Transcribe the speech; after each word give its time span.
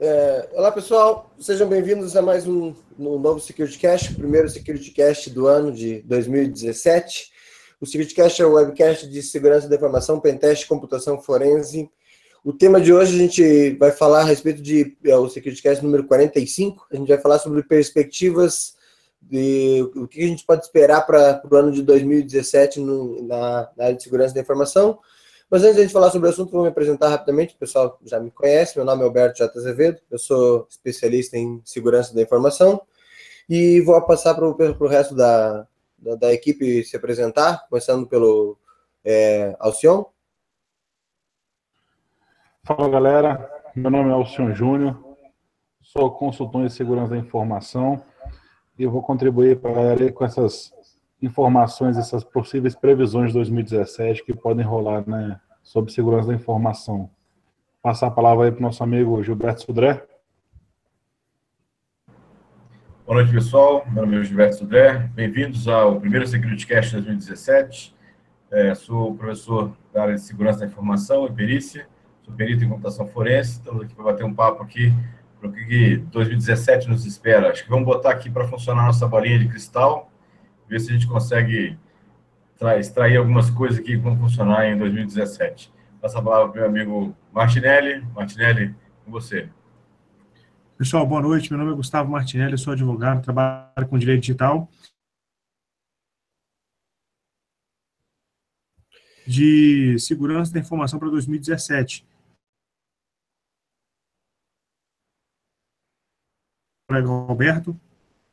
É, 0.00 0.48
olá 0.54 0.72
pessoal, 0.72 1.30
sejam 1.38 1.68
bem-vindos 1.68 2.16
a 2.16 2.22
mais 2.22 2.48
um, 2.48 2.74
um 2.98 3.16
novo 3.16 3.38
Security 3.38 3.78
Cast, 3.78 4.12
o 4.12 4.16
primeiro 4.16 4.48
Security 4.48 4.90
Cast 4.90 5.30
do 5.30 5.46
ano 5.46 5.70
de 5.70 6.02
2017. 6.02 7.30
O 7.80 7.86
Security 7.86 8.12
Cast 8.12 8.42
é 8.42 8.44
o 8.44 8.54
webcast 8.54 9.08
de 9.08 9.22
segurança 9.22 9.68
da 9.68 9.76
informação, 9.76 10.18
pentest, 10.18 10.66
computação 10.66 11.22
forense. 11.22 11.88
O 12.44 12.52
tema 12.52 12.80
de 12.80 12.92
hoje 12.92 13.14
a 13.14 13.18
gente 13.18 13.70
vai 13.76 13.92
falar 13.92 14.22
a 14.22 14.24
respeito 14.24 14.60
de 14.60 14.96
é, 15.04 15.16
o 15.16 15.28
Security 15.28 15.62
Cast 15.62 15.84
número 15.84 16.04
45. 16.04 16.88
A 16.92 16.96
gente 16.96 17.08
vai 17.08 17.18
falar 17.18 17.38
sobre 17.38 17.62
perspectivas 17.62 18.74
de 19.22 19.88
o 19.94 20.08
que 20.08 20.24
a 20.24 20.26
gente 20.26 20.44
pode 20.44 20.64
esperar 20.64 21.06
para 21.06 21.40
o 21.48 21.54
ano 21.54 21.70
de 21.70 21.82
2017 21.82 22.80
no, 22.80 23.22
na, 23.28 23.70
na 23.76 23.84
área 23.84 23.96
de 23.96 24.02
segurança 24.02 24.34
da 24.34 24.40
informação. 24.40 24.98
Mas 25.54 25.62
antes 25.62 25.76
de 25.76 25.82
a 25.82 25.84
gente 25.84 25.92
falar 25.92 26.10
sobre 26.10 26.26
o 26.26 26.32
assunto, 26.32 26.50
vou 26.50 26.62
me 26.62 26.68
apresentar 26.68 27.08
rapidamente. 27.08 27.54
O 27.54 27.58
pessoal 27.58 27.96
já 28.04 28.18
me 28.18 28.28
conhece. 28.28 28.76
Meu 28.76 28.84
nome 28.84 29.02
é 29.02 29.04
Alberto 29.04 29.38
J. 29.38 29.56
Azevedo. 29.56 30.00
Eu 30.10 30.18
sou 30.18 30.66
especialista 30.68 31.38
em 31.38 31.62
segurança 31.64 32.12
da 32.12 32.20
informação. 32.20 32.82
E 33.48 33.80
vou 33.82 34.02
passar 34.02 34.34
para 34.34 34.44
o 34.44 34.88
resto 34.88 35.14
da, 35.14 35.64
da, 35.96 36.16
da, 36.16 36.32
equipe 36.32 36.82
se 36.82 36.96
apresentar, 36.96 37.68
começando 37.68 38.04
pelo 38.04 38.58
é, 39.04 39.54
Alcion. 39.60 40.06
Fala, 42.64 42.88
galera. 42.88 43.48
Meu 43.76 43.92
nome 43.92 44.10
é 44.10 44.12
Alcion 44.12 44.52
Júnior. 44.52 44.98
Sou 45.80 46.10
consultor 46.10 46.64
em 46.64 46.68
segurança 46.68 47.10
da 47.10 47.16
informação. 47.16 48.02
E 48.76 48.82
eu 48.82 48.90
vou 48.90 49.02
contribuir 49.02 49.60
para 49.60 49.70
a 49.70 49.74
galera 49.74 50.12
com 50.12 50.24
essas 50.24 50.74
informações, 51.22 51.96
essas 51.96 52.24
possíveis 52.24 52.74
previsões 52.74 53.28
de 53.28 53.34
2017 53.34 54.24
que 54.24 54.34
podem 54.34 54.64
rolar 54.64 55.08
né, 55.08 55.40
sobre 55.64 55.90
segurança 55.90 56.28
da 56.28 56.34
informação. 56.34 57.10
Passar 57.82 58.08
a 58.08 58.10
palavra 58.10 58.44
aí 58.44 58.52
para 58.52 58.60
o 58.60 58.62
nosso 58.62 58.84
amigo 58.84 59.20
Gilberto 59.24 59.62
Sudré. 59.62 60.06
Boa 63.06 63.18
noite, 63.18 63.32
pessoal. 63.32 63.84
Meu 63.90 64.04
nome 64.04 64.20
é 64.20 64.24
Gilberto 64.24 64.56
Sudré. 64.56 65.10
Bem-vindos 65.14 65.66
ao 65.66 65.98
primeiro 65.98 66.26
Security 66.26 66.66
Cast 66.66 66.92
2017. 66.92 67.94
É, 68.50 68.74
sou 68.74 69.14
professor 69.16 69.76
da 69.92 70.02
área 70.02 70.14
de 70.14 70.20
segurança 70.20 70.60
da 70.60 70.66
informação 70.66 71.26
e 71.26 71.32
perícia. 71.32 71.88
Sou 72.22 72.32
perito 72.34 72.62
em 72.62 72.68
computação 72.68 73.06
forense. 73.08 73.52
Estamos 73.52 73.82
aqui 73.82 73.94
para 73.94 74.04
bater 74.04 74.24
um 74.24 74.34
papo 74.34 74.62
aqui 74.62 74.92
para 75.40 75.48
o 75.48 75.52
que 75.52 75.96
2017 75.96 76.88
nos 76.88 77.04
espera. 77.04 77.50
Acho 77.50 77.64
que 77.64 77.70
vamos 77.70 77.86
botar 77.86 78.10
aqui 78.10 78.30
para 78.30 78.46
funcionar 78.46 78.84
nossa 78.84 79.08
bolinha 79.08 79.38
de 79.38 79.48
cristal 79.48 80.10
ver 80.68 80.80
se 80.80 80.90
a 80.90 80.92
gente 80.94 81.06
consegue 81.06 81.78
extrair 82.78 83.16
algumas 83.16 83.50
coisas 83.50 83.80
que 83.80 83.96
vão 83.96 84.16
funcionar 84.18 84.66
em 84.66 84.78
2017. 84.78 85.72
Passa 86.00 86.18
a 86.18 86.22
palavra 86.22 86.52
para 86.52 86.68
o 86.68 86.72
meu 86.72 86.82
amigo 86.82 87.16
Martinelli. 87.32 88.00
Martinelli, 88.14 88.74
com 89.04 89.10
você. 89.10 89.48
Pessoal, 90.76 91.06
boa 91.06 91.20
noite. 91.20 91.50
Meu 91.50 91.58
nome 91.58 91.72
é 91.72 91.76
Gustavo 91.76 92.10
Martinelli, 92.10 92.58
sou 92.58 92.72
advogado, 92.72 93.22
trabalho 93.22 93.88
com 93.88 93.98
direito 93.98 94.20
digital. 94.20 94.68
De 99.26 99.98
segurança 99.98 100.52
da 100.52 100.60
informação 100.60 100.98
para 100.98 101.08
2017. 101.08 102.06
Roberto. 106.90 107.78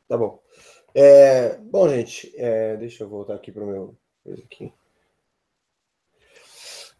Tá 0.06 0.16
bom. 0.16 0.42
É, 0.94 1.56
bom, 1.58 1.88
gente, 1.88 2.32
é, 2.36 2.76
deixa 2.76 3.02
eu 3.04 3.08
voltar 3.08 3.34
aqui 3.34 3.50
para 3.50 3.64
o 3.64 3.66
meu. 3.66 4.01
Aqui. 4.26 4.72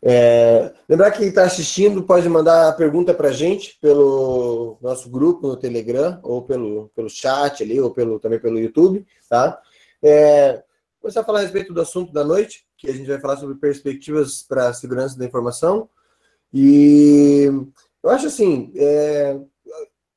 É, 0.05 0.75
lembrar 0.89 1.13
que 1.13 1.19
quem 1.19 1.29
está 1.29 1.45
assistindo 1.45 2.03
pode 2.03 2.29
mandar 2.29 2.69
a 2.69 2.73
pergunta 2.73 3.15
para 3.15 3.29
a 3.29 3.33
gente 3.33 3.79
pelo 3.81 4.77
nosso 4.83 5.09
grupo 5.09 5.47
no 5.47 5.57
Telegram, 5.57 6.19
ou 6.25 6.43
pelo, 6.43 6.91
pelo 6.95 7.09
chat 7.09 7.63
ali, 7.63 7.81
ou 7.81 7.93
pelo, 7.93 8.19
também 8.19 8.41
pelo 8.41 8.59
YouTube, 8.59 9.07
tá? 9.29 9.61
É, 10.03 10.65
começar 11.01 11.21
a 11.21 11.25
falar 11.25 11.39
a 11.39 11.43
respeito 11.43 11.73
do 11.73 11.81
assunto 11.81 12.13
da 12.13 12.25
noite, 12.25 12.67
que 12.77 12.91
a 12.91 12.93
gente 12.93 13.07
vai 13.07 13.21
falar 13.21 13.37
sobre 13.37 13.55
perspectivas 13.55 14.43
para 14.43 14.69
a 14.69 14.75
segurança 14.75 15.17
da 15.17 15.25
informação. 15.25 15.89
E 16.53 17.49
eu 18.03 18.11
acho 18.11 18.27
assim, 18.27 18.73
é, 18.75 19.39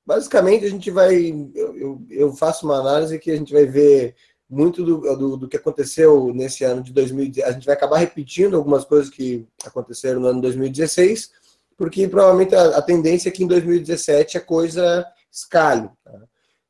basicamente 0.03 0.65
a 0.65 0.69
gente 0.69 0.89
vai. 0.89 1.31
Eu, 1.53 2.03
eu, 2.09 2.33
faço 2.33 2.65
uma 2.65 2.79
análise 2.79 3.19
que 3.19 3.29
a 3.29 3.35
gente 3.35 3.53
vai 3.53 3.65
ver 3.65 4.15
muito 4.55 4.85
do, 4.85 5.15
do, 5.17 5.37
do, 5.37 5.47
que 5.49 5.57
aconteceu 5.57 6.31
nesse 6.33 6.63
ano 6.63 6.81
de 6.81 6.93
2010. 6.93 7.45
A 7.45 7.51
gente 7.51 7.65
vai 7.65 7.75
acabar 7.75 7.97
repetindo 7.97 8.55
algumas 8.55 8.85
coisas 8.85 9.09
que 9.09 9.45
aconteceram 9.65 10.21
no 10.21 10.27
ano 10.27 10.37
de 10.37 10.43
2016, 10.43 11.31
porque 11.77 12.07
provavelmente 12.07 12.55
a, 12.55 12.77
a 12.77 12.81
tendência 12.81 13.27
é 13.27 13.31
que 13.31 13.43
em 13.43 13.47
2017 13.47 14.37
a 14.37 14.41
coisa 14.41 15.05
escalhe. 15.29 15.89
Tá? 16.03 16.21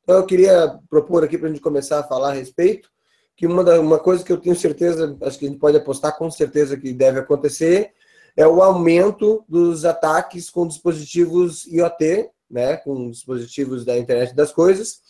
Então 0.02 0.16
eu 0.16 0.26
queria 0.26 0.78
propor 0.90 1.22
aqui 1.22 1.38
para 1.38 1.46
a 1.46 1.50
gente 1.50 1.60
começar 1.60 2.00
a 2.00 2.02
falar 2.02 2.30
a 2.30 2.34
respeito, 2.34 2.90
que 3.36 3.46
uma, 3.46 3.62
da, 3.62 3.80
uma 3.80 4.00
coisa 4.00 4.24
que 4.24 4.32
eu 4.32 4.38
tenho 4.38 4.56
certeza, 4.56 5.16
acho 5.22 5.38
que 5.38 5.46
a 5.46 5.48
gente 5.48 5.60
pode 5.60 5.76
apostar 5.76 6.16
com 6.18 6.28
certeza 6.28 6.76
que 6.76 6.92
deve 6.92 7.20
acontecer, 7.20 7.92
é 8.36 8.46
o 8.48 8.62
aumento 8.62 9.44
dos 9.48 9.84
ataques 9.84 10.50
com 10.50 10.66
dispositivos 10.66 11.66
IoT, 11.66 12.30
né, 12.50 12.76
com 12.78 13.10
dispositivos 13.10 13.84
da 13.84 13.96
internet 13.96 14.34
das 14.34 14.52
coisas. 14.52 15.00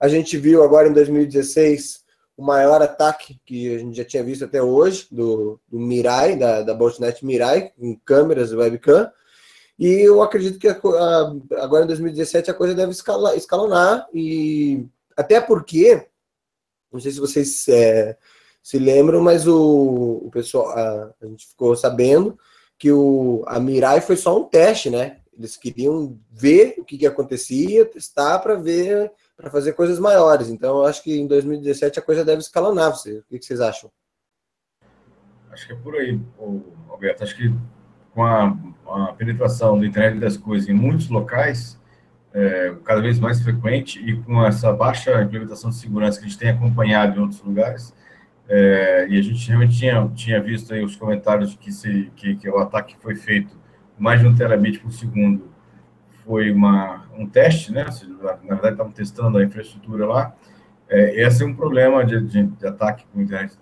A 0.00 0.06
gente 0.06 0.36
viu 0.36 0.62
agora 0.62 0.88
em 0.88 0.92
2016 0.92 2.01
o 2.42 2.44
maior 2.44 2.82
ataque 2.82 3.40
que 3.46 3.72
a 3.72 3.78
gente 3.78 3.96
já 3.96 4.04
tinha 4.04 4.24
visto 4.24 4.44
até 4.44 4.60
hoje, 4.60 5.06
do, 5.12 5.60
do 5.68 5.78
Mirai, 5.78 6.36
da, 6.36 6.62
da 6.62 6.76
Mirai, 7.22 7.70
com 7.70 7.96
câmeras 8.04 8.52
webcam. 8.52 9.08
E 9.78 9.86
eu 10.00 10.20
acredito 10.20 10.58
que 10.58 10.66
a, 10.66 10.72
a, 10.72 11.62
agora 11.62 11.84
em 11.84 11.86
2017 11.86 12.50
a 12.50 12.54
coisa 12.54 12.74
deve 12.74 12.90
escalar, 12.90 13.36
escalonar, 13.36 14.08
e 14.12 14.84
até 15.16 15.40
porque, 15.40 16.04
não 16.92 16.98
sei 16.98 17.12
se 17.12 17.20
vocês 17.20 17.68
é, 17.68 18.16
se 18.60 18.76
lembram, 18.76 19.22
mas 19.22 19.46
o, 19.46 20.22
o 20.24 20.30
pessoal, 20.32 20.70
a, 20.70 21.14
a 21.22 21.26
gente 21.26 21.46
ficou 21.46 21.76
sabendo 21.76 22.36
que 22.76 22.90
o, 22.90 23.44
a 23.46 23.60
Mirai 23.60 24.00
foi 24.00 24.16
só 24.16 24.36
um 24.36 24.44
teste, 24.44 24.90
né? 24.90 25.18
Eles 25.32 25.56
queriam 25.56 26.18
ver 26.28 26.74
o 26.78 26.84
que, 26.84 26.98
que 26.98 27.06
acontecia, 27.06 27.84
testar 27.84 28.40
para 28.40 28.56
ver, 28.56 29.12
para 29.36 29.50
fazer 29.50 29.72
coisas 29.72 29.98
maiores. 29.98 30.48
Então, 30.48 30.78
eu 30.78 30.86
acho 30.86 31.02
que 31.02 31.18
em 31.18 31.26
2017 31.26 31.98
a 31.98 32.02
coisa 32.02 32.24
deve 32.24 32.40
escalonar. 32.40 32.90
Você, 32.90 33.18
o 33.18 33.24
que, 33.24 33.44
vocês 33.44 33.60
acham? 33.60 33.90
Acho 35.50 35.66
que 35.66 35.72
é 35.72 35.76
por 35.76 35.96
aí, 35.96 36.20
Alberto. 36.88 37.24
Acho 37.24 37.36
que 37.36 37.54
com 38.14 38.24
a, 38.24 38.56
a 38.86 39.12
penetração 39.14 39.78
da 39.78 39.86
internet 39.86 40.20
das 40.20 40.36
coisas 40.36 40.68
em 40.68 40.74
muitos 40.74 41.08
locais, 41.08 41.80
é, 42.32 42.74
cada 42.84 43.00
vez 43.00 43.18
mais 43.18 43.40
frequente, 43.42 43.98
e 43.98 44.20
com 44.22 44.44
essa 44.44 44.72
baixa 44.72 45.22
implementação 45.22 45.70
de 45.70 45.76
segurança 45.76 46.18
que 46.18 46.26
a 46.26 46.28
gente 46.28 46.38
tem 46.38 46.50
acompanhado 46.50 47.18
em 47.18 47.22
outros 47.22 47.42
lugares, 47.42 47.94
é, 48.48 49.06
e 49.08 49.18
a 49.18 49.22
gente 49.22 49.46
realmente 49.48 49.78
tinha, 49.78 50.10
tinha 50.14 50.42
visto 50.42 50.74
aí 50.74 50.84
os 50.84 50.96
comentários 50.96 51.54
que, 51.56 51.72
se, 51.72 52.10
que, 52.16 52.36
que 52.36 52.48
o 52.48 52.58
ataque 52.58 52.96
foi 53.00 53.14
feito 53.14 53.56
mais 53.98 54.20
de 54.20 54.26
um 54.26 54.34
terabit 54.34 54.78
por 54.78 54.92
segundo 54.92 55.51
foi 56.24 56.52
uma, 56.52 57.04
um 57.16 57.26
teste, 57.26 57.72
né? 57.72 57.84
Na 58.22 58.54
verdade, 58.54 58.74
estavam 58.74 58.92
testando 58.92 59.38
a 59.38 59.44
infraestrutura 59.44 60.06
lá. 60.06 60.34
É, 60.88 61.22
esse 61.22 61.42
é 61.42 61.46
um 61.46 61.54
problema 61.54 62.04
de, 62.04 62.20
de, 62.20 62.44
de 62.44 62.66
ataque 62.66 63.04
com 63.12 63.20
internet, 63.20 63.56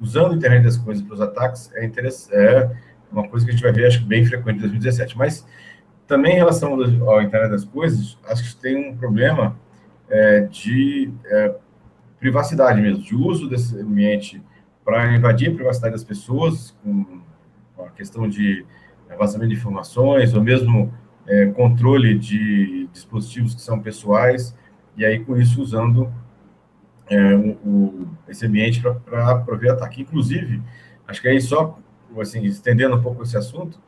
usando 0.00 0.32
a 0.32 0.36
internet 0.36 0.64
das 0.64 0.76
coisas 0.76 1.02
para 1.02 1.14
os 1.14 1.20
ataques, 1.20 1.70
é, 1.74 1.84
é 2.32 2.70
uma 3.12 3.28
coisa 3.28 3.44
que 3.44 3.50
a 3.50 3.54
gente 3.54 3.62
vai 3.62 3.72
ver, 3.72 3.86
acho 3.86 4.00
que 4.00 4.06
bem 4.06 4.24
frequente 4.24 4.56
em 4.56 4.60
2017. 4.60 5.16
Mas 5.16 5.46
também 6.06 6.32
em 6.32 6.36
relação 6.36 6.72
ao 6.72 7.22
internet 7.22 7.50
das 7.50 7.64
coisas, 7.64 8.18
acho 8.24 8.42
que 8.42 8.60
tem 8.60 8.90
um 8.90 8.96
problema 8.96 9.56
é, 10.08 10.40
de 10.40 11.12
é, 11.26 11.54
privacidade 12.18 12.80
mesmo, 12.80 13.02
de 13.02 13.14
uso 13.14 13.48
desse 13.48 13.78
ambiente 13.78 14.42
para 14.84 15.14
invadir 15.14 15.50
a 15.50 15.54
privacidade 15.54 15.92
das 15.92 16.04
pessoas, 16.04 16.76
com, 16.82 17.20
com 17.76 17.84
a 17.84 17.90
questão 17.90 18.28
de 18.28 18.64
vazamento 19.18 19.50
de 19.50 19.56
informações, 19.56 20.34
ou 20.34 20.42
mesmo 20.42 20.92
é, 21.30 21.46
controle 21.46 22.18
de 22.18 22.88
dispositivos 22.92 23.54
que 23.54 23.62
são 23.62 23.78
pessoais, 23.80 24.54
e 24.96 25.04
aí 25.04 25.20
com 25.20 25.36
isso 25.36 25.62
usando 25.62 26.12
é, 27.08 27.34
o, 27.36 27.50
o, 27.64 28.08
esse 28.28 28.44
ambiente 28.44 28.80
para 28.80 29.38
prover 29.38 29.72
ataque. 29.72 30.02
Inclusive, 30.02 30.60
acho 31.06 31.22
que 31.22 31.28
aí 31.28 31.40
só, 31.40 31.78
assim, 32.20 32.44
estendendo 32.44 32.96
um 32.96 33.02
pouco 33.02 33.22
esse 33.22 33.36
assunto, 33.36 33.80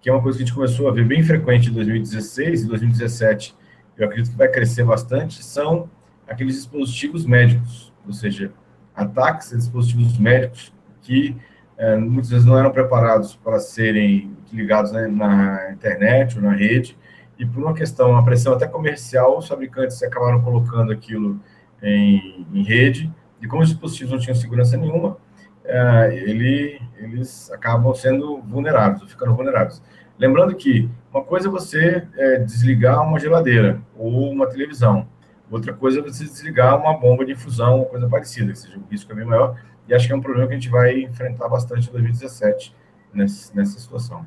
que 0.00 0.10
é 0.10 0.12
uma 0.12 0.20
coisa 0.20 0.36
que 0.36 0.42
a 0.42 0.46
gente 0.46 0.54
começou 0.54 0.88
a 0.88 0.92
ver 0.92 1.04
bem 1.04 1.22
frequente 1.22 1.70
em 1.70 1.72
2016 1.72 2.64
e 2.64 2.66
2017, 2.66 3.56
eu 3.96 4.06
acredito 4.06 4.32
que 4.32 4.36
vai 4.36 4.48
crescer 4.48 4.84
bastante, 4.84 5.42
são 5.44 5.88
aqueles 6.26 6.56
dispositivos 6.56 7.24
médicos, 7.24 7.92
ou 8.04 8.12
seja, 8.12 8.52
ataques 8.94 9.52
a 9.52 9.56
dispositivos 9.56 10.18
médicos 10.18 10.72
que 11.02 11.36
é, 11.76 11.96
muitas 11.96 12.30
vezes 12.30 12.44
não 12.44 12.58
eram 12.58 12.72
preparados 12.72 13.36
para 13.36 13.60
serem 13.60 14.36
ligados 14.52 14.92
né, 14.92 15.06
na 15.06 15.70
internet 15.72 16.36
ou 16.36 16.42
na 16.42 16.52
rede, 16.52 16.96
e 17.38 17.46
por 17.46 17.62
uma 17.62 17.74
questão, 17.74 18.10
uma 18.10 18.24
pressão 18.24 18.52
até 18.52 18.66
comercial, 18.66 19.38
os 19.38 19.46
fabricantes 19.46 20.02
acabaram 20.02 20.42
colocando 20.42 20.92
aquilo 20.92 21.40
em, 21.82 22.46
em 22.52 22.62
rede, 22.62 23.12
e 23.40 23.46
como 23.46 23.62
os 23.62 23.68
dispositivos 23.68 24.12
não 24.12 24.18
tinham 24.18 24.34
segurança 24.34 24.76
nenhuma, 24.76 25.16
é, 25.64 26.14
ele, 26.14 26.80
eles 26.96 27.50
acabam 27.52 27.94
sendo 27.94 28.40
vulneráveis, 28.42 29.08
ficando 29.10 29.34
vulneráveis. 29.34 29.82
Lembrando 30.18 30.54
que 30.56 30.90
Uma 31.12 31.22
coisa 31.22 31.48
é 31.48 31.50
você 31.50 32.06
é, 32.16 32.38
desligar 32.38 33.02
uma 33.02 33.18
geladeira 33.18 33.80
ou 33.96 34.30
uma 34.30 34.46
televisão. 34.48 35.06
Outra 35.50 35.72
coisa 35.72 36.00
é 36.00 36.02
você 36.02 36.24
desligar 36.24 36.78
uma 36.78 36.98
bomba 36.98 37.24
de 37.24 37.32
infusão, 37.32 37.76
uma 37.76 37.86
coisa 37.86 38.08
parecida, 38.08 38.52
que 38.52 38.58
seja 38.58 38.78
um 38.78 38.84
risco 38.90 39.14
bem 39.14 39.24
maior. 39.24 39.58
E 39.86 39.94
acho 39.94 40.06
que 40.06 40.12
é 40.12 40.16
um 40.16 40.20
problema 40.20 40.46
que 40.48 40.54
a 40.54 40.56
gente 40.56 40.68
vai 40.68 41.00
enfrentar 41.00 41.48
bastante 41.48 41.88
em 41.88 41.92
2017 41.92 42.74
nessa, 43.14 43.54
nessa 43.54 43.78
situação. 43.78 44.26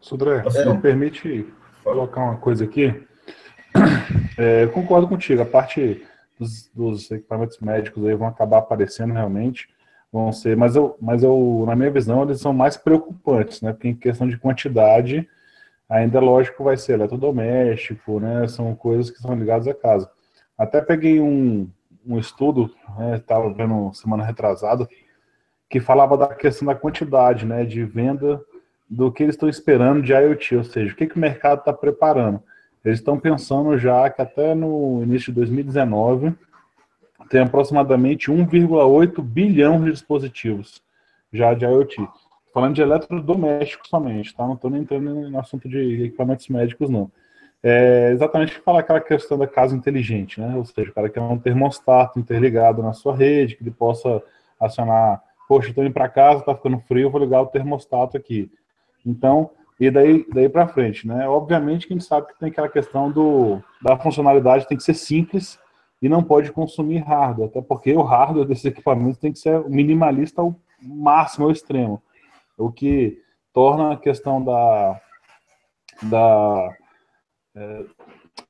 Sudré, 0.00 0.42
se 0.50 0.64
me 0.64 0.78
permite 0.78 1.46
colocar 1.84 2.22
uma 2.22 2.36
coisa 2.36 2.64
aqui. 2.64 3.06
É, 4.38 4.64
eu 4.64 4.70
concordo 4.70 5.06
contigo, 5.06 5.42
a 5.42 5.46
parte 5.46 6.02
dos, 6.38 6.70
dos, 6.74 7.10
equipamentos 7.10 7.58
médicos 7.58 8.04
aí 8.06 8.14
vão 8.14 8.26
acabar 8.26 8.58
aparecendo 8.58 9.12
realmente, 9.12 9.68
vão 10.10 10.32
ser, 10.32 10.56
mas 10.56 10.74
eu, 10.74 10.96
mas 11.00 11.22
eu, 11.22 11.64
na 11.66 11.76
minha 11.76 11.90
visão, 11.90 12.22
eles 12.22 12.40
são 12.40 12.52
mais 12.52 12.76
preocupantes, 12.76 13.60
né? 13.60 13.72
Porque 13.72 13.88
em 13.88 13.94
questão 13.94 14.26
de 14.26 14.38
quantidade, 14.38 15.28
ainda 15.88 16.18
é 16.18 16.20
lógico 16.20 16.64
vai 16.64 16.76
ser 16.76 16.94
eletrodoméstico, 16.94 18.18
né? 18.18 18.48
São 18.48 18.74
coisas 18.74 19.10
que 19.10 19.18
são 19.18 19.34
ligadas 19.34 19.68
à 19.68 19.74
casa. 19.74 20.10
Até 20.56 20.80
peguei 20.80 21.20
um, 21.20 21.68
um 22.06 22.18
estudo, 22.18 22.74
estava 23.14 23.48
né, 23.48 23.54
vendo 23.56 23.92
semana 23.92 24.24
retrasada, 24.24 24.88
que 25.68 25.78
falava 25.78 26.16
da 26.16 26.28
questão 26.28 26.66
da 26.66 26.74
quantidade, 26.74 27.46
né, 27.46 27.64
de 27.64 27.84
venda 27.84 28.40
do 28.90 29.12
que 29.12 29.22
eles 29.22 29.36
estão 29.36 29.48
esperando 29.48 30.02
de 30.02 30.12
IoT, 30.12 30.56
ou 30.56 30.64
seja, 30.64 30.92
o 30.92 30.96
que, 30.96 31.06
que 31.06 31.16
o 31.16 31.20
mercado 31.20 31.60
está 31.60 31.72
preparando. 31.72 32.42
Eles 32.84 32.98
estão 32.98 33.18
pensando 33.18 33.78
já 33.78 34.10
que 34.10 34.20
até 34.20 34.54
no 34.54 35.00
início 35.02 35.32
de 35.32 35.38
2019 35.38 36.34
tem 37.28 37.40
aproximadamente 37.40 38.32
1,8 38.32 39.22
bilhão 39.22 39.84
de 39.84 39.92
dispositivos 39.92 40.82
já 41.32 41.54
de 41.54 41.64
IoT. 41.64 41.96
Falando 42.52 42.74
de 42.74 42.82
eletrodomésticos 42.82 43.88
somente, 43.88 44.34
tá? 44.34 44.44
Não 44.44 44.54
estou 44.54 44.74
entrando 44.74 45.30
no 45.30 45.38
assunto 45.38 45.68
de 45.68 46.06
equipamentos 46.06 46.48
médicos, 46.48 46.90
não. 46.90 47.08
É 47.62 48.10
exatamente 48.12 48.58
falar 48.58 48.80
aquela 48.80 49.00
questão 49.00 49.38
da 49.38 49.46
casa 49.46 49.76
inteligente, 49.76 50.40
né? 50.40 50.56
Ou 50.56 50.64
seja, 50.64 50.90
o 50.90 50.94
cara 50.94 51.08
quer 51.08 51.20
um 51.20 51.38
termostato 51.38 52.18
interligado 52.18 52.82
na 52.82 52.92
sua 52.92 53.14
rede, 53.14 53.54
que 53.54 53.62
ele 53.62 53.70
possa 53.70 54.20
acionar, 54.58 55.22
poxa, 55.46 55.68
estou 55.68 55.84
indo 55.84 55.92
para 55.92 56.08
casa, 56.08 56.40
está 56.40 56.54
ficando 56.56 56.80
frio, 56.80 57.10
vou 57.10 57.20
ligar 57.20 57.40
o 57.40 57.46
termostato 57.46 58.16
aqui. 58.16 58.50
Então, 59.04 59.50
e 59.78 59.90
daí, 59.90 60.26
daí 60.32 60.48
para 60.48 60.68
frente, 60.68 61.06
né? 61.06 61.28
Obviamente 61.28 61.86
que 61.86 61.92
a 61.92 61.96
gente 61.96 62.06
sabe 62.06 62.28
que 62.28 62.38
tem 62.38 62.50
aquela 62.50 62.68
questão 62.68 63.10
do, 63.10 63.62
da 63.82 63.96
funcionalidade 63.96 64.68
tem 64.68 64.76
que 64.76 64.84
ser 64.84 64.94
simples 64.94 65.58
e 66.02 66.08
não 66.08 66.22
pode 66.22 66.52
consumir 66.52 66.98
hardware, 66.98 67.48
até 67.48 67.60
porque 67.60 67.92
o 67.94 68.02
hardware 68.02 68.46
desses 68.46 68.64
equipamentos 68.64 69.18
tem 69.18 69.32
que 69.32 69.38
ser 69.38 69.66
minimalista 69.68 70.42
ao 70.42 70.54
máximo, 70.82 71.46
ao 71.46 71.50
extremo, 71.50 72.02
o 72.56 72.70
que 72.70 73.18
torna 73.52 73.92
a 73.92 73.96
questão 73.96 74.42
da, 74.42 75.00
da 76.02 76.76
é, 77.54 77.84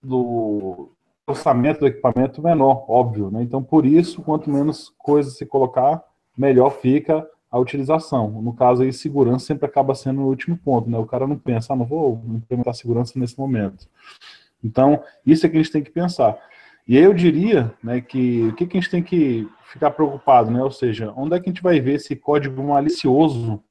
do 0.02 0.92
orçamento 1.26 1.80
do 1.80 1.86
equipamento 1.86 2.42
menor, 2.42 2.84
óbvio, 2.88 3.30
né? 3.30 3.42
Então, 3.42 3.62
por 3.62 3.86
isso, 3.86 4.22
quanto 4.22 4.50
menos 4.50 4.92
coisas 4.98 5.36
se 5.36 5.46
colocar, 5.46 6.02
melhor 6.36 6.70
fica 6.70 7.26
a 7.50 7.58
utilização. 7.58 8.30
No 8.42 8.54
caso 8.54 8.82
aí, 8.82 8.92
segurança 8.92 9.46
sempre 9.46 9.66
acaba 9.66 9.94
sendo 9.94 10.20
o 10.20 10.26
último 10.26 10.56
ponto, 10.56 10.88
né? 10.88 10.96
O 10.98 11.06
cara 11.06 11.26
não 11.26 11.36
pensa, 11.36 11.72
ah, 11.72 11.76
não 11.76 11.84
vou 11.84 12.22
implementar 12.28 12.74
segurança 12.74 13.18
nesse 13.18 13.38
momento. 13.38 13.88
Então, 14.62 15.02
isso 15.26 15.44
é 15.44 15.48
que 15.48 15.56
a 15.56 15.62
gente 15.62 15.72
tem 15.72 15.82
que 15.82 15.90
pensar. 15.90 16.38
E 16.86 16.96
aí 16.96 17.04
eu 17.04 17.14
diria, 17.14 17.74
né, 17.82 18.00
que 18.00 18.48
o 18.48 18.54
que, 18.54 18.66
que 18.66 18.76
a 18.76 18.80
gente 18.80 18.90
tem 18.90 19.02
que 19.02 19.48
ficar 19.64 19.90
preocupado, 19.90 20.50
né? 20.50 20.62
Ou 20.62 20.70
seja, 20.70 21.12
onde 21.16 21.34
é 21.34 21.40
que 21.40 21.48
a 21.48 21.52
gente 21.52 21.62
vai 21.62 21.80
ver 21.80 21.94
esse 21.94 22.14
código 22.14 22.62
malicioso 22.62 23.62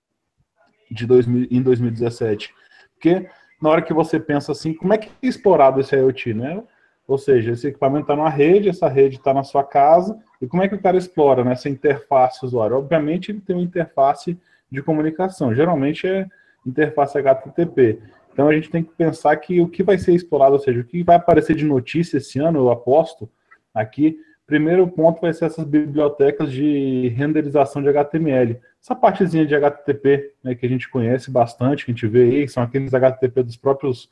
de 0.92 1.06
2000, 1.06 1.48
em 1.50 1.62
2017? 1.62 2.54
Porque 2.94 3.30
na 3.62 3.70
hora 3.70 3.82
que 3.82 3.94
você 3.94 4.20
pensa 4.20 4.52
assim, 4.52 4.74
como 4.74 4.94
é 4.94 4.98
que 4.98 5.10
é 5.10 5.12
explorado 5.22 5.80
esse 5.80 5.96
IoT, 5.96 6.34
né? 6.34 6.64
Ou 7.10 7.18
seja, 7.18 7.54
esse 7.54 7.68
equipamento 7.68 8.04
está 8.04 8.16
numa 8.16 8.30
rede, 8.30 8.70
essa 8.70 8.88
rede 8.88 9.16
está 9.16 9.34
na 9.34 9.44
sua 9.44 9.64
casa, 9.64 10.16
e 10.40 10.46
como 10.46 10.62
é 10.62 10.68
que 10.68 10.76
o 10.76 10.82
cara 10.82 10.96
explora 10.96 11.44
nessa 11.44 11.68
interface 11.68 12.46
usuário? 12.46 12.78
Obviamente 12.78 13.32
ele 13.32 13.42
tem 13.42 13.56
uma 13.56 13.66
interface 13.66 14.38
de 14.72 14.84
comunicação, 14.84 15.54
geralmente 15.56 16.06
é 16.06 16.28
interface 16.64 17.18
HTTP. 17.18 18.00
Então 18.32 18.48
a 18.48 18.54
gente 18.54 18.70
tem 18.70 18.84
que 18.84 18.92
pensar 18.92 19.36
que 19.38 19.60
o 19.60 19.68
que 19.68 19.82
vai 19.82 19.98
ser 19.98 20.14
explorado, 20.14 20.54
ou 20.54 20.60
seja, 20.60 20.82
o 20.82 20.84
que 20.84 21.02
vai 21.02 21.16
aparecer 21.16 21.56
de 21.56 21.66
notícia 21.66 22.18
esse 22.18 22.38
ano, 22.38 22.60
eu 22.60 22.70
aposto, 22.70 23.28
aqui, 23.74 24.20
primeiro 24.46 24.88
ponto 24.88 25.20
vai 25.20 25.34
ser 25.34 25.46
essas 25.46 25.66
bibliotecas 25.66 26.52
de 26.52 27.08
renderização 27.18 27.82
de 27.82 27.90
HTML. 27.90 28.60
Essa 28.80 28.96
partezinha 28.96 29.48
de 29.48 29.56
HTTP, 29.56 30.34
né, 30.44 30.54
que 30.54 30.64
a 30.64 30.70
gente 30.70 30.88
conhece 30.88 31.32
bastante, 31.32 31.86
que 31.86 31.92
a 31.92 31.94
gente 31.96 32.06
vê 32.06 32.22
aí, 32.22 32.48
são 32.48 32.62
aqueles 32.62 32.94
HTTP 32.94 33.42
dos 33.42 33.58
próprios 33.58 34.12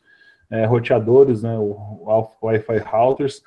é, 0.49 0.65
roteadores, 0.65 1.43
né, 1.43 1.57
o, 1.57 2.27
Wi-Fi 2.41 2.77
routers, 2.79 3.43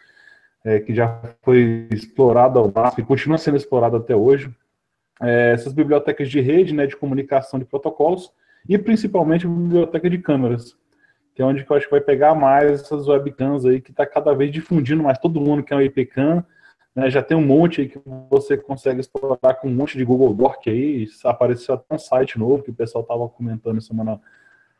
é, 0.64 0.80
que 0.80 0.94
já 0.94 1.20
foi 1.42 1.88
explorado 1.90 2.58
ao 2.58 2.70
máximo 2.70 3.02
e 3.02 3.06
continua 3.06 3.38
sendo 3.38 3.56
explorado 3.56 3.96
até 3.96 4.14
hoje. 4.14 4.50
É, 5.22 5.52
essas 5.52 5.72
bibliotecas 5.72 6.30
de 6.30 6.40
rede, 6.40 6.74
né, 6.74 6.86
de 6.86 6.96
comunicação 6.96 7.58
de 7.58 7.64
protocolos 7.64 8.32
e 8.68 8.78
principalmente 8.78 9.46
a 9.46 9.50
biblioteca 9.50 10.08
de 10.08 10.18
câmeras, 10.18 10.76
que 11.34 11.42
é 11.42 11.44
onde 11.44 11.64
eu 11.68 11.76
acho 11.76 11.86
que 11.86 11.90
vai 11.90 12.00
pegar 12.00 12.34
mais 12.34 12.82
essas 12.82 13.06
webcams 13.06 13.64
aí 13.64 13.80
que 13.80 13.90
está 13.90 14.06
cada 14.06 14.34
vez 14.34 14.50
difundindo 14.50 15.02
mais. 15.02 15.18
Todo 15.18 15.40
mundo 15.40 15.62
quer 15.62 15.76
um 15.76 15.82
IPCam, 15.82 16.44
né, 16.94 17.10
já 17.10 17.22
tem 17.22 17.36
um 17.36 17.44
monte 17.44 17.82
aí 17.82 17.88
que 17.88 18.00
você 18.30 18.56
consegue 18.56 19.00
explorar 19.00 19.54
com 19.54 19.68
um 19.68 19.74
monte 19.74 19.96
de 19.96 20.04
Google 20.04 20.34
Doc 20.34 20.66
aí. 20.66 21.06
Apareceu 21.24 21.74
até 21.74 21.94
um 21.94 21.98
site 21.98 22.38
novo 22.38 22.62
que 22.62 22.70
o 22.70 22.74
pessoal 22.74 23.02
estava 23.02 23.28
comentando 23.28 23.80
semana 23.80 24.20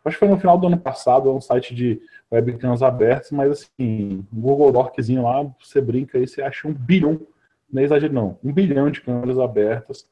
Acho 0.04 0.16
que 0.16 0.20
foi 0.20 0.28
no 0.28 0.38
final 0.38 0.56
do 0.56 0.66
ano 0.66 0.78
passado, 0.78 1.28
é 1.28 1.32
um 1.32 1.40
site 1.40 1.74
de 1.74 2.00
webcams 2.32 2.82
abertos, 2.82 3.30
mas 3.30 3.50
assim, 3.50 4.26
Google 4.32 4.72
Doczinho 4.72 5.22
lá, 5.22 5.42
você 5.62 5.80
brinca 5.80 6.16
aí, 6.16 6.26
você 6.26 6.40
acha 6.40 6.66
um 6.66 6.72
bilhão, 6.72 7.20
não 7.70 7.82
é 7.82 7.84
exagero 7.84 8.12
não, 8.12 8.38
um 8.42 8.52
bilhão 8.52 8.90
de 8.90 9.00
câmeras 9.00 9.38
abertas, 9.38 10.08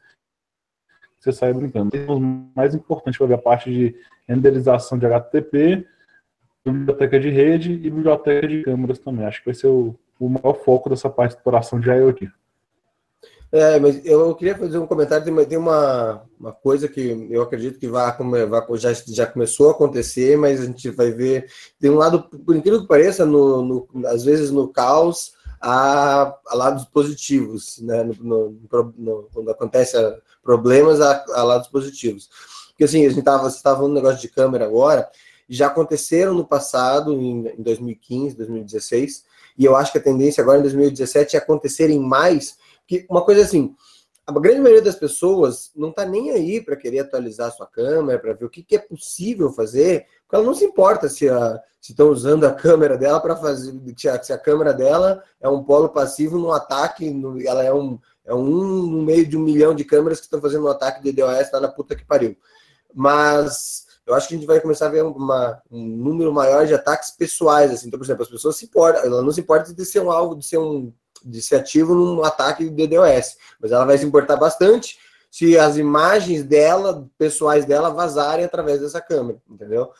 você 1.19 1.33
sai 1.33 1.53
brincando. 1.53 1.91
O 2.09 2.21
mais 2.55 2.75
importante 2.75 3.19
vai 3.19 3.29
ver 3.29 3.35
a 3.35 3.39
parte 3.39 3.71
de 3.71 3.97
renderização 4.29 4.99
de 4.99 5.07
HTTP, 5.07 5.87
biblioteca 6.65 7.19
de 7.19 7.31
rede 7.31 7.73
e 7.73 7.91
biblioteca 7.91 8.47
de 8.47 8.63
câmeras 8.63 8.99
também. 8.99 9.25
Acho 9.25 9.41
que 9.41 9.47
vai 9.47 9.55
ser 9.55 9.69
o, 9.69 9.99
o 10.21 10.29
maior 10.29 10.55
foco 10.55 10.89
dessa 10.89 11.09
parte 11.09 11.33
de 11.33 11.39
exploração 11.39 11.81
de 11.81 11.89
IoT. 11.89 12.31
É, 13.51 13.79
mas 13.79 14.05
eu 14.05 14.35
queria 14.35 14.57
fazer 14.57 14.79
um 14.79 14.87
comentário. 14.87 15.47
Tem 15.47 15.57
uma, 15.57 16.23
uma 16.39 16.53
coisa 16.53 16.87
que 16.87 17.29
eu 17.31 17.43
acredito 17.43 17.79
que 17.79 17.89
vai, 17.89 18.15
já, 18.75 18.93
já 18.93 19.27
começou 19.27 19.69
a 19.69 19.73
acontecer, 19.73 20.37
mas 20.37 20.61
a 20.61 20.67
gente 20.67 20.91
vai 20.91 21.11
ver. 21.11 21.51
Tem 21.81 21.91
um 21.91 21.97
lado, 21.97 22.23
por 22.23 22.55
incrível 22.55 22.83
que 22.83 22.89
pareça, 22.89 23.25
no, 23.25 23.63
no 23.63 24.07
às 24.07 24.23
vezes 24.25 24.51
no 24.51 24.69
caos, 24.69 25.33
há, 25.61 26.37
há 26.47 26.55
lados 26.55 26.85
positivos, 26.85 27.79
né? 27.81 28.05
No, 28.21 28.57
no, 28.97 29.29
quando 29.33 29.51
acontece 29.51 29.97
problemas, 30.43 31.01
há, 31.01 31.25
há, 31.31 31.43
lados 31.43 31.69
positivos. 31.69 32.29
Porque 32.69 32.85
assim, 32.85 33.07
a 33.07 33.09
gente 33.09 33.21
estava 33.21 33.51
falando 33.51 33.93
um 33.93 33.95
negócio 33.95 34.21
de 34.21 34.29
câmera 34.29 34.67
agora, 34.67 35.09
já 35.49 35.69
aconteceram 35.69 36.35
no 36.35 36.47
passado, 36.47 37.13
em, 37.15 37.49
em 37.49 37.63
2015, 37.63 38.37
2016, 38.37 39.25
e 39.57 39.65
eu 39.65 39.75
acho 39.75 39.91
que 39.91 39.99
a 39.99 40.03
tendência 40.03 40.43
agora 40.43 40.59
em 40.59 40.63
2017 40.63 41.35
é 41.35 41.39
acontecerem 41.39 41.99
mais 41.99 42.57
que 42.89 43.07
uma 43.09 43.23
coisa 43.23 43.43
assim, 43.43 43.75
a 44.27 44.33
grande 44.33 44.61
maioria 44.61 44.83
das 44.83 44.97
pessoas 44.97 45.71
não 45.77 45.91
está 45.91 46.05
nem 46.05 46.31
aí 46.31 46.61
para 46.61 46.77
querer 46.77 47.01
atualizar 47.01 47.49
a 47.49 47.51
sua 47.51 47.67
câmera, 47.67 48.19
para 48.19 48.33
ver 48.33 48.47
o 48.47 48.51
que, 48.51 48.63
que, 48.63 48.77
é 48.77 48.79
possível 48.79 49.53
fazer, 49.53 50.07
porque 50.23 50.37
ela 50.37 50.45
não 50.45 50.55
se 50.55 50.65
importa 50.65 51.09
se 51.09 51.27
estão 51.81 52.09
usando 52.09 52.45
a 52.45 52.53
câmera 52.53 52.97
dela 52.99 53.21
para 53.21 53.37
fazer, 53.37 53.73
se 53.97 54.09
a, 54.09 54.23
se 54.23 54.33
a, 54.33 54.39
câmera 54.39 54.73
dela 54.73 55.23
é 55.41 55.49
um 55.49 55.63
polo 55.63 55.91
passivo 55.91 56.39
no 56.39 56.51
ataque, 56.51 57.11
no, 57.11 57.41
ela 57.47 57.63
é 57.63 57.73
um, 57.73 57.99
é 58.25 58.35
um 58.35 58.43
no 58.87 59.03
meio 59.03 59.27
de 59.27 59.37
um 59.37 59.41
milhão 59.41 59.75
de 59.75 59.85
câmeras 59.85 60.19
que 60.19 60.27
estão 60.27 60.41
fazendo 60.41 60.65
um 60.65 60.71
ataque 60.71 61.03
de 61.03 61.13
DOS, 61.13 61.51
tá 61.51 61.61
na 61.61 61.69
puta 61.69 61.95
que 61.95 62.05
pariu. 62.05 62.37
Mas 62.95 63.87
eu 64.07 64.15
acho 64.15 64.29
que 64.29 64.35
a 64.35 64.39
gente 64.39 64.47
vai 64.47 64.61
começar 64.61 64.87
a 64.87 64.91
ver 64.91 65.05
uma, 65.05 65.63
um 65.71 65.87
número 65.87 66.33
maior 66.33 66.67
de 66.67 66.75
ataques 66.75 67.11
pessoais, 67.11 67.71
assim. 67.71 67.89
Então, 67.89 67.99
por 67.99 68.05
exemplo, 68.05 68.23
as 68.23 68.31
pessoas 68.31 68.57
se 68.57 68.65
importam, 68.65 69.05
ela 69.05 69.23
não 69.23 69.31
se 69.31 69.41
importa 69.41 69.73
de 69.73 69.85
ser 69.85 70.01
um 70.01 70.11
alvo, 70.11 70.35
de 70.35 70.45
ser 70.45 70.59
um 70.59 70.93
de 71.25 71.43
ser 71.43 71.57
ativo 71.57 71.95
num 71.95 72.25
ataque 72.25 72.69
de 72.69 72.87
DDoS, 72.87 73.37
mas 73.61 73.73
ela 73.73 73.85
vai 73.85 73.99
se 73.99 74.05
importar 74.05 74.37
bastante 74.37 74.99
se 75.31 75.59
as 75.59 75.77
imagens 75.77 76.43
dela, 76.43 77.07
pessoais 77.19 77.65
dela, 77.65 77.91
vazarem 77.91 78.45
através 78.45 78.81
dessa 78.81 79.01
câmera, 79.01 79.41
entendeu? 79.49 79.91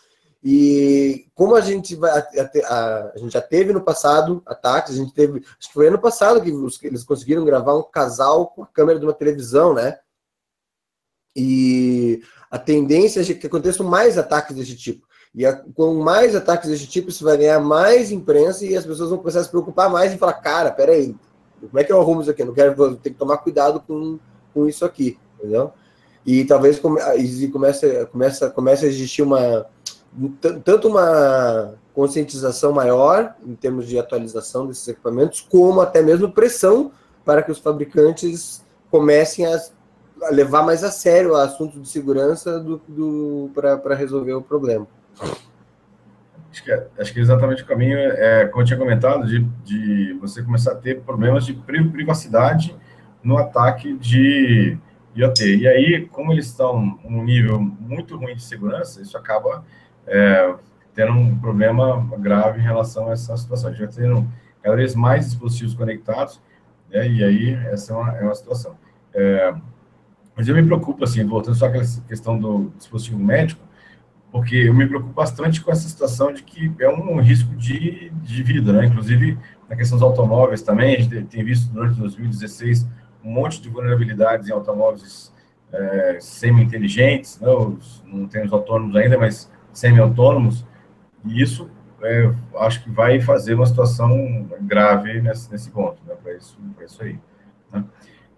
E 0.43 1.27
como 1.35 1.55
a 1.57 1.61
gente 1.61 1.97
vai, 1.97 2.11
a, 2.11 3.13
a, 3.15 3.19
gente 3.19 3.33
já 3.33 3.41
teve 3.41 3.73
no 3.73 3.83
passado 3.83 4.43
ataques, 4.47 4.95
a 4.95 4.97
gente 4.97 5.13
teve, 5.13 5.41
acho 5.41 5.69
que 5.69 5.75
foi 5.75 5.89
ano 5.89 5.99
passado 5.99 6.41
que 6.41 6.87
eles 6.87 7.05
conseguiram 7.05 7.45
gravar 7.45 7.77
um 7.77 7.83
casal 7.83 8.47
com 8.49 8.63
a 8.63 8.67
câmera 8.67 9.01
de 9.01 9.05
uma 9.05 9.13
televisão, 9.13 9.75
né? 9.75 9.99
E 11.35 12.23
a 12.51 12.59
tendência 12.59 13.21
é 13.21 13.35
que 13.35 13.47
aconteçam 13.47 13.87
mais 13.87 14.17
ataques 14.17 14.55
desse 14.55 14.77
tipo. 14.77 15.07
E 15.35 15.45
a, 15.47 15.53
com 15.53 15.95
mais 15.95 16.35
ataques 16.35 16.69
desse 16.69 16.87
tipo, 16.87 17.11
isso 17.11 17.25
vai 17.25 17.37
ganhar 17.37 17.61
mais 17.61 18.11
imprensa 18.11 18.65
e 18.65 18.77
as 18.77 18.85
pessoas 18.85 19.11
vão 19.11 19.19
começar 19.19 19.41
a 19.41 19.45
se 19.45 19.51
preocupar 19.51 19.91
mais 19.91 20.13
e 20.13 20.19
falar, 20.19 20.35
cara, 20.35 20.71
peraí, 20.71 21.15
como 21.61 21.79
é 21.79 21.85
que 21.85 21.93
eu 21.93 22.01
arrumo 22.01 22.21
isso 22.21 22.31
aqui? 22.31 22.43
Eu 22.43 22.47
não 22.47 22.55
quero, 22.55 22.75
vou 22.75 22.95
ter 22.97 23.11
que 23.11 23.17
tomar 23.17 23.39
cuidado 23.39 23.83
com, 23.87 24.19
com 24.55 24.67
isso 24.67 24.85
aqui, 24.85 25.19
entendeu? 25.39 25.73
E 26.25 26.45
talvez 26.45 26.79
come, 26.79 27.01
comece, 27.53 28.07
comece, 28.07 28.51
comece 28.51 28.85
a 28.85 28.89
existir 28.89 29.23
uma, 29.23 29.67
tanto 30.65 30.89
uma 30.89 31.75
conscientização 31.95 32.73
maior 32.73 33.35
em 33.45 33.55
termos 33.55 33.87
de 33.87 33.99
atualização 33.99 34.67
desses 34.67 34.87
equipamentos, 34.87 35.41
como 35.41 35.81
até 35.81 36.03
mesmo 36.03 36.31
pressão 36.31 36.93
para 37.25 37.43
que 37.43 37.51
os 37.51 37.59
fabricantes 37.59 38.65
comecem 38.91 39.47
a 39.47 39.61
levar 40.31 40.63
mais 40.63 40.83
a 40.83 40.91
sério 40.91 41.33
o 41.33 41.37
assunto 41.37 41.81
de 41.81 41.89
segurança 41.89 42.59
do, 42.59 42.81
do 42.89 43.51
para 43.55 43.95
resolver 43.95 44.33
o 44.33 44.43
problema. 44.43 44.87
Acho 46.51 46.65
que, 46.65 46.73
é, 46.73 46.87
acho 46.99 47.13
que 47.13 47.19
é 47.19 47.23
exatamente 47.23 47.63
o 47.63 47.67
caminho, 47.67 47.99
é, 47.99 48.47
como 48.47 48.63
eu 48.63 48.67
tinha 48.67 48.79
comentado, 48.79 49.27
de, 49.27 49.41
de 49.65 50.15
você 50.15 50.43
começar 50.43 50.73
a 50.73 50.77
ter 50.77 51.01
problemas 51.01 51.45
de 51.45 51.53
privacidade 51.53 52.75
no 53.23 53.37
ataque 53.37 53.97
de 53.97 54.79
IoT. 55.15 55.57
E 55.57 55.69
aí, 55.69 56.07
como 56.07 56.33
eles 56.33 56.47
estão 56.47 56.99
num 57.05 57.23
nível 57.23 57.61
muito 57.61 58.17
ruim 58.17 58.35
de 58.35 58.43
segurança, 58.43 59.03
isso 59.03 59.17
acaba 59.17 59.65
é, 60.07 60.55
tendo 60.95 61.13
um 61.13 61.39
problema 61.39 62.09
grave 62.19 62.61
em 62.61 62.65
relação 62.65 63.09
a 63.09 63.13
essa 63.13 63.37
situação. 63.37 63.73
Vai 63.73 63.89
tendo 63.89 64.27
cada 64.63 64.77
vez 64.77 64.95
mais 64.95 65.27
dispositivos 65.27 65.75
conectados, 65.75 66.41
né, 66.91 67.09
e 67.09 67.23
aí 67.23 67.55
essa 67.71 67.93
é 67.93 67.97
uma, 67.97 68.17
é 68.17 68.23
uma 68.23 68.35
situação. 68.35 68.77
É, 69.15 69.55
mas 70.35 70.49
eu 70.49 70.55
me 70.55 70.65
preocupo, 70.65 71.05
assim, 71.05 71.25
voltando 71.25 71.57
só 71.57 71.67
àquela 71.67 71.85
questão 72.07 72.39
do 72.39 72.73
dispositivo 72.77 73.19
médico, 73.19 73.68
porque 74.31 74.57
eu 74.57 74.75
me 74.75 74.87
preocupo 74.87 75.13
bastante 75.13 75.61
com 75.61 75.71
essa 75.71 75.89
situação 75.89 76.33
de 76.33 76.43
que 76.43 76.73
é 76.81 76.89
um 76.89 77.21
risco 77.21 77.55
de, 77.57 78.11
de 78.11 78.43
vida, 78.43 78.73
né? 78.73 78.87
Inclusive, 78.87 79.39
na 79.69 79.77
questão 79.77 79.99
dos 79.99 80.07
automóveis 80.07 80.63
também, 80.63 80.97
a 80.97 81.01
gente 81.01 81.25
tem 81.25 81.45
visto 81.45 81.73
durante 81.73 81.99
2016 81.99 82.87
um 83.25 83.31
monte 83.31 83.61
de 83.61 83.69
vulnerabilidades 83.69 84.49
em 84.49 84.53
automóveis 84.53 85.33
é, 85.73 86.19
semi-inteligentes, 86.21 87.39
né? 87.41 87.49
não 88.07 88.27
temos 88.27 88.53
autônomos 88.53 88.97
ainda, 88.97 89.19
mas 89.19 89.51
semi-autônomos, 89.73 90.65
e 91.25 91.43
isso 91.43 91.71
é, 92.03 92.33
acho 92.61 92.83
que 92.83 92.91
vai 92.91 93.21
fazer 93.21 93.55
uma 93.55 93.67
situação 93.67 94.49
grave 94.63 95.21
nesse, 95.21 95.51
nesse 95.51 95.71
ponto, 95.71 96.01
né? 96.07 96.15
para 96.23 96.35
isso, 96.35 96.59
isso 96.85 97.03
aí. 97.03 97.19
Né? 97.73 97.85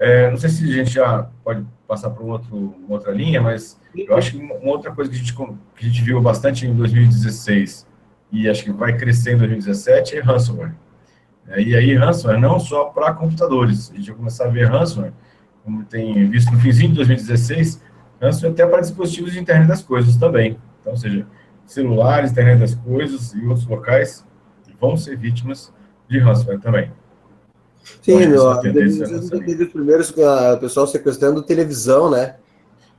É, 0.00 0.30
não 0.30 0.38
sei 0.38 0.48
se 0.48 0.64
a 0.64 0.72
gente 0.72 0.92
já 0.92 1.28
pode 1.44 1.62
passar 1.86 2.08
para 2.08 2.24
um 2.24 2.34
uma 2.34 2.94
outra 2.94 3.12
linha, 3.12 3.38
mas 3.42 3.78
eu 3.94 4.16
acho 4.16 4.32
que 4.32 4.38
uma 4.38 4.72
outra 4.72 4.90
coisa 4.90 5.10
que 5.10 5.16
a 5.16 5.18
gente, 5.18 5.34
que 5.34 5.42
a 5.42 5.82
gente 5.82 6.02
viu 6.02 6.22
bastante 6.22 6.66
em 6.66 6.74
2016 6.74 7.86
e 8.32 8.48
acho 8.48 8.64
que 8.64 8.72
vai 8.72 8.96
crescer 8.96 9.34
em 9.34 9.36
2017 9.36 10.16
é 10.16 10.20
ransomware. 10.20 10.72
É, 11.48 11.60
e 11.60 11.76
aí, 11.76 11.94
ransomware 11.94 12.40
não 12.40 12.58
só 12.58 12.86
para 12.86 13.12
computadores, 13.12 13.90
a 13.90 13.96
gente 13.96 14.06
vai 14.08 14.16
começar 14.16 14.46
a 14.46 14.48
ver 14.48 14.68
ransomware, 14.68 15.12
como 15.62 15.84
tem 15.84 16.30
visto 16.30 16.50
no 16.50 16.58
finzinho 16.60 16.90
de 16.90 16.96
2016, 16.96 17.82
ransomware 18.22 18.52
até 18.54 18.66
para 18.66 18.80
dispositivos 18.80 19.32
de 19.32 19.38
internet 19.38 19.68
das 19.68 19.82
coisas 19.82 20.16
também. 20.16 20.56
Então, 20.80 20.92
ou 20.92 20.98
seja, 20.98 21.26
celulares, 21.66 22.30
internet 22.32 22.58
das 22.58 22.74
coisas 22.74 23.34
e 23.34 23.44
outros 23.44 23.66
locais 23.66 24.26
vão 24.80 24.96
ser 24.96 25.18
vítimas 25.18 25.74
de 26.08 26.18
ransomware 26.18 26.58
também. 26.58 26.90
Sim, 28.02 28.26
no, 28.26 28.60
teve 28.60 29.64
os 29.64 29.72
primeiros 29.72 30.10
o 30.10 30.58
pessoal 30.58 30.86
sequestrando 30.86 31.42
televisão, 31.42 32.10
né? 32.10 32.36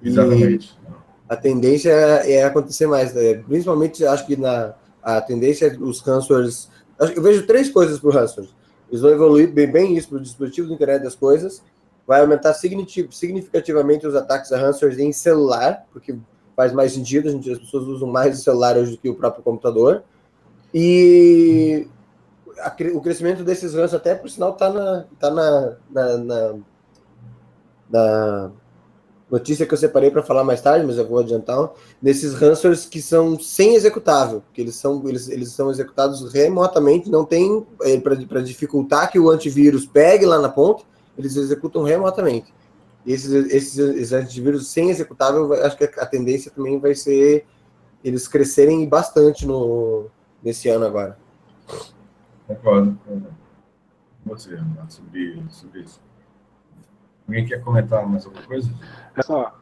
Exatamente. 0.03 0.77
E 0.87 0.91
a 1.29 1.35
tendência 1.35 1.89
é 1.91 2.43
acontecer 2.43 2.87
mais, 2.87 3.13
né? 3.13 3.35
principalmente 3.35 4.05
acho 4.05 4.25
que 4.25 4.35
na 4.35 4.73
a 5.01 5.19
tendência 5.21 5.65
é 5.67 5.77
os 5.77 5.99
ransomwares. 6.01 6.69
Eu 6.99 7.21
vejo 7.21 7.47
três 7.47 7.69
coisas 7.69 7.99
para 7.99 8.09
o 8.09 8.13
ransomware. 8.13 8.51
Eles 8.89 9.01
vão 9.01 9.11
evoluir 9.11 9.51
bem, 9.51 9.71
bem 9.71 9.97
isso 9.97 10.09
para 10.09 10.17
o 10.17 10.21
dispositivo 10.21 10.67
do 10.67 10.73
internet 10.73 11.01
das 11.03 11.15
coisas, 11.15 11.63
vai 12.05 12.21
aumentar 12.21 12.53
significativamente 12.53 14.05
os 14.05 14.15
ataques 14.15 14.51
a 14.51 14.57
ransomware 14.59 14.99
em 14.99 15.11
celular, 15.11 15.85
porque 15.91 16.15
faz 16.55 16.73
mais 16.73 16.91
sentido, 16.91 17.29
a 17.29 17.31
gente, 17.31 17.49
as 17.49 17.57
pessoas 17.57 17.87
usam 17.87 18.07
mais 18.07 18.37
o 18.37 18.43
celular 18.43 18.77
hoje 18.77 18.91
do 18.91 18.97
que 18.97 19.09
o 19.09 19.15
próprio 19.15 19.43
computador. 19.43 20.03
E 20.73 21.87
a, 22.63 22.75
o 22.93 23.01
crescimento 23.01 23.43
desses 23.43 23.73
ransomware, 23.73 23.95
até 23.95 24.15
por 24.15 24.29
sinal, 24.29 24.51
está 24.51 24.69
na, 24.69 25.05
tá 25.19 25.29
na, 25.29 25.77
na, 25.89 26.17
na, 26.17 26.55
na, 27.89 28.51
notícia 29.29 29.65
que 29.65 29.73
eu 29.73 29.77
separei 29.77 30.11
para 30.11 30.23
falar 30.23 30.43
mais 30.43 30.61
tarde, 30.61 30.85
mas 30.85 30.97
eu 30.97 31.07
vou 31.07 31.19
adiantar, 31.19 31.71
desses 32.01 32.33
ransomwares 32.33 32.85
que 32.85 33.01
são 33.01 33.39
sem 33.39 33.75
executável, 33.75 34.43
que 34.53 34.61
eles 34.61 34.75
são, 34.75 35.01
eles, 35.07 35.29
eles 35.29 35.51
são 35.51 35.71
executados 35.71 36.33
remotamente, 36.33 37.09
não 37.09 37.23
tem, 37.23 37.65
é, 37.83 37.99
para 37.99 38.41
dificultar 38.41 39.11
que 39.11 39.19
o 39.19 39.29
antivírus 39.29 39.85
pegue 39.85 40.25
lá 40.25 40.39
na 40.39 40.49
ponta, 40.49 40.83
eles 41.17 41.35
executam 41.35 41.83
remotamente. 41.83 42.53
E 43.05 43.13
esses, 43.13 43.31
esses, 43.51 43.77
esses 43.77 44.13
antivírus 44.13 44.67
sem 44.67 44.89
executável, 44.89 45.53
acho 45.65 45.77
que 45.77 45.85
a 45.85 46.05
tendência 46.05 46.51
também 46.51 46.79
vai 46.79 46.93
ser 46.93 47.45
eles 48.03 48.27
crescerem 48.27 48.87
bastante 48.87 49.45
no, 49.45 50.07
nesse 50.43 50.69
ano 50.69 50.85
agora. 50.85 51.17
Concordo. 52.55 52.97
Você, 54.25 54.57
sobre, 54.89 55.43
sobre 55.49 55.79
isso. 55.81 56.01
Alguém 57.27 57.45
quer 57.45 57.61
comentar 57.61 58.05
mais 58.07 58.25
alguma 58.25 58.43
coisa? 58.43 58.69
Essa, 59.15 59.53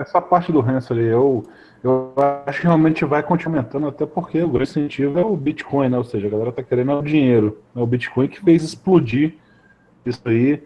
essa 0.00 0.20
parte 0.20 0.52
do 0.52 0.60
Hansel 0.60 0.96
ali, 0.96 1.06
eu, 1.06 1.44
eu 1.82 2.12
acho 2.46 2.60
que 2.60 2.66
realmente 2.66 3.04
vai 3.04 3.22
continuar 3.22 3.58
aumentando, 3.58 3.86
até 3.86 4.04
porque 4.04 4.42
o 4.42 4.48
grande 4.48 4.70
incentivo 4.70 5.18
é 5.18 5.24
o 5.24 5.36
Bitcoin, 5.36 5.88
né? 5.88 5.98
Ou 5.98 6.04
seja, 6.04 6.26
a 6.26 6.30
galera 6.30 6.50
está 6.50 6.62
querendo 6.62 6.92
o 6.92 7.02
dinheiro. 7.02 7.62
É 7.74 7.80
o 7.80 7.86
Bitcoin 7.86 8.28
que 8.28 8.40
fez 8.40 8.62
explodir 8.62 9.36
isso 10.04 10.20
aí 10.24 10.62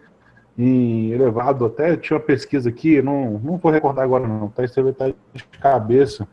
em 0.57 1.11
elevado. 1.11 1.65
Até 1.65 1.95
tinha 1.95 2.17
uma 2.17 2.25
pesquisa 2.25 2.69
aqui, 2.69 3.01
não, 3.01 3.39
não 3.39 3.57
vou 3.57 3.71
recordar 3.71 4.03
agora 4.03 4.27
não, 4.27 4.49
tá? 4.49 4.63
Isso 4.63 4.81
vai 4.81 4.91
estar 4.91 5.13
de 5.33 5.43
cabeça. 5.59 6.27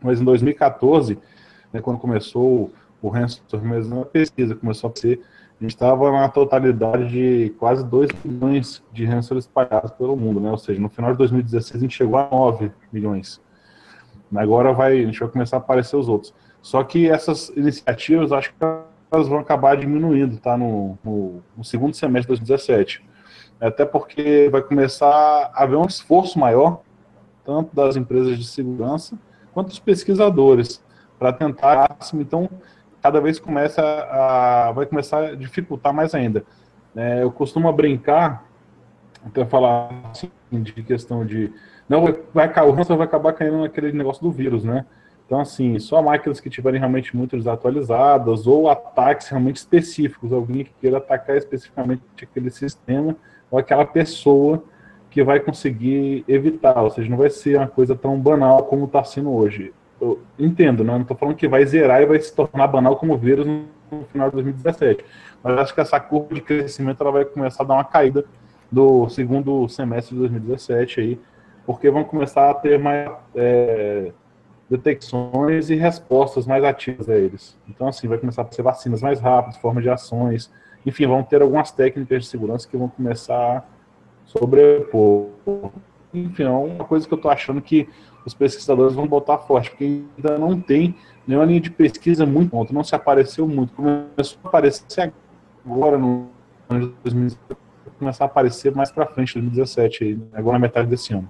Mas 0.00 0.20
em 0.20 0.24
2014, 0.24 1.18
né, 1.72 1.80
quando 1.80 1.98
começou 1.98 2.70
o 3.06 3.10
ransomware, 3.10 3.64
mas 3.64 3.86
uma 3.86 4.04
pesquisa 4.04 4.54
começou 4.54 4.90
a 4.90 4.98
ser, 4.98 5.20
a 5.60 5.62
gente 5.62 5.74
estava 5.74 6.10
na 6.10 6.28
totalidade 6.28 7.08
de 7.08 7.54
quase 7.58 7.84
2 7.84 8.10
milhões 8.24 8.82
de 8.92 9.04
ransomware 9.04 9.40
espalhados 9.40 9.90
pelo 9.92 10.16
mundo, 10.16 10.40
né? 10.40 10.50
Ou 10.50 10.58
seja, 10.58 10.80
no 10.80 10.88
final 10.88 11.12
de 11.12 11.18
2016 11.18 11.76
a 11.76 11.78
gente 11.78 11.96
chegou 11.96 12.18
a 12.18 12.28
9 12.30 12.72
milhões. 12.92 13.40
Agora 14.34 14.72
vai, 14.72 14.98
a 14.98 15.06
gente 15.06 15.20
vai 15.20 15.28
começar 15.28 15.56
a 15.56 15.60
aparecer 15.60 15.96
os 15.96 16.08
outros. 16.08 16.34
Só 16.60 16.82
que 16.82 17.08
essas 17.08 17.50
iniciativas, 17.50 18.32
acho 18.32 18.50
que 18.50 18.56
elas 19.12 19.28
vão 19.28 19.38
acabar 19.38 19.76
diminuindo, 19.76 20.38
tá? 20.38 20.56
No, 20.56 20.98
no, 21.04 21.42
no 21.56 21.64
segundo 21.64 21.94
semestre 21.94 22.34
de 22.34 22.40
2017 22.40 23.14
até 23.60 23.84
porque 23.84 24.48
vai 24.50 24.62
começar 24.62 25.50
a 25.54 25.62
haver 25.62 25.76
um 25.76 25.86
esforço 25.86 26.38
maior, 26.38 26.80
tanto 27.44 27.74
das 27.74 27.96
empresas 27.96 28.38
de 28.38 28.44
segurança 28.44 29.18
quanto 29.52 29.68
dos 29.68 29.78
pesquisadores, 29.78 30.82
para 31.18 31.32
tentar, 31.32 31.96
então, 32.14 32.48
cada 33.04 33.20
vez 33.20 33.38
começa 33.38 33.82
a, 33.82 34.72
vai 34.72 34.86
começar 34.86 35.22
a 35.22 35.34
dificultar 35.34 35.92
mais 35.92 36.14
ainda. 36.14 36.42
É, 36.96 37.22
eu 37.22 37.30
costumo 37.30 37.70
brincar, 37.70 38.48
até 39.26 39.44
falar 39.44 39.90
assim, 40.10 40.30
de 40.50 40.72
questão 40.82 41.22
de, 41.22 41.52
não, 41.86 42.02
vai, 42.32 42.48
o 42.48 42.70
ransomware 42.70 42.96
vai 42.96 43.06
acabar 43.06 43.34
caindo 43.34 43.60
naquele 43.60 43.92
negócio 43.92 44.22
do 44.22 44.32
vírus, 44.32 44.64
né? 44.64 44.86
Então, 45.26 45.38
assim, 45.38 45.78
só 45.78 46.00
máquinas 46.00 46.40
que 46.40 46.48
tiverem 46.48 46.78
realmente 46.78 47.14
muito 47.14 47.36
desatualizadas 47.36 48.46
ou 48.46 48.70
ataques 48.70 49.28
realmente 49.28 49.56
específicos, 49.56 50.32
alguém 50.32 50.64
que 50.64 50.72
queira 50.80 50.96
atacar 50.96 51.36
especificamente 51.36 52.00
aquele 52.22 52.48
sistema, 52.48 53.14
ou 53.50 53.58
aquela 53.58 53.84
pessoa 53.84 54.64
que 55.10 55.22
vai 55.22 55.40
conseguir 55.40 56.24
evitar, 56.26 56.80
ou 56.80 56.88
seja, 56.88 57.10
não 57.10 57.18
vai 57.18 57.28
ser 57.28 57.58
uma 57.58 57.68
coisa 57.68 57.94
tão 57.94 58.18
banal 58.18 58.64
como 58.64 58.86
está 58.86 59.04
sendo 59.04 59.30
hoje. 59.30 59.74
Eu 60.00 60.20
entendo, 60.38 60.82
né? 60.82 60.92
não 60.92 61.02
estou 61.02 61.16
falando 61.16 61.36
que 61.36 61.48
vai 61.48 61.64
zerar 61.64 62.02
e 62.02 62.06
vai 62.06 62.20
se 62.20 62.34
tornar 62.34 62.66
banal 62.66 62.96
como 62.96 63.16
vírus 63.16 63.46
no 63.46 64.04
final 64.12 64.28
de 64.28 64.34
2017, 64.34 65.04
mas 65.42 65.58
acho 65.58 65.74
que 65.74 65.80
essa 65.80 66.00
curva 66.00 66.34
de 66.34 66.40
crescimento 66.40 67.00
ela 67.02 67.12
vai 67.12 67.24
começar 67.24 67.62
a 67.62 67.66
dar 67.66 67.74
uma 67.74 67.84
caída 67.84 68.24
do 68.70 69.08
segundo 69.08 69.68
semestre 69.68 70.14
de 70.14 70.20
2017 70.20 71.00
aí, 71.00 71.20
porque 71.64 71.90
vão 71.90 72.04
começar 72.04 72.50
a 72.50 72.54
ter 72.54 72.78
mais 72.78 73.10
é, 73.34 74.12
detecções 74.68 75.70
e 75.70 75.76
respostas 75.76 76.46
mais 76.46 76.64
ativas 76.64 77.08
a 77.08 77.14
eles. 77.14 77.56
Então, 77.68 77.86
assim, 77.86 78.08
vai 78.08 78.18
começar 78.18 78.42
a 78.42 78.50
ser 78.50 78.62
vacinas 78.62 79.00
mais 79.00 79.20
rápidas, 79.20 79.56
formas 79.58 79.82
de 79.82 79.90
ações, 79.90 80.50
enfim, 80.84 81.06
vão 81.06 81.22
ter 81.22 81.40
algumas 81.40 81.70
técnicas 81.70 82.24
de 82.24 82.28
segurança 82.28 82.68
que 82.68 82.76
vão 82.76 82.88
começar 82.88 83.58
a 83.58 83.64
sobrepor. 84.26 85.28
Enfim, 86.14 86.44
é 86.44 86.48
uma 86.48 86.84
coisa 86.84 87.06
que 87.06 87.12
eu 87.12 87.16
estou 87.16 87.30
achando 87.30 87.60
que 87.60 87.88
os 88.24 88.32
pesquisadores 88.32 88.94
vão 88.94 89.06
botar 89.06 89.38
forte, 89.38 89.70
porque 89.70 90.02
ainda 90.16 90.38
não 90.38 90.60
tem 90.60 90.94
nenhuma 91.26 91.44
linha 91.44 91.60
de 91.60 91.70
pesquisa 91.70 92.24
muito 92.24 92.50
ponto, 92.50 92.72
não 92.72 92.84
se 92.84 92.94
apareceu 92.94 93.46
muito. 93.48 93.72
Começou 93.74 94.38
a 94.44 94.48
aparecer 94.48 95.12
agora 95.64 95.98
no 95.98 96.28
ano 96.68 96.88
de 96.88 96.94
2017, 97.02 97.60
começar 97.98 98.24
a 98.24 98.26
aparecer 98.26 98.74
mais 98.74 98.90
para 98.90 99.06
frente, 99.06 99.34
2017, 99.34 100.22
agora 100.32 100.54
na 100.54 100.60
metade 100.60 100.88
desse 100.88 101.12
ano. 101.12 101.28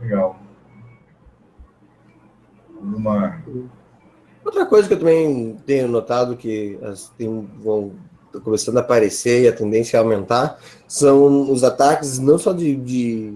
Legal. 0.00 0.36
Uma 2.80 3.42
Outra 4.46 4.64
coisa 4.64 4.86
que 4.86 4.94
eu 4.94 4.98
também 4.98 5.56
tenho 5.66 5.88
notado 5.88 6.36
que 6.36 6.78
as, 6.82 7.08
tem, 7.10 7.50
vão 7.58 7.94
começando 8.42 8.76
a 8.78 8.80
aparecer 8.80 9.42
e 9.42 9.48
a 9.48 9.52
tendência 9.52 9.98
a 9.98 10.02
aumentar 10.02 10.58
são 10.86 11.50
os 11.50 11.64
ataques 11.64 12.18
não 12.18 12.38
só 12.38 12.52
de, 12.52 12.76
de 12.76 13.34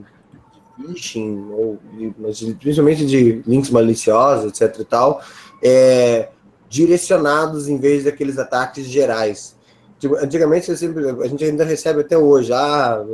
phishing, 0.77 1.51
ou, 1.51 1.79
mas 2.19 2.41
principalmente 2.61 3.05
de 3.07 3.43
links 3.47 3.71
maliciosos, 3.71 4.47
etc 4.47 4.81
e 4.81 4.85
tal, 4.85 5.21
é, 5.63 6.29
direcionados 6.69 7.69
em 7.69 7.77
vez 7.77 8.05
daqueles 8.05 8.39
ataques 8.39 8.87
gerais. 8.87 9.57
Tipo, 9.99 10.17
antigamente, 10.17 10.75
sempre, 10.77 11.11
a 11.11 11.27
gente 11.27 11.45
ainda 11.45 11.65
recebe 11.65 12.01
até 12.01 12.17
hoje, 12.17 12.53
ah, 12.53 13.05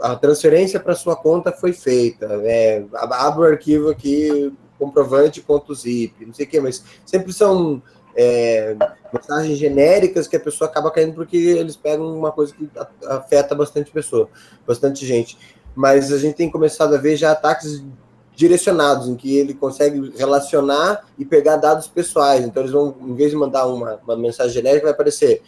a 0.00 0.16
transferência 0.16 0.78
para 0.78 0.94
sua 0.94 1.16
conta 1.16 1.52
foi 1.52 1.72
feita, 1.72 2.36
né? 2.38 2.84
Abra 2.92 3.40
o 3.40 3.44
arquivo 3.44 3.88
aqui, 3.88 4.52
comprovante.zip, 4.78 6.26
não 6.26 6.34
sei 6.34 6.44
o 6.44 6.48
quê, 6.48 6.60
mas 6.60 6.84
sempre 7.06 7.32
são 7.32 7.80
é, 8.14 8.76
mensagens 9.12 9.58
genéricas 9.58 10.26
que 10.26 10.36
a 10.36 10.40
pessoa 10.40 10.68
acaba 10.68 10.90
caindo 10.90 11.14
porque 11.14 11.36
eles 11.36 11.76
pegam 11.76 12.16
uma 12.16 12.32
coisa 12.32 12.54
que 12.54 12.68
afeta 13.06 13.54
bastante 13.54 13.90
pessoa, 13.90 14.28
bastante 14.66 15.06
gente. 15.06 15.38
Mas 15.74 16.12
a 16.12 16.18
gente 16.18 16.34
tem 16.34 16.50
começado 16.50 16.94
a 16.94 16.98
ver 16.98 17.16
já 17.16 17.32
ataques 17.32 17.82
direcionados, 18.34 19.08
em 19.08 19.14
que 19.14 19.36
ele 19.36 19.54
consegue 19.54 20.12
relacionar 20.16 21.06
e 21.18 21.24
pegar 21.24 21.56
dados 21.56 21.86
pessoais. 21.86 22.44
Então, 22.44 22.62
eles 22.62 22.72
vão, 22.72 22.94
em 23.00 23.14
vez 23.14 23.30
de 23.30 23.36
mandar 23.36 23.66
uma, 23.66 24.00
uma 24.04 24.16
mensagem 24.16 24.52
genérica, 24.52 24.84
vai 24.84 24.92
aparecer 24.92 25.42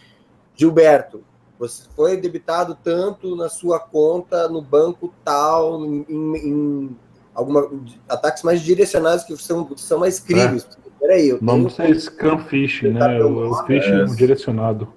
Gilberto, 0.55 1.23
você 1.57 1.83
foi 1.95 2.17
debitado 2.17 2.77
tanto 2.83 3.35
na 3.35 3.49
sua 3.49 3.79
conta 3.79 4.47
no 4.49 4.61
banco 4.61 5.13
tal, 5.23 5.85
em, 5.85 6.05
em 6.09 6.97
alguma, 7.33 7.69
ataques 8.09 8.43
mais 8.43 8.61
direcionados 8.61 9.23
que 9.23 9.35
são, 9.37 9.69
são 9.77 9.99
mais 9.99 10.19
críveis. 10.19 10.67
É. 10.81 10.84
Peraí, 10.99 11.29
eu 11.29 11.39
tenho... 11.39 11.51
Vamos 11.51 11.75
ser 11.75 11.95
scam 11.99 12.39
phishing, 12.39 12.89
né? 12.89 13.23
O, 13.23 13.51
o 13.51 13.65
phishing 13.65 14.01
é. 14.01 14.05
direcionado. 14.05 14.87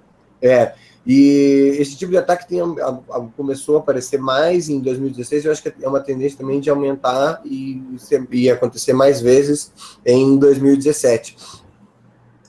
É, 0.41 0.73
e 1.05 1.75
esse 1.79 1.97
tipo 1.97 2.11
de 2.11 2.17
ataque 2.17 2.47
tem, 2.47 2.61
a, 2.61 2.65
a, 2.65 3.21
começou 3.35 3.77
a 3.77 3.79
aparecer 3.79 4.19
mais 4.19 4.69
em 4.69 4.79
2016, 4.79 5.45
eu 5.45 5.51
acho 5.51 5.63
que 5.63 5.73
é 5.81 5.87
uma 5.87 5.99
tendência 5.99 6.37
também 6.37 6.59
de 6.59 6.69
aumentar 6.69 7.41
e, 7.43 7.81
e 8.31 8.49
acontecer 8.49 8.93
mais 8.93 9.21
vezes 9.21 9.73
em 10.05 10.37
2017. 10.37 11.35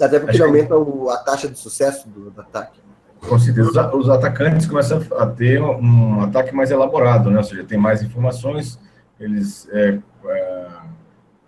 Até 0.01 0.19
porque 0.19 0.43
aumenta 0.43 0.77
o, 0.77 1.11
a 1.11 1.19
taxa 1.19 1.49
de 1.49 1.59
sucesso 1.59 2.09
do, 2.09 2.31
do 2.31 2.41
ataque. 2.41 2.81
Com 3.29 3.39
certeza, 3.39 3.95
os 3.95 4.09
atacantes 4.09 4.67
começam 4.67 5.03
a 5.19 5.27
ter 5.27 5.61
um 5.61 6.23
ataque 6.23 6.55
mais 6.55 6.71
elaborado, 6.71 7.31
né? 7.31 7.37
ou 7.37 7.45
seja, 7.45 7.65
tem 7.65 7.79
mais 7.79 8.03
informações, 8.03 8.79
eles 9.19 9.69
é, 9.73 9.99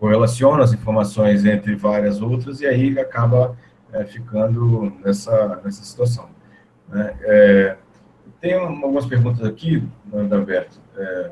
correlacionam 0.02 0.64
as 0.64 0.72
informações 0.72 1.44
entre 1.44 1.76
várias 1.76 2.20
outras 2.20 2.60
e 2.60 2.66
aí 2.66 2.98
acaba 2.98 3.56
é, 3.92 4.02
ficando 4.02 4.92
nessa, 5.04 5.60
nessa 5.64 5.84
situação. 5.84 6.28
Né? 6.88 7.14
É, 7.22 7.76
tem 8.40 8.54
algumas 8.54 9.06
perguntas 9.06 9.46
aqui, 9.46 9.88
né, 10.12 10.28
Alberto. 10.36 10.80
É, 10.96 11.30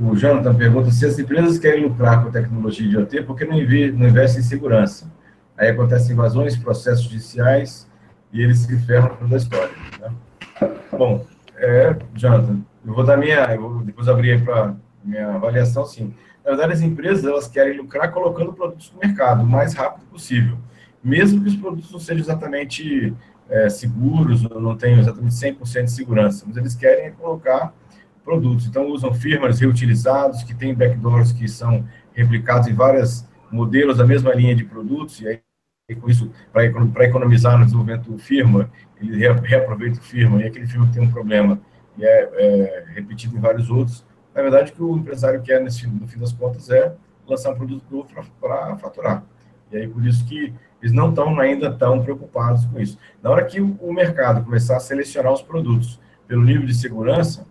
o 0.00 0.16
Jonathan 0.16 0.52
pergunta 0.52 0.90
se 0.90 1.06
as 1.06 1.16
empresas 1.16 1.60
querem 1.60 1.84
lucrar 1.84 2.24
com 2.24 2.30
tecnologia 2.32 2.88
de 2.88 2.98
OT, 2.98 3.22
por 3.22 3.36
que 3.36 3.44
não, 3.44 3.56
não 3.56 4.08
investem 4.08 4.40
em 4.40 4.44
segurança? 4.44 5.08
Aí 5.56 5.68
acontecem 5.68 6.14
invasões, 6.14 6.56
processos 6.56 7.04
judiciais 7.04 7.88
e 8.32 8.42
eles 8.42 8.58
se 8.58 8.76
ferram 8.78 9.14
toda 9.14 9.36
a 9.36 9.38
história. 9.38 9.74
Né? 10.00 10.12
Bom, 10.90 11.24
é, 11.56 11.96
Jonathan, 12.16 12.58
eu 12.84 12.94
vou 12.94 13.04
dar 13.04 13.16
minha, 13.16 13.44
eu 13.54 13.60
vou 13.60 13.84
depois 13.84 14.08
abrir 14.08 14.44
para 14.44 14.74
minha 15.04 15.36
avaliação, 15.36 15.84
sim. 15.84 16.12
Verdade, 16.48 16.72
as 16.72 16.80
empresas 16.80 17.26
elas 17.26 17.46
querem 17.46 17.76
lucrar 17.76 18.10
colocando 18.10 18.54
produtos 18.54 18.90
no 18.90 19.00
mercado 19.00 19.42
o 19.42 19.46
mais 19.46 19.74
rápido 19.74 20.06
possível, 20.06 20.56
mesmo 21.04 21.42
que 21.42 21.48
os 21.48 21.56
produtos 21.56 21.92
não 21.92 22.00
sejam 22.00 22.22
exatamente 22.22 23.14
é, 23.50 23.68
seguros, 23.68 24.42
não 24.42 24.74
tenham 24.74 24.98
exatamente 24.98 25.34
100% 25.34 25.84
de 25.84 25.90
segurança, 25.92 26.44
mas 26.48 26.56
eles 26.56 26.74
querem 26.74 27.12
colocar 27.12 27.74
produtos. 28.24 28.66
Então, 28.66 28.86
usam 28.86 29.12
firmwares 29.12 29.60
reutilizados, 29.60 30.42
que 30.42 30.54
têm 30.54 30.74
backdoors 30.74 31.32
que 31.32 31.46
são 31.48 31.86
replicados 32.14 32.66
em 32.66 32.74
vários 32.74 33.26
modelos 33.50 33.98
da 33.98 34.06
mesma 34.06 34.32
linha 34.34 34.54
de 34.54 34.64
produtos, 34.64 35.20
e 35.20 35.28
aí, 35.28 35.40
com 36.00 36.08
isso, 36.08 36.30
para 36.52 37.04
economizar 37.04 37.58
no 37.58 37.64
desenvolvimento 37.64 38.10
do 38.10 38.18
firmware, 38.18 38.68
ele 39.00 39.18
reaproveita 39.18 39.98
o 39.98 40.02
firmware, 40.02 40.44
e 40.44 40.48
aquele 40.48 40.66
firmware 40.66 40.92
tem 40.92 41.02
um 41.02 41.10
problema, 41.10 41.60
e 41.98 42.04
é, 42.04 42.30
é 42.34 42.84
repetido 42.94 43.36
em 43.36 43.40
vários 43.40 43.70
outros. 43.70 44.07
Na 44.34 44.42
verdade, 44.42 44.72
o 44.72 44.74
que 44.74 44.82
o 44.82 44.96
empresário 44.96 45.42
quer, 45.42 45.60
nesse, 45.60 45.86
no 45.86 46.06
fim 46.06 46.18
das 46.18 46.32
contas, 46.32 46.70
é 46.70 46.94
lançar 47.26 47.50
um 47.50 47.56
produto 47.56 47.84
novo 47.90 48.08
para 48.40 48.76
faturar. 48.76 49.24
E 49.70 49.76
aí, 49.76 49.88
por 49.88 50.04
isso 50.04 50.24
que 50.26 50.54
eles 50.80 50.92
não 50.92 51.10
estão 51.10 51.38
ainda 51.38 51.72
tão 51.72 52.02
preocupados 52.02 52.64
com 52.66 52.78
isso. 52.78 52.98
Na 53.22 53.30
hora 53.30 53.44
que 53.44 53.60
o 53.60 53.92
mercado 53.92 54.44
começar 54.44 54.76
a 54.76 54.80
selecionar 54.80 55.32
os 55.32 55.42
produtos 55.42 56.00
pelo 56.26 56.42
nível 56.42 56.66
de 56.66 56.74
segurança, 56.74 57.46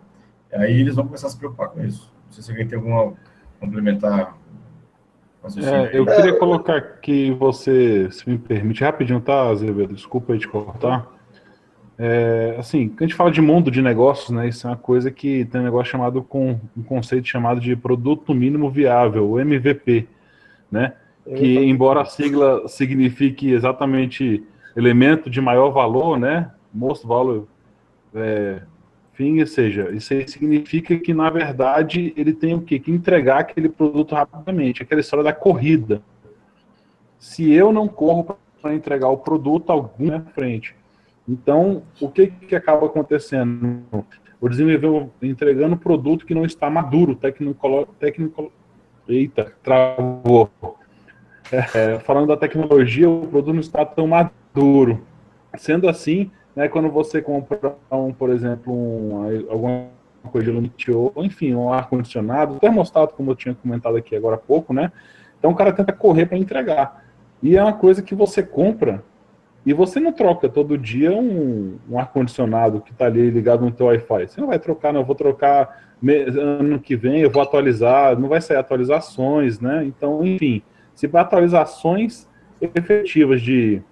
aí 0.52 0.80
eles 0.80 0.96
vão 0.96 1.04
começar 1.04 1.26
a 1.26 1.30
se 1.30 1.38
preocupar 1.38 1.68
com 1.68 1.84
isso. 1.84 2.12
Não 2.26 2.32
sei 2.32 2.42
se 2.42 2.50
alguém 2.50 2.66
tem 2.66 2.78
alguma 2.78 3.14
complementar. 3.60 4.36
É, 5.56 5.96
eu 5.96 6.04
queria 6.04 6.38
colocar 6.38 6.80
que 7.00 7.30
você, 7.32 8.10
se 8.10 8.28
me 8.28 8.38
permite, 8.38 8.82
rapidinho, 8.82 9.20
tá, 9.20 9.48
Azevedo? 9.48 9.94
Desculpa 9.94 10.32
aí 10.32 10.38
te 10.38 10.48
cortar. 10.48 11.17
É, 11.98 12.54
assim, 12.58 12.88
quando 12.88 13.02
a 13.02 13.06
gente 13.06 13.16
fala 13.16 13.30
de 13.30 13.40
mundo 13.40 13.70
de 13.70 13.82
negócios, 13.82 14.30
né, 14.30 14.48
isso 14.48 14.66
é 14.66 14.70
uma 14.70 14.76
coisa 14.76 15.10
que 15.10 15.44
tem 15.46 15.60
um 15.60 15.64
negócio 15.64 15.90
chamado 15.90 16.22
com 16.22 16.58
um 16.76 16.82
conceito 16.82 17.26
chamado 17.26 17.60
de 17.60 17.74
produto 17.74 18.32
mínimo 18.32 18.70
viável, 18.70 19.28
o 19.28 19.40
MVP, 19.40 20.06
né? 20.70 20.92
que 21.36 21.58
embora 21.58 22.02
a 22.02 22.04
sigla 22.04 22.66
signifique 22.68 23.50
exatamente 23.50 24.42
elemento 24.74 25.28
de 25.28 25.40
maior 25.40 25.70
valor, 25.70 26.18
né, 26.18 26.50
most 26.72 27.06
value, 27.06 27.46
é, 28.14 28.62
enfim, 29.12 29.40
ou 29.40 29.46
seja, 29.46 29.90
isso 29.90 30.14
aí 30.14 30.26
significa 30.28 30.96
que 30.96 31.12
na 31.12 31.28
verdade 31.28 32.12
ele 32.16 32.32
tem 32.32 32.54
o 32.54 32.62
quê? 32.62 32.78
Que 32.78 32.90
entregar 32.90 33.40
aquele 33.40 33.68
produto 33.68 34.14
rapidamente, 34.14 34.82
aquela 34.82 35.00
história 35.00 35.24
da 35.24 35.32
corrida. 35.32 36.00
Se 37.18 37.50
eu 37.52 37.72
não 37.72 37.88
corro 37.88 38.38
para 38.62 38.74
entregar 38.74 39.08
o 39.08 39.18
produto, 39.18 39.70
alguém 39.70 40.08
na 40.08 40.20
frente. 40.20 40.74
Então, 41.28 41.82
o 42.00 42.08
que 42.08 42.28
que 42.28 42.56
acaba 42.56 42.86
acontecendo? 42.86 43.84
O 44.40 44.48
desenvolvedor 44.48 45.10
entregando 45.20 45.76
produto 45.76 46.24
que 46.24 46.34
não 46.34 46.44
está 46.44 46.70
maduro, 46.70 47.14
técnico, 47.14 48.50
eita, 49.06 49.52
travou 49.62 50.50
é, 51.50 51.98
falando 52.00 52.28
da 52.28 52.36
tecnologia, 52.36 53.08
o 53.08 53.26
produto 53.26 53.54
não 53.54 53.60
está 53.60 53.84
tão 53.84 54.06
maduro. 54.06 55.04
Sendo 55.56 55.88
assim, 55.88 56.30
né, 56.54 56.68
quando 56.68 56.90
você 56.90 57.22
compra, 57.22 57.74
um, 57.90 58.12
por 58.12 58.30
exemplo, 58.30 58.72
um, 58.72 59.48
alguma 59.50 59.86
coisa 60.30 60.46
de 60.46 60.52
Lumit 60.52 60.90
ou 60.90 61.12
enfim, 61.18 61.54
um 61.54 61.72
ar-condicionado, 61.72 62.58
termostato, 62.58 63.14
como 63.14 63.30
eu 63.30 63.36
tinha 63.36 63.54
comentado 63.54 63.96
aqui 63.96 64.14
agora 64.14 64.36
há 64.36 64.38
pouco, 64.38 64.72
né? 64.72 64.92
Então 65.38 65.50
o 65.50 65.54
cara 65.54 65.72
tenta 65.72 65.92
correr 65.92 66.26
para 66.26 66.36
entregar. 66.36 67.04
E 67.42 67.56
é 67.56 67.62
uma 67.62 67.72
coisa 67.72 68.02
que 68.02 68.14
você 68.14 68.42
compra 68.42 69.02
e 69.68 69.74
você 69.74 70.00
não 70.00 70.12
troca 70.12 70.48
todo 70.48 70.78
dia 70.78 71.12
um, 71.12 71.76
um 71.90 71.98
ar-condicionado 71.98 72.80
que 72.80 72.90
está 72.90 73.04
ali 73.04 73.28
ligado 73.28 73.66
no 73.66 73.70
teu 73.70 73.84
Wi-Fi. 73.88 74.26
Você 74.26 74.40
não 74.40 74.48
vai 74.48 74.58
trocar, 74.58 74.94
não, 74.94 75.02
eu 75.02 75.06
vou 75.06 75.14
trocar 75.14 75.84
ano 76.02 76.80
que 76.80 76.96
vem, 76.96 77.20
eu 77.20 77.30
vou 77.30 77.42
atualizar, 77.42 78.18
não 78.18 78.30
vai 78.30 78.40
sair 78.40 78.56
atualizações, 78.56 79.60
né? 79.60 79.84
Então, 79.84 80.24
enfim, 80.24 80.62
se 80.94 81.06
para 81.06 81.20
atualizações 81.20 82.26
efetivas 82.62 83.42
de, 83.42 83.82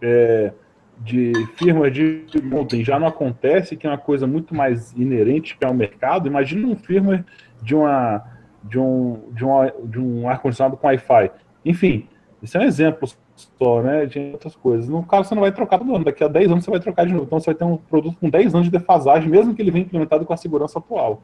é, 0.00 0.52
de 1.00 1.32
firmas 1.56 1.92
de 1.92 2.24
ontem 2.54 2.84
já 2.84 2.96
não 2.96 3.08
acontece, 3.08 3.76
que 3.76 3.88
é 3.88 3.90
uma 3.90 3.98
coisa 3.98 4.24
muito 4.24 4.54
mais 4.54 4.92
inerente 4.92 5.56
ao 5.64 5.74
mercado, 5.74 6.28
imagina 6.28 6.64
um 6.64 6.76
firma 6.76 7.26
de 7.60 7.74
uma 7.74 8.22
de 8.62 8.78
um, 8.78 9.20
de 9.32 9.44
um, 9.44 9.88
de 9.88 9.98
um 9.98 10.28
ar-condicionado 10.28 10.76
com 10.76 10.86
Wi-Fi. 10.86 11.32
Enfim, 11.64 12.08
isso 12.40 12.56
é 12.56 12.60
um 12.60 12.64
exemplo 12.64 13.08
só, 13.36 13.82
né, 13.82 14.06
de 14.06 14.30
outras 14.32 14.56
coisas. 14.56 14.88
No 14.88 15.02
caso, 15.04 15.28
você 15.28 15.34
não 15.34 15.42
vai 15.42 15.52
trocar 15.52 15.78
todo 15.78 15.94
ano, 15.94 16.04
daqui 16.04 16.24
a 16.24 16.28
10 16.28 16.50
anos 16.50 16.64
você 16.64 16.70
vai 16.70 16.80
trocar 16.80 17.06
de 17.06 17.12
novo. 17.12 17.24
Então 17.24 17.38
você 17.38 17.46
vai 17.46 17.54
ter 17.54 17.64
um 17.64 17.76
produto 17.76 18.16
com 18.18 18.30
10 18.30 18.54
anos 18.54 18.66
de 18.66 18.78
defasagem, 18.78 19.28
mesmo 19.28 19.54
que 19.54 19.62
ele 19.62 19.70
venha 19.70 19.84
implementado 19.84 20.24
com 20.24 20.32
a 20.32 20.36
segurança 20.36 20.78
atual. 20.78 21.22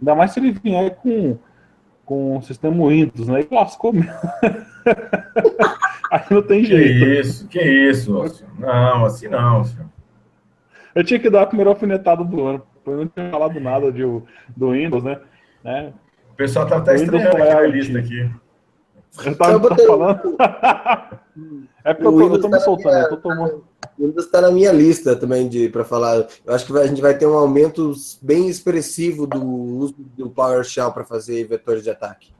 Ainda 0.00 0.14
mais 0.14 0.32
se 0.32 0.40
ele 0.40 0.52
vier 0.52 0.96
com 0.96 1.38
com 2.04 2.36
o 2.36 2.42
sistema 2.42 2.88
Windows, 2.88 3.28
né? 3.28 3.40
E 3.40 3.54
lascou 3.54 3.92
mesmo. 3.92 4.12
Aí 6.10 6.24
não 6.30 6.42
tem 6.42 6.64
jeito. 6.64 6.98
Que 6.98 7.20
isso, 7.20 7.48
que 7.48 7.62
isso, 7.62 8.44
Não, 8.58 9.06
assim 9.06 9.28
não, 9.28 9.64
senhor. 9.64 9.86
Eu 10.94 11.02
tinha 11.04 11.18
que 11.18 11.30
dar 11.30 11.42
a 11.42 11.46
primeira 11.46 11.70
alfinetada 11.70 12.22
do 12.22 12.44
ano. 12.44 12.62
Eu 12.84 12.96
não 12.98 13.06
tinha 13.06 13.30
falado 13.30 13.58
nada 13.58 13.90
de, 13.90 14.02
do 14.02 14.72
Windows, 14.72 15.02
né? 15.02 15.18
né? 15.64 15.92
O 16.32 16.34
pessoal 16.34 16.66
tá 16.66 16.78
até 16.78 16.96
estranhando 16.96 17.36
aqui 17.36 17.54
na 17.54 17.62
lista 17.62 17.98
aqui. 17.98 18.30
Eu 19.24 19.36
tava, 19.36 19.68
eu 19.68 19.86
falando. 19.86 20.36
é 21.84 21.94
porque 21.94 22.06
eu 22.06 22.12
tô, 22.12 22.34
eu 22.34 22.40
tô 22.40 22.48
me 22.48 22.60
soltando, 22.60 22.96
eu 22.96 23.08
tô 23.10 23.16
tomando. 23.18 23.64
Windows 23.98 24.24
está 24.24 24.40
na 24.40 24.50
minha 24.50 24.72
lista 24.72 25.14
também 25.14 25.48
de 25.48 25.68
para 25.68 25.84
falar. 25.84 26.26
Eu 26.44 26.54
acho 26.54 26.66
que 26.66 26.78
a 26.78 26.86
gente 26.86 27.02
vai 27.02 27.16
ter 27.16 27.26
um 27.26 27.36
aumento 27.36 27.92
bem 28.22 28.48
expressivo 28.48 29.26
do 29.26 29.44
uso 29.44 29.94
do 29.98 30.30
PowerShell 30.30 30.92
para 30.92 31.04
fazer 31.04 31.44
vetores 31.46 31.82
de 31.82 31.90
ataque. 31.90 32.32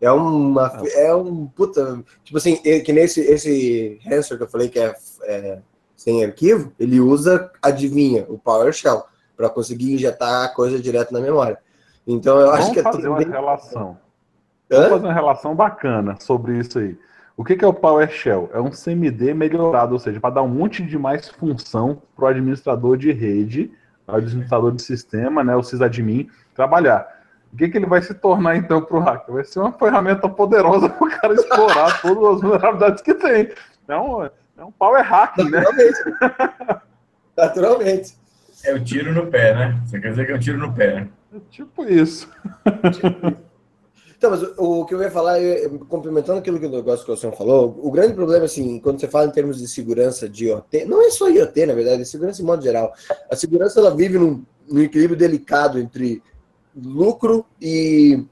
É 0.00 0.10
uma 0.10 0.66
ah. 0.66 0.82
é 0.94 1.14
um 1.14 1.46
puta, 1.46 2.02
tipo 2.24 2.38
assim, 2.38 2.56
que 2.56 2.92
nesse 2.92 3.20
esse 3.20 4.00
answer 4.10 4.36
que 4.36 4.44
eu 4.44 4.48
falei 4.48 4.68
que 4.68 4.78
é, 4.78 4.94
é 5.24 5.58
sem 5.94 6.24
arquivo, 6.24 6.72
ele 6.80 6.98
usa 6.98 7.50
adivinha 7.62 8.24
o 8.28 8.38
PowerShell 8.38 9.04
para 9.36 9.50
conseguir 9.50 9.92
injetar 9.92 10.44
a 10.44 10.48
coisa 10.48 10.80
direto 10.80 11.12
na 11.12 11.20
memória. 11.20 11.58
Então 12.06 12.40
eu 12.40 12.50
acho 12.50 12.68
Vamos 12.68 12.76
que 12.76 12.82
fazer 12.82 13.08
uma 13.08 13.20
relação. 13.20 13.98
Vamos 14.70 14.88
fazer 14.88 15.06
uma 15.06 15.12
relação 15.12 15.54
bacana 15.54 16.16
sobre 16.20 16.58
isso 16.58 16.78
aí. 16.78 16.96
O 17.36 17.44
que, 17.44 17.56
que 17.56 17.64
é 17.64 17.68
o 17.68 17.74
PowerShell? 17.74 18.50
É 18.52 18.60
um 18.60 18.70
CMD 18.70 19.34
melhorado, 19.34 19.94
ou 19.94 19.98
seja, 19.98 20.20
para 20.20 20.34
dar 20.34 20.42
um 20.42 20.48
monte 20.48 20.82
de 20.84 20.98
mais 20.98 21.28
função 21.28 22.00
para 22.14 22.26
o 22.26 22.28
administrador 22.28 22.96
de 22.96 23.10
rede, 23.12 23.72
o 24.06 24.14
administrador 24.14 24.72
de 24.72 24.82
sistema, 24.82 25.42
né, 25.42 25.56
o 25.56 25.62
sysadmin, 25.62 26.28
trabalhar. 26.54 27.20
O 27.52 27.56
que, 27.56 27.68
que 27.68 27.78
ele 27.78 27.86
vai 27.86 28.00
se 28.00 28.14
tornar 28.14 28.56
então 28.56 28.80
para 28.82 28.96
o 28.96 29.00
hacker? 29.00 29.34
Vai 29.34 29.44
ser 29.44 29.58
uma 29.58 29.72
ferramenta 29.72 30.28
poderosa 30.28 30.88
para 30.90 31.06
o 31.06 31.10
cara 31.10 31.34
explorar 31.34 32.00
todas 32.00 32.36
as 32.36 32.40
vulnerabilidades 32.40 33.02
que 33.02 33.14
tem. 33.14 33.50
É 33.88 33.96
um, 33.96 34.24
é 34.24 34.64
um 34.64 34.70
power 34.70 35.02
hacking, 35.02 35.50
né? 35.50 35.60
Naturalmente. 35.60 36.04
Naturalmente. 37.36 38.20
É 38.62 38.74
o 38.74 38.84
tiro 38.84 39.12
no 39.12 39.26
pé, 39.26 39.54
né? 39.54 39.80
Você 39.86 39.98
quer 39.98 40.10
dizer 40.10 40.26
que 40.26 40.32
é 40.32 40.36
um 40.36 40.38
tiro 40.38 40.58
no 40.58 40.72
pé, 40.72 40.94
né? 40.94 41.08
É 41.34 41.38
tipo 41.50 41.84
isso. 41.84 42.30
Então, 44.20 44.32
mas 44.32 44.42
o, 44.42 44.80
o 44.80 44.84
que 44.84 44.94
eu 44.94 45.00
ia 45.00 45.10
falar, 45.10 45.40
eu, 45.40 45.78
complementando 45.88 46.40
aquilo 46.40 46.60
que 46.60 46.66
o 46.66 46.70
negócio 46.70 47.06
que 47.06 47.10
o 47.10 47.16
senhor 47.16 47.34
falou, 47.34 47.80
o 47.82 47.90
grande 47.90 48.12
problema, 48.12 48.44
assim, 48.44 48.78
quando 48.78 49.00
você 49.00 49.08
fala 49.08 49.24
em 49.24 49.30
termos 49.30 49.56
de 49.56 49.66
segurança 49.66 50.28
de 50.28 50.44
IoT, 50.44 50.84
não 50.84 51.00
é 51.00 51.08
só 51.08 51.30
IoT, 51.30 51.64
na 51.64 51.72
verdade, 51.72 52.02
é 52.02 52.04
segurança 52.04 52.42
em 52.42 52.44
modo 52.44 52.62
geral. 52.62 52.92
A 53.30 53.34
segurança, 53.34 53.80
ela 53.80 53.96
vive 53.96 54.18
num, 54.18 54.44
num 54.68 54.82
equilíbrio 54.82 55.16
delicado 55.16 55.78
entre 55.78 56.22
lucro 56.76 57.46
e 57.58 58.22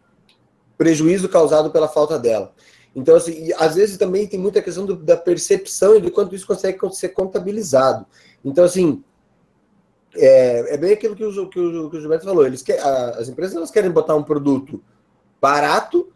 prejuízo 0.77 1.27
causado 1.27 1.71
pela 1.71 1.89
falta 1.89 2.19
dela. 2.19 2.53
Então, 2.95 3.17
assim, 3.17 3.51
às 3.57 3.75
vezes 3.75 3.97
também 3.97 4.27
tem 4.27 4.39
muita 4.39 4.61
questão 4.61 4.85
do, 4.85 4.95
da 4.95 5.17
percepção 5.17 5.97
e 5.97 6.03
de 6.03 6.11
quanto 6.11 6.35
isso 6.35 6.47
consegue 6.47 6.79
ser 6.93 7.09
contabilizado. 7.09 8.05
Então, 8.45 8.63
assim, 8.63 9.03
é, 10.15 10.75
é 10.75 10.77
bem 10.77 10.93
aquilo 10.93 11.17
que 11.17 11.25
o, 11.25 11.49
que 11.49 11.59
o, 11.59 11.89
que 11.89 11.97
o 11.97 12.01
Gilberto 12.03 12.27
falou. 12.27 12.45
Eles 12.45 12.61
quer, 12.61 12.79
a, 12.79 13.13
as 13.13 13.31
empresas 13.31 13.57
elas 13.57 13.71
querem 13.71 13.91
botar 13.91 14.15
um 14.15 14.23
produto 14.23 14.85
barato, 15.41 16.09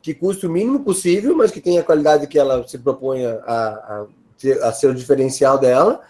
que 0.00 0.14
custe 0.14 0.46
o 0.46 0.50
mínimo 0.50 0.80
possível, 0.80 1.36
mas 1.36 1.50
que 1.50 1.60
tenha 1.60 1.80
a 1.80 1.84
qualidade 1.84 2.26
que 2.26 2.38
ela 2.38 2.66
se 2.66 2.78
propõe 2.78 3.24
a, 3.26 3.34
a, 3.46 4.06
a 4.62 4.72
ser 4.72 4.88
o 4.88 4.94
diferencial 4.94 5.58
dela, 5.58 6.00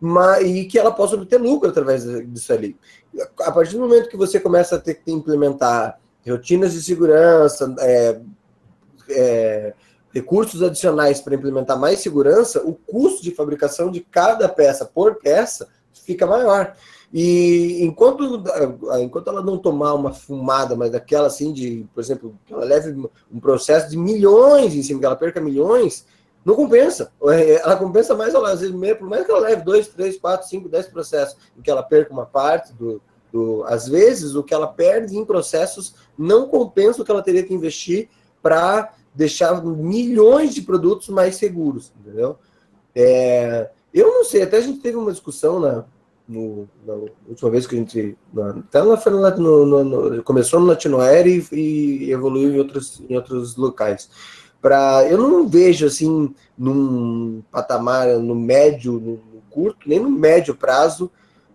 mas, 0.00 0.46
e 0.46 0.64
que 0.64 0.78
ela 0.78 0.90
possa 0.90 1.14
obter 1.14 1.40
lucro 1.40 1.68
através 1.68 2.04
disso 2.04 2.52
ali. 2.52 2.76
A 3.40 3.52
partir 3.52 3.74
do 3.74 3.80
momento 3.80 4.08
que 4.08 4.16
você 4.16 4.40
começa 4.40 4.76
a 4.76 4.80
ter 4.80 4.94
que 4.94 5.12
implementar 5.12 5.98
rotinas 6.26 6.72
de 6.72 6.82
segurança, 6.82 7.74
é, 7.80 8.20
é, 9.10 9.74
recursos 10.12 10.62
adicionais 10.62 11.20
para 11.20 11.34
implementar 11.34 11.78
mais 11.78 12.00
segurança, 12.00 12.62
o 12.62 12.74
custo 12.74 13.22
de 13.22 13.34
fabricação 13.34 13.90
de 13.90 14.00
cada 14.00 14.48
peça 14.48 14.84
por 14.84 15.16
peça 15.16 15.68
fica 15.92 16.26
maior. 16.26 16.74
E 17.12 17.84
enquanto, 17.84 18.42
enquanto 19.02 19.28
ela 19.28 19.42
não 19.42 19.58
tomar 19.58 19.92
uma 19.92 20.14
fumada, 20.14 20.74
mas 20.74 20.90
daquela 20.90 21.26
assim, 21.26 21.52
de, 21.52 21.86
por 21.92 22.00
exemplo, 22.00 22.34
que 22.46 22.54
ela 22.54 22.64
leve 22.64 22.90
um 23.30 23.38
processo 23.38 23.90
de 23.90 23.98
milhões 23.98 24.74
em 24.74 24.82
cima, 24.82 24.98
que 24.98 25.04
ela 25.04 25.16
perca 25.16 25.38
milhões, 25.38 26.06
não 26.42 26.54
compensa. 26.54 27.12
Ela 27.62 27.76
compensa 27.76 28.16
mais, 28.16 28.34
ela, 28.34 28.50
às 28.50 28.60
vezes, 28.60 28.74
por 28.98 29.08
mais 29.08 29.24
que 29.24 29.30
ela 29.30 29.40
leve 29.40 29.62
dois, 29.62 29.86
três, 29.86 30.18
quatro, 30.18 30.48
cinco, 30.48 30.68
dez 30.68 30.88
processos, 30.88 31.36
em 31.56 31.62
que 31.62 31.70
ela 31.70 31.84
perca 31.84 32.12
uma 32.12 32.26
parte 32.26 32.72
do, 32.72 33.00
do. 33.30 33.62
Às 33.64 33.86
vezes, 33.86 34.34
o 34.34 34.42
que 34.42 34.52
ela 34.52 34.66
perde 34.66 35.16
em 35.16 35.24
processos 35.24 35.94
não 36.18 36.48
compensa 36.48 37.00
o 37.00 37.04
que 37.04 37.12
ela 37.12 37.22
teria 37.22 37.44
que 37.44 37.54
investir 37.54 38.08
para 38.42 38.92
deixar 39.14 39.62
milhões 39.64 40.52
de 40.52 40.62
produtos 40.62 41.08
mais 41.10 41.36
seguros, 41.36 41.92
entendeu? 42.00 42.36
É, 42.92 43.70
eu 43.94 44.08
não 44.08 44.24
sei, 44.24 44.42
até 44.42 44.56
a 44.56 44.60
gente 44.60 44.80
teve 44.80 44.96
uma 44.96 45.12
discussão 45.12 45.60
na, 45.60 45.84
no, 46.32 46.68
na 46.86 46.94
última 47.28 47.50
vez 47.50 47.66
que 47.66 47.74
a 47.74 47.78
gente. 47.78 48.16
Na, 48.32 48.50
até 48.50 48.78
ela 48.78 48.96
foi 48.96 49.12
no, 49.12 49.66
no, 49.66 49.84
no, 49.84 50.22
começou 50.22 50.58
no 50.58 50.66
Latinoair 50.66 51.26
e, 51.26 51.46
e 51.52 52.10
evoluiu 52.10 52.54
em 52.54 52.58
outros, 52.58 53.02
em 53.08 53.14
outros 53.14 53.56
locais. 53.56 54.08
Pra, 54.60 55.04
eu 55.08 55.18
não 55.18 55.46
vejo 55.48 55.86
assim 55.86 56.34
num 56.56 57.42
patamar 57.50 58.08
no 58.18 58.34
médio, 58.34 58.92
no, 58.92 59.12
no 59.34 59.42
curto, 59.50 59.88
nem 59.88 60.00
no 60.00 60.10
médio 60.10 60.54
prazo, 60.54 61.10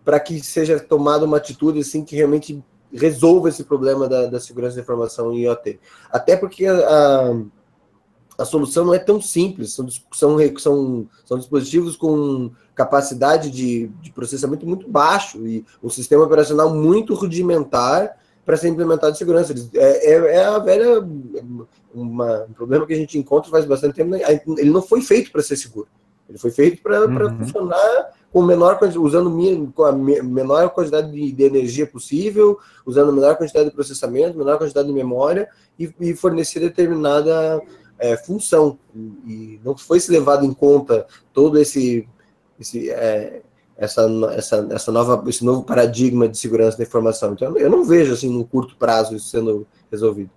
para 0.06 0.20
que 0.20 0.40
seja 0.42 0.80
tomada 0.80 1.26
uma 1.26 1.38
atitude 1.38 1.80
assim 1.80 2.04
que 2.04 2.16
realmente 2.16 2.64
resolva 2.94 3.50
esse 3.50 3.64
problema 3.64 4.08
da, 4.08 4.28
da 4.28 4.40
segurança 4.40 4.76
da 4.76 4.82
informação 4.82 5.34
em 5.34 5.44
IoT. 5.44 5.80
Até 6.12 6.36
porque 6.36 6.66
a, 6.66 6.78
a 6.78 7.42
solução 8.46 8.86
não 8.86 8.94
é 8.94 9.00
tão 9.00 9.20
simples, 9.20 9.74
são, 9.74 9.88
são, 10.12 10.38
são, 10.58 11.08
são 11.26 11.38
dispositivos 11.38 11.96
com 11.96 12.52
capacidade 12.76 13.50
de, 13.50 13.88
de 14.02 14.12
processamento 14.12 14.66
muito 14.68 14.88
baixo 14.88 15.46
e 15.48 15.66
um 15.82 15.90
sistema 15.90 16.24
operacional 16.24 16.74
muito 16.74 17.16
rudimentar 17.16 18.16
para 18.46 18.56
ser 18.56 18.70
implementado 18.70 19.12
de 19.12 19.18
segurança. 19.18 19.54
É, 19.74 20.14
é, 20.14 20.36
é 20.36 20.46
a 20.46 20.60
velha 20.60 21.06
uma, 21.94 22.44
um 22.44 22.54
problema 22.54 22.86
que 22.86 22.94
a 22.94 22.98
gente 22.98 23.18
encontra 23.18 23.50
faz 23.50 23.66
bastante 23.66 23.96
tempo. 23.96 24.12
Né? 24.12 24.22
Ele 24.58 24.70
não 24.70 24.82
foi 24.82 25.02
feito 25.02 25.32
para 25.32 25.42
ser 25.42 25.58
seguro. 25.58 25.88
Ele 26.30 26.38
foi 26.38 26.52
feito 26.52 26.82
para 26.82 27.06
uhum. 27.06 27.40
funcionar 27.40 28.14
com 28.32 28.44
menor 28.44 28.78
usando 28.98 29.72
com 29.74 29.84
a 29.84 29.92
menor 29.92 30.70
quantidade 30.70 31.12
de, 31.12 31.32
de, 31.32 31.44
energia 31.44 31.88
possível, 31.88 32.60
usando 32.86 33.10
a 33.10 33.14
menor 33.14 33.36
quantidade 33.38 33.70
de 33.70 33.76
processamento, 33.76 34.38
menor 34.38 34.58
quantidade 34.58 34.88
de 34.88 34.94
memória 34.94 35.50
e, 35.80 35.92
e 36.00 36.14
fornecer 36.14 36.60
determinada 36.60 37.62
é, 38.00 38.18
função. 38.18 38.78
E, 39.26 39.60
não 39.64 39.78
foi 39.78 40.00
se 40.00 40.12
levado 40.12 40.46
em 40.46 40.54
conta 40.54 41.06
todo 41.34 41.58
esse, 41.58 42.08
esse 42.60 42.90
é, 42.90 43.42
essa, 43.78 44.08
essa, 44.34 44.68
essa 44.72 44.92
nova, 44.92 45.24
esse 45.30 45.46
novo 45.46 45.64
paradigma 45.64 46.28
de 46.28 46.38
segurança 46.38 46.78
da 46.78 46.84
informação. 46.84 47.34
Então, 47.34 47.56
eu 47.58 47.70
não 47.70 47.84
vejo 47.84 48.14
assim 48.14 48.30
no 48.30 48.44
curto 48.44 48.76
prazo 48.76 49.16
isso 49.16 49.30
sendo 49.30 49.68
resolvido. 49.92 50.32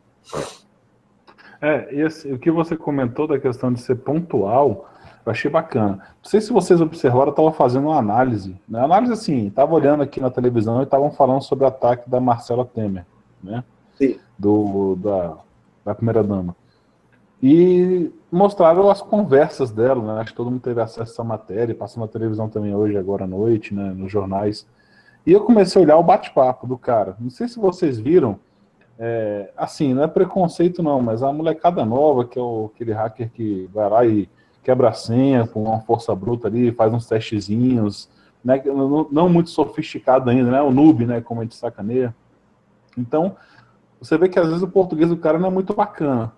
É, 1.60 1.94
esse, 1.94 2.30
o 2.32 2.38
que 2.38 2.50
você 2.50 2.76
comentou 2.76 3.26
da 3.26 3.38
questão 3.38 3.72
de 3.72 3.80
ser 3.80 3.96
pontual, 3.96 4.90
eu 5.24 5.32
achei 5.32 5.50
bacana. 5.50 5.96
Não 6.22 6.30
sei 6.30 6.40
se 6.40 6.52
vocês 6.52 6.80
observaram, 6.80 7.28
eu 7.28 7.30
estava 7.30 7.52
fazendo 7.52 7.88
uma 7.88 7.98
análise. 7.98 8.56
Né? 8.68 8.82
Análise 8.82 9.12
assim, 9.12 9.46
estava 9.46 9.74
olhando 9.74 10.02
aqui 10.02 10.20
na 10.20 10.30
televisão 10.30 10.80
e 10.80 10.84
estavam 10.84 11.10
falando 11.10 11.42
sobre 11.42 11.64
o 11.64 11.68
ataque 11.68 12.08
da 12.08 12.20
Marcela 12.20 12.64
Temer, 12.64 13.06
né? 13.42 13.64
Sim. 13.96 14.18
Do, 14.38 14.96
da, 14.96 15.36
da 15.84 15.94
primeira 15.94 16.22
dama. 16.22 16.56
E 17.42 18.12
mostraram 18.30 18.90
as 18.90 19.00
conversas 19.00 19.70
dela, 19.70 20.02
né? 20.02 20.20
Acho 20.20 20.32
que 20.32 20.36
todo 20.36 20.50
mundo 20.50 20.60
teve 20.60 20.80
acesso 20.80 21.00
a 21.00 21.04
essa 21.04 21.24
matéria, 21.24 21.74
passou 21.74 22.02
na 22.02 22.08
televisão 22.08 22.48
também 22.48 22.74
hoje, 22.74 22.96
agora 22.96 23.24
à 23.24 23.26
noite, 23.26 23.74
né? 23.74 23.94
Nos 23.96 24.12
jornais. 24.12 24.66
E 25.26 25.32
eu 25.32 25.40
comecei 25.42 25.80
a 25.80 25.84
olhar 25.84 25.96
o 25.96 26.02
bate-papo 26.02 26.66
do 26.66 26.76
cara. 26.76 27.16
Não 27.18 27.30
sei 27.30 27.48
se 27.48 27.58
vocês 27.58 27.98
viram, 27.98 28.38
é, 28.98 29.50
assim, 29.56 29.94
não 29.94 30.02
é 30.02 30.06
preconceito 30.06 30.82
não, 30.82 31.00
mas 31.00 31.22
a 31.22 31.32
molecada 31.32 31.84
nova, 31.84 32.24
que 32.26 32.38
é 32.38 32.42
o, 32.42 32.70
aquele 32.74 32.92
hacker 32.92 33.30
que 33.30 33.68
vai 33.72 33.88
lá 33.88 34.04
e 34.04 34.28
quebra 34.62 34.90
a 34.90 34.92
senha 34.92 35.46
com 35.46 35.64
uma 35.64 35.80
força 35.80 36.14
bruta 36.14 36.48
ali, 36.48 36.70
faz 36.72 36.92
uns 36.92 37.06
testezinhos, 37.06 38.10
né? 38.44 38.62
Não, 38.64 39.08
não 39.10 39.28
muito 39.28 39.48
sofisticado 39.48 40.28
ainda, 40.28 40.50
né? 40.50 40.60
O 40.60 40.70
noob, 40.70 41.06
né? 41.06 41.22
Como 41.22 41.40
a 41.40 41.44
gente 41.44 41.56
sacaneia. 41.56 42.14
Então, 42.96 43.36
você 43.98 44.18
vê 44.18 44.28
que 44.28 44.38
às 44.38 44.46
vezes 44.46 44.62
o 44.62 44.68
português 44.68 45.08
do 45.08 45.16
cara 45.16 45.38
não 45.38 45.48
é 45.48 45.50
muito 45.50 45.72
bacana. 45.72 46.32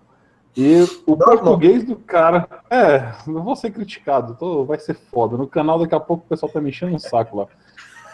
E 0.55 0.83
o 1.07 1.17
português 1.17 1.83
do 1.83 1.95
cara. 1.95 2.47
É, 2.69 3.11
não 3.25 3.43
vou 3.43 3.55
ser 3.55 3.71
criticado, 3.71 4.35
tô, 4.35 4.63
vai 4.63 4.77
ser 4.77 4.93
foda. 4.93 5.35
No 5.35 5.47
canal 5.47 5.79
daqui 5.79 5.95
a 5.95 5.99
pouco 5.99 6.23
o 6.25 6.29
pessoal 6.29 6.51
tá 6.51 6.61
me 6.61 6.69
enchendo 6.69 6.95
um 6.95 6.99
saco 6.99 7.37
lá. 7.37 7.47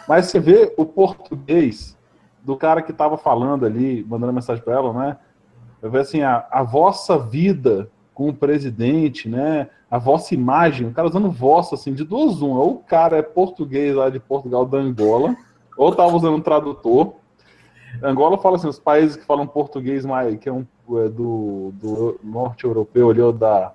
Mas 0.08 0.26
você 0.26 0.40
vê 0.40 0.72
o 0.76 0.86
português 0.86 1.96
do 2.42 2.56
cara 2.56 2.80
que 2.82 2.92
tava 2.92 3.18
falando 3.18 3.66
ali, 3.66 4.04
mandando 4.08 4.32
mensagem 4.32 4.64
para 4.64 4.74
ela, 4.74 4.92
né? 4.92 5.16
Eu 5.82 5.90
vejo 5.90 6.02
assim, 6.02 6.22
a, 6.22 6.46
a 6.50 6.62
vossa 6.62 7.18
vida 7.18 7.90
com 8.14 8.28
o 8.28 8.34
presidente, 8.34 9.28
né? 9.28 9.68
A 9.90 9.98
vossa 9.98 10.34
imagem, 10.34 10.88
o 10.88 10.92
cara 10.92 11.08
usando 11.08 11.30
vossa, 11.30 11.74
assim, 11.74 11.92
de 11.92 12.04
duas 12.04 12.40
uma. 12.40 12.60
Ou 12.60 12.74
o 12.74 12.78
cara 12.78 13.18
é 13.18 13.22
português 13.22 13.94
lá 13.94 14.08
de 14.08 14.18
Portugal, 14.18 14.64
da 14.64 14.78
Angola, 14.78 15.36
ou 15.76 15.94
tava 15.94 16.16
usando 16.16 16.36
um 16.36 16.40
tradutor. 16.40 17.14
Angola 18.02 18.38
fala 18.38 18.56
assim, 18.56 18.68
os 18.68 18.78
países 18.78 19.16
que 19.16 19.24
falam 19.24 19.46
português 19.46 20.04
mais, 20.04 20.38
que 20.38 20.48
é 20.48 20.52
um 20.52 20.66
é 20.92 21.08
do, 21.08 21.72
do 21.74 22.20
norte 22.22 22.64
europeu 22.64 23.10
ali, 23.10 23.20
ou, 23.20 23.32
da, 23.32 23.72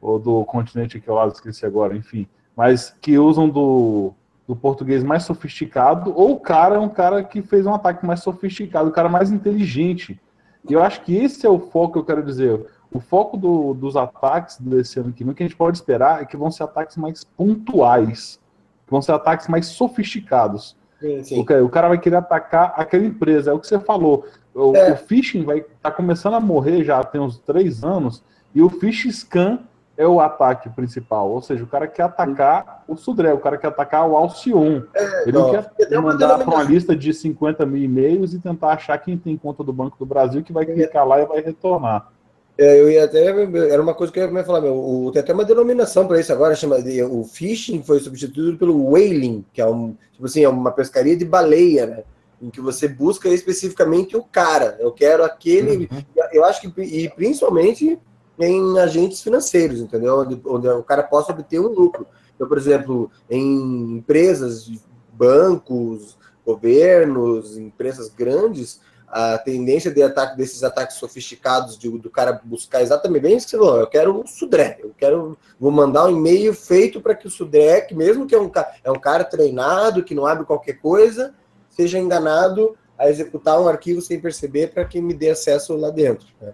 ou 0.00 0.18
do 0.18 0.44
continente 0.44 1.00
que 1.00 1.08
eu 1.08 1.14
lá 1.14 1.26
esqueci 1.26 1.64
agora, 1.64 1.96
enfim. 1.96 2.26
Mas 2.56 2.94
que 3.00 3.18
usam 3.18 3.48
do, 3.48 4.12
do 4.46 4.54
português 4.54 5.02
mais 5.02 5.24
sofisticado, 5.24 6.12
ou 6.14 6.32
o 6.32 6.40
cara 6.40 6.76
é 6.76 6.78
um 6.78 6.88
cara 6.88 7.24
que 7.24 7.40
fez 7.42 7.66
um 7.66 7.74
ataque 7.74 8.04
mais 8.04 8.20
sofisticado, 8.20 8.90
o 8.90 8.92
cara 8.92 9.08
mais 9.08 9.30
inteligente. 9.30 10.20
E 10.68 10.72
eu 10.72 10.82
acho 10.82 11.02
que 11.02 11.16
esse 11.16 11.46
é 11.46 11.50
o 11.50 11.58
foco 11.58 11.94
que 11.94 11.98
eu 11.98 12.04
quero 12.04 12.22
dizer. 12.22 12.66
O 12.92 13.00
foco 13.00 13.36
do, 13.36 13.74
dos 13.74 13.96
ataques 13.96 14.58
desse 14.58 15.00
ano 15.00 15.12
que 15.12 15.24
vem, 15.24 15.34
que 15.34 15.42
a 15.42 15.46
gente 15.46 15.56
pode 15.56 15.76
esperar 15.76 16.22
é 16.22 16.24
que 16.24 16.36
vão 16.36 16.50
ser 16.50 16.62
ataques 16.62 16.96
mais 16.96 17.24
pontuais, 17.24 18.40
vão 18.88 19.02
ser 19.02 19.12
ataques 19.12 19.48
mais 19.48 19.66
sofisticados. 19.66 20.76
Sim, 21.22 21.40
O, 21.40 21.68
cara 21.68 21.88
vai 21.88 21.98
querer 21.98 22.16
atacar 22.16 22.72
aquela 22.76 23.04
empresa, 23.04 23.50
é 23.50 23.54
o 23.54 23.58
que 23.58 23.66
você 23.66 23.78
falou. 23.78 24.26
O, 24.54 24.74
é. 24.76 24.92
o 24.92 24.96
phishing 24.96 25.44
vai 25.44 25.64
tá 25.82 25.90
começando 25.90 26.34
a 26.34 26.40
morrer 26.40 26.84
já 26.84 27.02
tem 27.02 27.20
uns 27.20 27.38
três 27.38 27.84
anos, 27.84 28.22
e 28.54 28.62
o 28.62 28.70
phish 28.70 29.10
scan 29.12 29.58
é 29.96 30.06
o 30.06 30.20
ataque 30.20 30.68
principal. 30.70 31.30
Ou 31.30 31.40
seja, 31.40 31.62
o 31.62 31.66
cara 31.66 31.86
quer 31.86 32.04
atacar 32.04 32.84
o 32.88 32.96
Sudré, 32.96 33.32
o 33.32 33.38
cara 33.38 33.56
quer 33.56 33.68
atacar 33.68 34.08
o 34.08 34.16
Alcion. 34.16 34.82
É, 34.94 35.22
Ele 35.22 35.32
não 35.32 35.50
quer 35.50 36.00
mandar 36.00 36.38
para 36.38 36.48
uma 36.48 36.62
lista 36.62 36.96
de 36.96 37.12
50 37.12 37.64
mil 37.64 37.82
e-mails 37.82 38.34
e 38.34 38.40
tentar 38.40 38.72
achar 38.72 38.98
quem 38.98 39.16
tem 39.16 39.36
conta 39.36 39.62
do 39.62 39.72
Banco 39.72 39.96
do 39.98 40.06
Brasil 40.06 40.42
que 40.42 40.52
vai 40.52 40.66
clicar 40.66 41.06
lá 41.06 41.20
e 41.20 41.26
vai 41.26 41.40
retornar. 41.40 42.08
É, 42.56 42.80
eu 42.80 42.90
ia 42.90 43.04
até. 43.04 43.24
Era 43.24 43.82
uma 43.82 43.94
coisa 43.94 44.12
que 44.12 44.18
eu 44.18 44.32
ia 44.32 44.44
falar, 44.44 44.60
meu. 44.60 44.76
O, 44.76 45.10
tem 45.10 45.20
até 45.20 45.32
uma 45.32 45.44
denominação 45.44 46.06
para 46.06 46.20
isso 46.20 46.32
agora, 46.32 46.54
chama 46.54 46.76
o 47.10 47.24
phishing 47.24 47.82
foi 47.82 47.98
substituído 47.98 48.56
pelo 48.56 48.90
whaling, 48.90 49.44
que 49.52 49.60
é 49.60 49.66
um, 49.66 49.96
tipo 50.12 50.26
assim, 50.26 50.44
é 50.44 50.48
uma 50.48 50.70
pescaria 50.70 51.16
de 51.16 51.24
baleia, 51.24 51.86
né? 51.86 52.04
Em 52.40 52.50
que 52.50 52.60
você 52.60 52.86
busca 52.86 53.28
especificamente 53.28 54.16
o 54.16 54.22
cara. 54.22 54.76
Eu 54.78 54.92
quero 54.92 55.24
aquele. 55.24 55.88
Uhum. 55.90 56.02
Eu 56.32 56.44
acho 56.44 56.60
que, 56.60 56.82
e 56.82 57.08
principalmente 57.08 57.98
em 58.38 58.78
agentes 58.78 59.22
financeiros, 59.22 59.80
entendeu? 59.80 60.20
Onde, 60.20 60.40
onde 60.44 60.68
o 60.68 60.82
cara 60.82 61.02
possa 61.02 61.32
obter 61.32 61.60
um 61.60 61.68
lucro. 61.68 62.06
Então, 62.34 62.48
por 62.48 62.58
exemplo, 62.58 63.10
em 63.30 63.96
empresas, 63.96 64.70
bancos, 65.12 66.16
governos, 66.44 67.56
empresas 67.56 68.08
grandes, 68.08 68.80
a 69.16 69.38
tendência 69.38 69.92
de 69.92 70.02
ataque 70.02 70.36
desses 70.36 70.64
ataques 70.64 70.96
sofisticados 70.96 71.78
de, 71.78 71.88
do 71.88 72.10
cara 72.10 72.40
buscar 72.42 72.82
exatamente 72.82 73.22
bem 73.22 73.36
isso 73.36 73.54
eu 73.54 73.86
quero 73.86 74.22
o 74.22 74.26
Sudré, 74.26 74.76
eu 74.82 74.92
quero 74.98 75.38
vou 75.58 75.70
mandar 75.70 76.06
um 76.06 76.10
e-mail 76.10 76.52
feito 76.52 77.00
para 77.00 77.14
que 77.14 77.28
o 77.28 77.30
Sudré, 77.30 77.82
que 77.82 77.94
mesmo 77.94 78.26
que 78.26 78.34
é 78.34 78.40
um, 78.40 78.50
é 78.82 78.90
um 78.90 78.98
cara 78.98 79.22
treinado, 79.22 80.02
que 80.02 80.16
não 80.16 80.26
abre 80.26 80.44
qualquer 80.44 80.80
coisa, 80.80 81.32
seja 81.70 81.96
enganado 81.96 82.76
a 82.98 83.08
executar 83.08 83.60
um 83.60 83.68
arquivo 83.68 84.02
sem 84.02 84.18
perceber 84.18 84.72
para 84.72 84.84
que 84.84 85.00
me 85.00 85.14
dê 85.14 85.30
acesso 85.30 85.76
lá 85.76 85.90
dentro. 85.90 86.26
Né? 86.40 86.52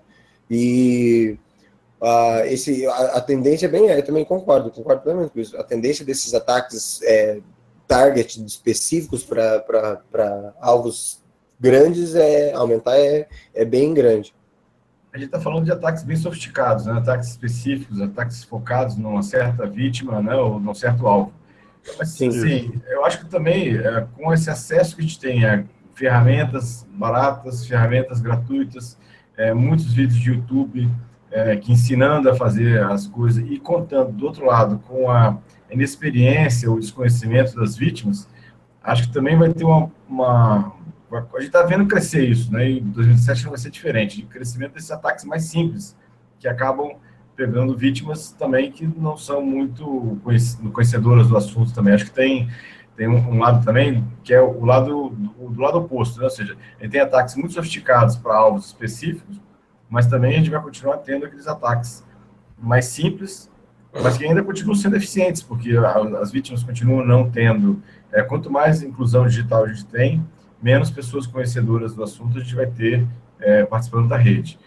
E 0.51 1.39
uh, 1.99 2.45
esse, 2.45 2.87
a, 2.87 2.93
a, 2.93 3.21
tendência 3.23 3.65
é 3.65 3.71
bem, 3.71 3.87
eu 3.89 4.05
também 4.05 4.25
concordo, 4.25 4.71
concordo 4.71 5.01
plenamente 5.01 5.33
com 5.33 5.41
isso. 5.41 5.57
A 5.57 5.65
tendência 5.65 6.05
desses 6.05 6.35
ataques 6.35 7.01
é, 7.05 7.41
target 7.87 8.45
específicos 8.45 9.25
para 9.25 10.55
alvos 10.61 11.20
grandes 11.61 12.15
é 12.15 12.53
aumentar 12.55 12.97
é, 12.97 13.29
é 13.55 13.65
bem 13.65 13.93
grande. 13.93 14.35
A 15.13 15.19
gente 15.19 15.27
está 15.27 15.41
falando 15.41 15.65
de 15.65 15.73
ataques 15.73 16.05
bem 16.05 16.17
sofisticados, 16.17 16.87
né? 16.87 16.93
ataques 16.93 17.29
específicos, 17.29 18.01
ataques 18.01 18.45
focados 18.45 18.97
numa 18.97 19.23
certa 19.23 19.67
vítima, 19.67 20.23
né? 20.23 20.35
ou 20.37 20.59
num 20.59 20.75
certo 20.75 21.07
alvo. 21.07 21.33
Mas, 21.99 22.11
sim, 22.11 22.31
sim. 22.31 22.81
eu 22.89 23.05
acho 23.05 23.21
que 23.21 23.27
também, 23.27 23.77
é, 23.77 24.07
com 24.17 24.33
esse 24.33 24.49
acesso 24.49 24.95
que 24.95 25.03
a 25.03 25.05
gente 25.05 25.19
tem 25.19 25.45
a 25.45 25.65
ferramentas 25.95 26.87
baratas, 26.93 27.67
ferramentas 27.67 28.21
gratuitas, 28.21 28.97
é, 29.37 29.53
muitos 29.53 29.93
vídeos 29.93 30.19
de 30.19 30.31
YouTube 30.31 30.89
é, 31.31 31.57
que 31.57 31.73
ensinando 31.73 32.31
a 32.31 32.35
fazer 32.35 32.83
as 32.85 33.07
coisas 33.07 33.45
e 33.49 33.59
contando, 33.59 34.13
do 34.13 34.27
outro 34.27 34.45
lado, 34.45 34.79
com 34.87 35.11
a 35.11 35.39
inexperiência 35.71 36.71
ou 36.71 36.79
desconhecimento 36.79 37.55
das 37.57 37.77
vítimas, 37.77 38.29
acho 38.83 39.09
que 39.09 39.13
também 39.13 39.37
vai 39.37 39.53
ter 39.53 39.65
uma, 39.65 39.91
uma 40.09 40.73
a 41.13 41.21
gente 41.39 41.47
está 41.47 41.63
vendo 41.63 41.87
crescer 41.87 42.29
isso, 42.29 42.53
né? 42.53 42.71
E 42.71 42.81
2017 42.81 43.45
não 43.45 43.51
vai 43.51 43.59
ser 43.59 43.71
diferente, 43.71 44.17
de 44.17 44.23
crescimento 44.27 44.75
desses 44.75 44.91
ataques 44.91 45.25
mais 45.25 45.45
simples, 45.45 45.97
que 46.39 46.47
acabam 46.47 46.97
pegando 47.35 47.77
vítimas 47.77 48.33
também 48.33 48.71
que 48.71 48.87
não 48.87 49.17
são 49.17 49.43
muito 49.43 50.21
conhecedoras 50.73 51.29
do 51.29 51.37
assunto 51.37 51.73
também. 51.73 51.95
Acho 51.95 52.05
que 52.05 52.13
tem 52.13 52.49
tem 53.01 53.09
um, 53.09 53.17
um 53.17 53.39
lado 53.39 53.65
também 53.65 54.07
que 54.23 54.35
é 54.35 54.43
o 54.43 54.63
lado 54.63 55.09
do, 55.09 55.49
do 55.49 55.61
lado 55.61 55.79
oposto, 55.79 56.19
né? 56.19 56.25
ou 56.25 56.31
seja, 56.31 56.55
ele 56.79 56.91
tem 56.91 57.01
ataques 57.01 57.35
muito 57.35 57.55
sofisticados 57.55 58.15
para 58.15 58.37
alvos 58.37 58.67
específicos, 58.67 59.41
mas 59.89 60.07
também 60.07 60.35
a 60.35 60.37
gente 60.37 60.51
vai 60.51 60.61
continuar 60.61 60.99
tendo 60.99 61.25
aqueles 61.25 61.47
ataques 61.47 62.05
mais 62.59 62.85
simples, 62.85 63.51
mas 64.03 64.19
que 64.19 64.25
ainda 64.27 64.43
continuam 64.43 64.75
sendo 64.75 64.97
eficientes, 64.97 65.43
porque 65.43 65.73
as 66.21 66.31
vítimas 66.31 66.63
continuam 66.63 67.03
não 67.03 67.31
tendo. 67.31 67.83
É, 68.13 68.23
quanto 68.23 68.51
mais 68.51 68.83
inclusão 68.83 69.27
digital 69.27 69.65
a 69.65 69.69
gente 69.69 69.87
tem, 69.87 70.23
menos 70.63 70.91
pessoas 70.91 71.27
conhecedoras 71.27 71.95
do 71.95 72.03
assunto 72.03 72.39
a 72.39 72.41
gente 72.41 72.55
vai 72.55 72.67
ter 72.67 73.07
é, 73.39 73.65
participando 73.65 74.09
da 74.09 74.17
rede, 74.17 74.59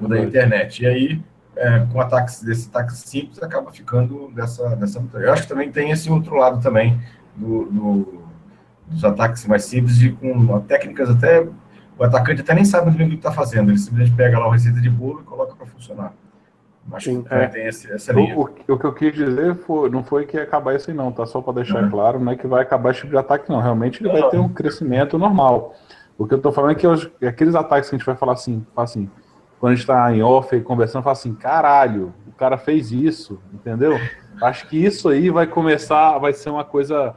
ou 0.00 0.08
da 0.08 0.18
internet. 0.18 0.82
E 0.82 0.86
aí, 0.86 1.22
é, 1.56 1.80
com 1.92 2.00
ataques 2.00 2.42
desse 2.42 2.68
ataque 2.68 2.92
simples, 2.92 3.42
acaba 3.42 3.72
ficando 3.72 4.30
dessa, 4.34 4.76
dessa. 4.76 5.02
Eu 5.14 5.32
acho 5.32 5.42
que 5.42 5.48
também 5.48 5.70
tem 5.70 5.90
esse 5.90 6.10
outro 6.10 6.36
lado 6.36 6.60
também 6.60 7.00
do, 7.36 7.64
do 7.66 8.24
dos 8.86 9.04
ataques 9.04 9.46
mais 9.46 9.64
simples, 9.64 9.96
de, 9.96 10.12
com 10.12 10.60
técnicas 10.60 11.10
até. 11.10 11.46
O 11.96 12.02
atacante 12.02 12.40
até 12.40 12.54
nem 12.54 12.64
sabe 12.64 12.90
o 12.90 13.08
que 13.08 13.14
está 13.14 13.30
fazendo, 13.30 13.70
ele 13.70 13.78
simplesmente 13.78 14.16
pega 14.16 14.38
lá 14.38 14.46
uma 14.46 14.54
receita 14.54 14.80
de 14.80 14.90
bolo 14.90 15.20
e 15.20 15.24
coloca 15.24 15.54
para 15.54 15.66
funcionar. 15.66 16.12
Acho 16.92 17.10
Sim, 17.10 17.22
que 17.22 17.34
é. 17.34 17.46
tem 17.46 17.66
esse, 17.66 17.90
essa 17.90 18.12
linha. 18.12 18.36
O, 18.36 18.42
o, 18.42 18.78
que 18.78 18.84
eu 18.84 18.92
quis 18.92 19.14
dizer 19.14 19.54
foi, 19.56 19.88
não 19.88 20.04
foi 20.04 20.26
que 20.26 20.36
ia 20.36 20.42
acabar 20.42 20.74
isso 20.76 20.90
aí, 20.90 20.96
não, 20.96 21.10
tá? 21.10 21.24
Só 21.24 21.40
para 21.40 21.54
deixar 21.54 21.82
uhum. 21.82 21.90
claro, 21.90 22.20
não 22.20 22.32
é 22.32 22.36
que 22.36 22.46
vai 22.46 22.62
acabar 22.62 22.90
esse 22.90 23.00
tipo 23.00 23.12
de 23.12 23.18
ataque, 23.18 23.50
não. 23.50 23.60
Realmente 23.60 24.02
ele 24.02 24.12
vai 24.12 24.28
ter 24.28 24.38
um 24.38 24.48
crescimento 24.48 25.18
normal. 25.18 25.74
O 26.18 26.26
que 26.26 26.34
eu 26.34 26.40
tô 26.40 26.52
falando 26.52 26.72
é 26.72 26.74
que 26.74 26.86
os, 26.86 27.10
aqueles 27.26 27.54
ataques 27.54 27.88
que 27.88 27.96
a 27.96 27.98
gente 27.98 28.06
vai 28.06 28.16
falar 28.16 28.34
assim, 28.34 28.64
assim 28.76 29.10
quando 29.58 29.72
a 29.72 29.76
gente 29.76 29.86
tá 29.86 30.14
em 30.14 30.22
off 30.22 30.54
e 30.54 30.60
conversando, 30.60 31.02
fala 31.02 31.12
assim, 31.12 31.34
caralho, 31.34 32.12
o 32.28 32.32
cara 32.32 32.58
fez 32.58 32.92
isso, 32.92 33.40
entendeu? 33.52 33.98
Acho 34.42 34.68
que 34.68 34.76
isso 34.76 35.08
aí 35.08 35.30
vai 35.30 35.46
começar, 35.46 36.18
vai 36.18 36.32
ser 36.32 36.50
uma 36.50 36.64
coisa 36.64 37.14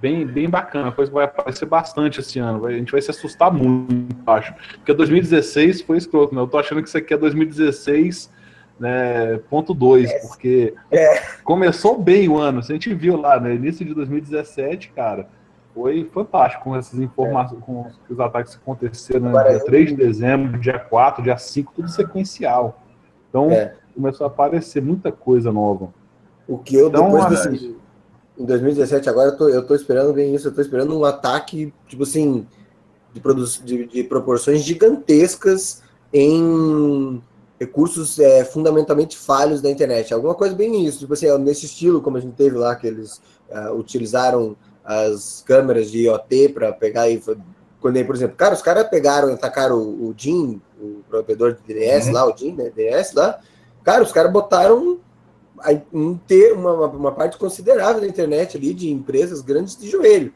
bem, 0.00 0.26
bem 0.26 0.48
bacana, 0.48 0.86
uma 0.86 0.92
coisa 0.92 1.10
que 1.10 1.14
vai 1.14 1.26
aparecer 1.26 1.66
bastante 1.66 2.20
esse 2.20 2.38
ano. 2.38 2.64
A 2.64 2.72
gente 2.72 2.90
vai 2.90 3.02
se 3.02 3.10
assustar 3.10 3.52
muito, 3.52 4.16
acho. 4.30 4.54
Porque 4.76 4.94
2016 4.94 5.82
foi 5.82 5.98
escroto, 5.98 6.34
né? 6.34 6.40
Eu 6.40 6.46
tô 6.46 6.58
achando 6.58 6.82
que 6.82 6.88
isso 6.88 6.96
aqui 6.96 7.12
é 7.12 7.18
2016 7.18 8.30
né, 8.80 9.38
ponto 9.50 9.74
2, 9.74 10.10
é. 10.10 10.18
porque 10.20 10.74
é. 10.90 11.20
começou 11.44 12.00
bem 12.00 12.28
o 12.28 12.38
ano. 12.38 12.60
A 12.60 12.62
gente 12.62 12.92
viu 12.94 13.16
lá 13.20 13.38
no 13.38 13.46
né, 13.46 13.54
início 13.54 13.84
de 13.84 13.92
2017, 13.92 14.92
cara, 14.96 15.28
foi 15.74 16.08
fantástico 16.12 16.64
com 16.64 16.74
essas 16.74 16.98
informações, 16.98 17.60
é. 17.60 17.64
com 17.64 17.86
os 18.08 18.18
ataques 18.18 18.54
que 18.54 18.60
aconteceram 18.62 19.20
no 19.20 19.32
né, 19.32 19.50
dia 19.50 19.64
3 19.64 19.90
de 19.90 19.96
dezembro, 19.96 20.58
dia 20.58 20.78
4, 20.78 21.22
dia 21.22 21.36
5, 21.36 21.72
tudo 21.76 21.88
sequencial. 21.90 22.82
Então 23.28 23.50
é. 23.50 23.74
começou 23.94 24.24
a 24.24 24.28
aparecer 24.28 24.82
muita 24.82 25.12
coisa 25.12 25.52
nova. 25.52 25.92
O 26.48 26.56
que 26.56 26.74
eu 26.74 26.88
então, 26.88 27.12
depois 27.12 27.28
desse, 27.28 27.76
em 28.38 28.44
2017 28.46 29.10
agora 29.10 29.28
eu 29.28 29.36
tô, 29.36 29.48
eu 29.48 29.66
tô 29.66 29.74
esperando 29.74 30.14
bem 30.14 30.34
isso, 30.34 30.48
eu 30.48 30.54
tô 30.54 30.62
esperando 30.62 30.98
um 30.98 31.04
ataque, 31.04 31.72
tipo 31.86 32.02
assim, 32.02 32.46
de, 33.12 33.20
de, 33.62 33.86
de 33.86 34.04
proporções 34.04 34.62
gigantescas 34.62 35.82
em 36.12 37.22
recursos 37.60 38.18
é, 38.18 38.42
fundamentalmente 38.42 39.18
falhos 39.18 39.60
da 39.60 39.70
internet. 39.70 40.14
Alguma 40.14 40.34
coisa 40.34 40.54
bem 40.54 40.86
isso, 40.86 41.00
tipo 41.00 41.12
assim, 41.12 41.26
nesse 41.38 41.66
estilo, 41.66 42.00
como 42.00 42.16
a 42.16 42.20
gente 42.20 42.32
teve 42.32 42.56
lá, 42.56 42.74
que 42.74 42.86
eles 42.86 43.20
uh, 43.50 43.74
utilizaram 43.74 44.56
as 44.82 45.42
câmeras 45.46 45.90
de 45.90 46.06
IoT 46.06 46.48
para 46.54 46.72
pegar 46.72 47.10
e 47.10 47.22
quando 47.80 48.04
por 48.04 48.14
exemplo, 48.14 48.36
cara, 48.36 48.54
os 48.54 48.62
caras 48.62 48.88
pegaram 48.88 49.30
e 49.30 49.34
atacaram 49.34 49.76
o, 49.76 50.08
o 50.08 50.14
DIN, 50.14 50.60
o 50.80 51.02
provedor 51.08 51.54
de 51.54 51.74
DNS 51.74 52.08
uhum. 52.08 52.14
lá, 52.14 52.24
o 52.26 52.32
DIN, 52.32 52.54
né, 52.54 52.70
DNS 52.74 53.14
lá, 53.14 53.38
cara, 53.84 54.02
os 54.02 54.10
caras 54.10 54.32
botaram 54.32 54.98
um 55.92 56.16
ter 56.16 56.52
uma, 56.54 56.86
uma 56.86 57.12
parte 57.12 57.36
considerável 57.36 58.00
da 58.00 58.06
internet 58.06 58.56
ali 58.56 58.72
de 58.72 58.90
empresas 58.90 59.42
grandes 59.42 59.76
de 59.76 59.88
joelho. 59.88 60.32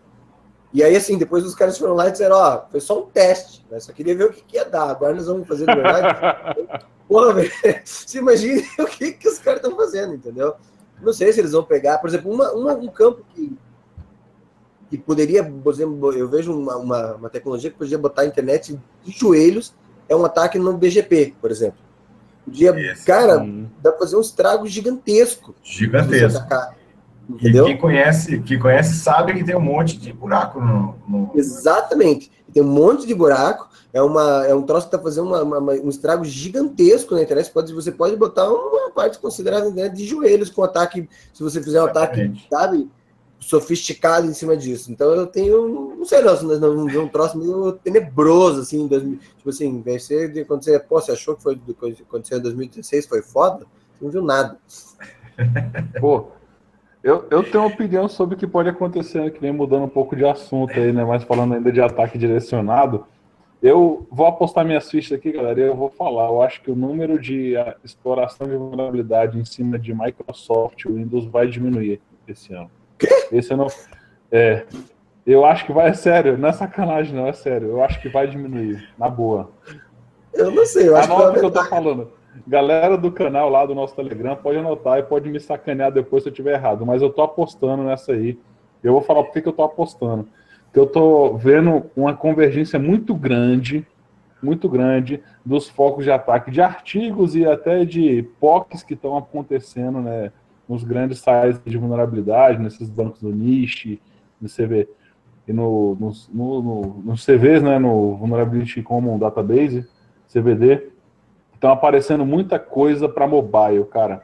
E 0.75 0.83
aí, 0.83 0.95
assim, 0.95 1.17
depois 1.17 1.45
os 1.45 1.55
caras 1.55 1.79
foram 1.79 1.95
lá 1.95 2.09
e 2.09 2.13
disseram, 2.13 2.37
ó, 2.37 2.57
oh, 2.57 2.71
foi 2.71 2.81
só 2.81 2.99
um 2.99 3.07
teste, 3.07 3.65
né? 3.71 3.81
só 3.81 3.93
queria 3.93 4.15
ver 4.15 4.25
o 4.25 4.33
que, 4.33 4.43
que 4.43 4.57
ia 4.57 4.65
dar, 4.65 4.91
agora 4.91 5.15
nós 5.15 5.27
vamos 5.27 5.49
fazer 5.49 5.67
de 5.67 5.75
verdade. 5.75 6.85
Porra, 7.15 7.33
velho, 7.33 7.53
você 7.85 8.19
imagina 8.19 8.61
o 8.81 8.87
que, 8.87 9.13
que 9.13 9.29
os 9.29 9.39
caras 9.39 9.63
estão 9.63 9.77
fazendo, 9.77 10.15
entendeu? 10.15 10.55
Não 11.01 11.13
sei 11.13 11.33
se 11.33 11.39
eles 11.39 11.53
vão 11.53 11.63
pegar, 11.63 11.99
por 11.99 12.09
exemplo, 12.09 12.33
uma, 12.33 12.51
uma, 12.51 12.73
um 12.75 12.89
campo 12.89 13.25
que, 13.33 13.57
que 14.91 14.99
poderia, 14.99 15.45
por 15.45 15.73
exemplo, 15.73 16.13
eu 16.13 16.29
vejo 16.29 16.53
uma, 16.53 16.77
uma, 16.77 17.15
uma 17.15 17.31
tecnologia 17.31 17.71
que 17.71 17.77
poderia 17.77 17.99
botar 17.99 18.23
a 18.23 18.27
internet 18.27 18.77
de 19.05 19.13
joelhos, 19.13 19.73
é 20.09 20.17
um 20.17 20.25
ataque 20.25 20.59
no 20.59 20.77
BGP, 20.77 21.35
por 21.41 21.53
exemplo. 21.53 21.79
Podia, 22.45 22.75
cara, 23.07 23.39
sim. 23.39 23.71
dá 23.81 23.93
pra 23.93 24.01
fazer 24.01 24.17
um 24.17 24.21
estrago 24.21 24.67
gigantesco. 24.67 25.55
Gigantesco. 25.63 26.45
Entendeu? 27.31 27.65
E 27.65 27.69
quem 27.69 27.79
conhece, 27.79 28.41
quem 28.41 28.59
conhece 28.59 28.97
sabe 28.97 29.35
que 29.35 29.45
tem 29.45 29.55
um 29.55 29.61
monte 29.61 29.97
de 29.97 30.13
buraco 30.13 30.61
no. 30.61 30.97
no... 31.09 31.31
Exatamente. 31.37 32.31
Tem 32.55 32.63
um 32.63 32.67
monte 32.67 33.05
de 33.05 33.15
buraco. 33.15 33.69
É, 33.93 34.01
uma, 34.01 34.47
é 34.47 34.55
um 34.55 34.63
troço 34.63 34.89
que 34.89 34.95
está 34.95 35.03
fazendo 35.05 35.27
uma, 35.27 35.43
uma, 35.43 35.73
um 35.73 35.89
estrago 35.89 36.25
gigantesco 36.25 37.15
na 37.15 37.23
internet. 37.23 37.51
Pode, 37.51 37.75
você 37.75 37.91
pode 37.91 38.17
botar 38.17 38.49
uma 38.49 38.91
parte 38.91 39.19
considerada 39.19 39.71
né, 39.71 39.89
de 39.89 40.07
joelhos 40.07 40.51
com 40.51 40.63
ataque. 40.63 41.09
Se 41.33 41.43
você 41.43 41.61
fizer 41.61 41.83
um 41.83 41.87
ataque, 41.87 42.33
sabe? 42.49 42.89
Sofisticado 43.41 44.29
em 44.29 44.33
cima 44.33 44.57
disso. 44.57 44.91
Então 44.91 45.13
eu 45.13 45.27
tenho. 45.27 45.97
Não 45.99 46.05
sei, 46.05 46.23
não, 46.23 46.43
nós 46.43 46.61
vamos 46.61 46.93
ver 46.93 46.99
um 46.99 47.09
troço 47.09 47.37
meio 47.37 47.73
tenebroso, 47.73 48.61
assim. 48.61 48.89
tipo 48.89 49.51
assim, 49.51 49.83
vai 49.83 49.99
ser 49.99 50.33
de 50.33 50.41
acontecer. 50.41 50.79
Pô, 50.81 51.01
você 51.01 51.13
achou 51.13 51.37
que 51.37 51.43
foi 51.43 51.57
do 51.57 51.75
que 51.75 52.03
aconteceu 52.03 52.39
em 52.39 52.43
2016? 52.43 53.07
Foi 53.07 53.21
foda? 53.21 53.67
Você 53.99 54.05
não 54.05 54.11
viu 54.11 54.23
nada. 54.23 54.57
Pô. 56.01 56.29
Eu, 57.05 57.27
eu 57.31 57.43
tenho 57.43 57.63
uma 57.63 57.73
opinião 57.73 58.09
sobre 58.09 58.35
o 58.35 58.39
que 58.39 58.47
pode 58.47 58.71
acontecer, 58.71 59.31
que 59.31 59.39
vem 59.39 59.53
mudando 59.53 59.85
um 59.85 59.89
pouco 59.89 60.17
de 60.17 60.25
assunto 60.25 60.73
aí, 60.73 60.91
né? 60.91 61.05
Mas 61.05 61.23
falando 61.23 61.53
ainda 61.53 61.71
de 61.71 61.79
ataque 61.79 62.17
direcionado, 62.17 63.07
Eu 63.63 64.07
vou 64.11 64.27
apostar 64.27 64.63
minhas 64.63 64.91
fichas 64.91 65.19
aqui, 65.19 65.33
galera, 65.33 65.59
e 65.59 65.63
eu 65.63 65.75
vou 65.75 65.89
falar. 65.89 66.29
Eu 66.29 66.43
acho 66.43 66.61
que 66.61 66.71
o 66.71 66.77
número 66.77 67.19
de 67.19 67.55
exploração 67.83 68.47
de 68.47 68.57
vulnerabilidade 68.57 69.39
em 69.39 69.45
cima 69.45 69.79
de 69.79 69.95
Microsoft 69.95 70.85
Windows 70.85 71.25
vai 71.25 71.47
diminuir 71.47 72.01
esse 72.29 72.53
ano. 72.53 72.71
Quê? 72.99 73.09
Esse 73.33 73.55
ano. 73.55 73.69
É. 74.31 74.67
Eu 75.27 75.47
acho 75.47 75.65
que 75.65 75.73
vai, 75.73 75.89
é 75.89 75.95
sério, 75.95 76.37
não 76.37 76.51
é 76.51 76.53
sacanagem, 76.53 77.15
não, 77.15 77.27
é 77.27 77.33
sério. 77.33 77.69
Eu 77.69 77.83
acho 77.83 78.01
que 78.03 78.09
vai 78.11 78.27
diminuir, 78.27 78.87
na 78.99 79.09
boa. 79.09 79.51
Eu 80.35 80.51
não 80.51 80.67
sei, 80.67 80.89
eu 80.89 80.97
acho 80.97 81.11
Anota 81.11 81.31
o 81.31 81.33
que 81.33 81.41
que 81.41 81.47
eu 81.47 81.51
tô 81.51 81.65
falando. 81.65 82.11
Galera 82.47 82.97
do 82.97 83.13
canal 83.13 83.49
lá 83.49 83.65
do 83.65 83.75
nosso 83.75 83.95
Telegram 83.95 84.37
pode 84.37 84.59
anotar 84.59 84.99
e 84.99 85.03
pode 85.03 85.31
me 85.31 85.39
sacanear 85.39 85.93
depois 85.93 86.23
se 86.23 86.29
eu 86.29 86.33
tiver 86.33 86.55
errado, 86.55 86.85
mas 86.85 87.01
eu 87.01 87.11
tô 87.11 87.23
apostando 87.23 87.85
nessa 87.85 88.13
aí. 88.13 88.39
Eu 88.83 88.93
vou 88.93 89.03
falar 89.03 89.23
por 89.23 89.33
que, 89.33 89.47
eu 89.47 89.53
tô 89.53 89.63
apostando. 89.63 90.29
Eu 90.75 90.87
tô 90.87 91.37
vendo 91.37 91.85
uma 91.97 92.15
convergência 92.15 92.79
muito 92.79 93.15
grande, 93.15 93.87
muito 94.43 94.69
grande, 94.69 95.23
dos 95.45 95.69
focos 95.69 96.05
de 96.05 96.11
ataque 96.11 96.51
de 96.51 96.61
artigos 96.61 97.37
e 97.37 97.47
até 97.47 97.85
de 97.85 98.25
POCs 98.41 98.83
que 98.83 98.95
estão 98.95 99.17
acontecendo, 99.17 100.01
né? 100.01 100.33
Nos 100.69 100.83
grandes 100.83 101.21
sites 101.21 101.61
de 101.65 101.79
vulnerabilidade, 101.79 102.61
nesses 102.61 102.91
bancos 102.91 103.21
do 103.21 103.31
niche, 103.31 104.01
no 104.41 104.49
CV 104.49 104.89
e 105.47 105.53
no, 105.53 105.95
no, 106.01 106.13
no, 106.33 106.63
no, 106.63 107.03
nos 107.05 107.25
CVs, 107.25 107.63
né? 107.63 107.79
No 107.79 108.17
Vulnerability 108.17 108.83
Common 108.83 109.19
Database, 109.19 109.87
CVD 110.27 110.94
estão 111.55 111.71
aparecendo 111.71 112.25
muita 112.27 112.59
coisa 112.59 113.09
para 113.09 113.27
mobile, 113.27 113.85
cara. 113.85 114.23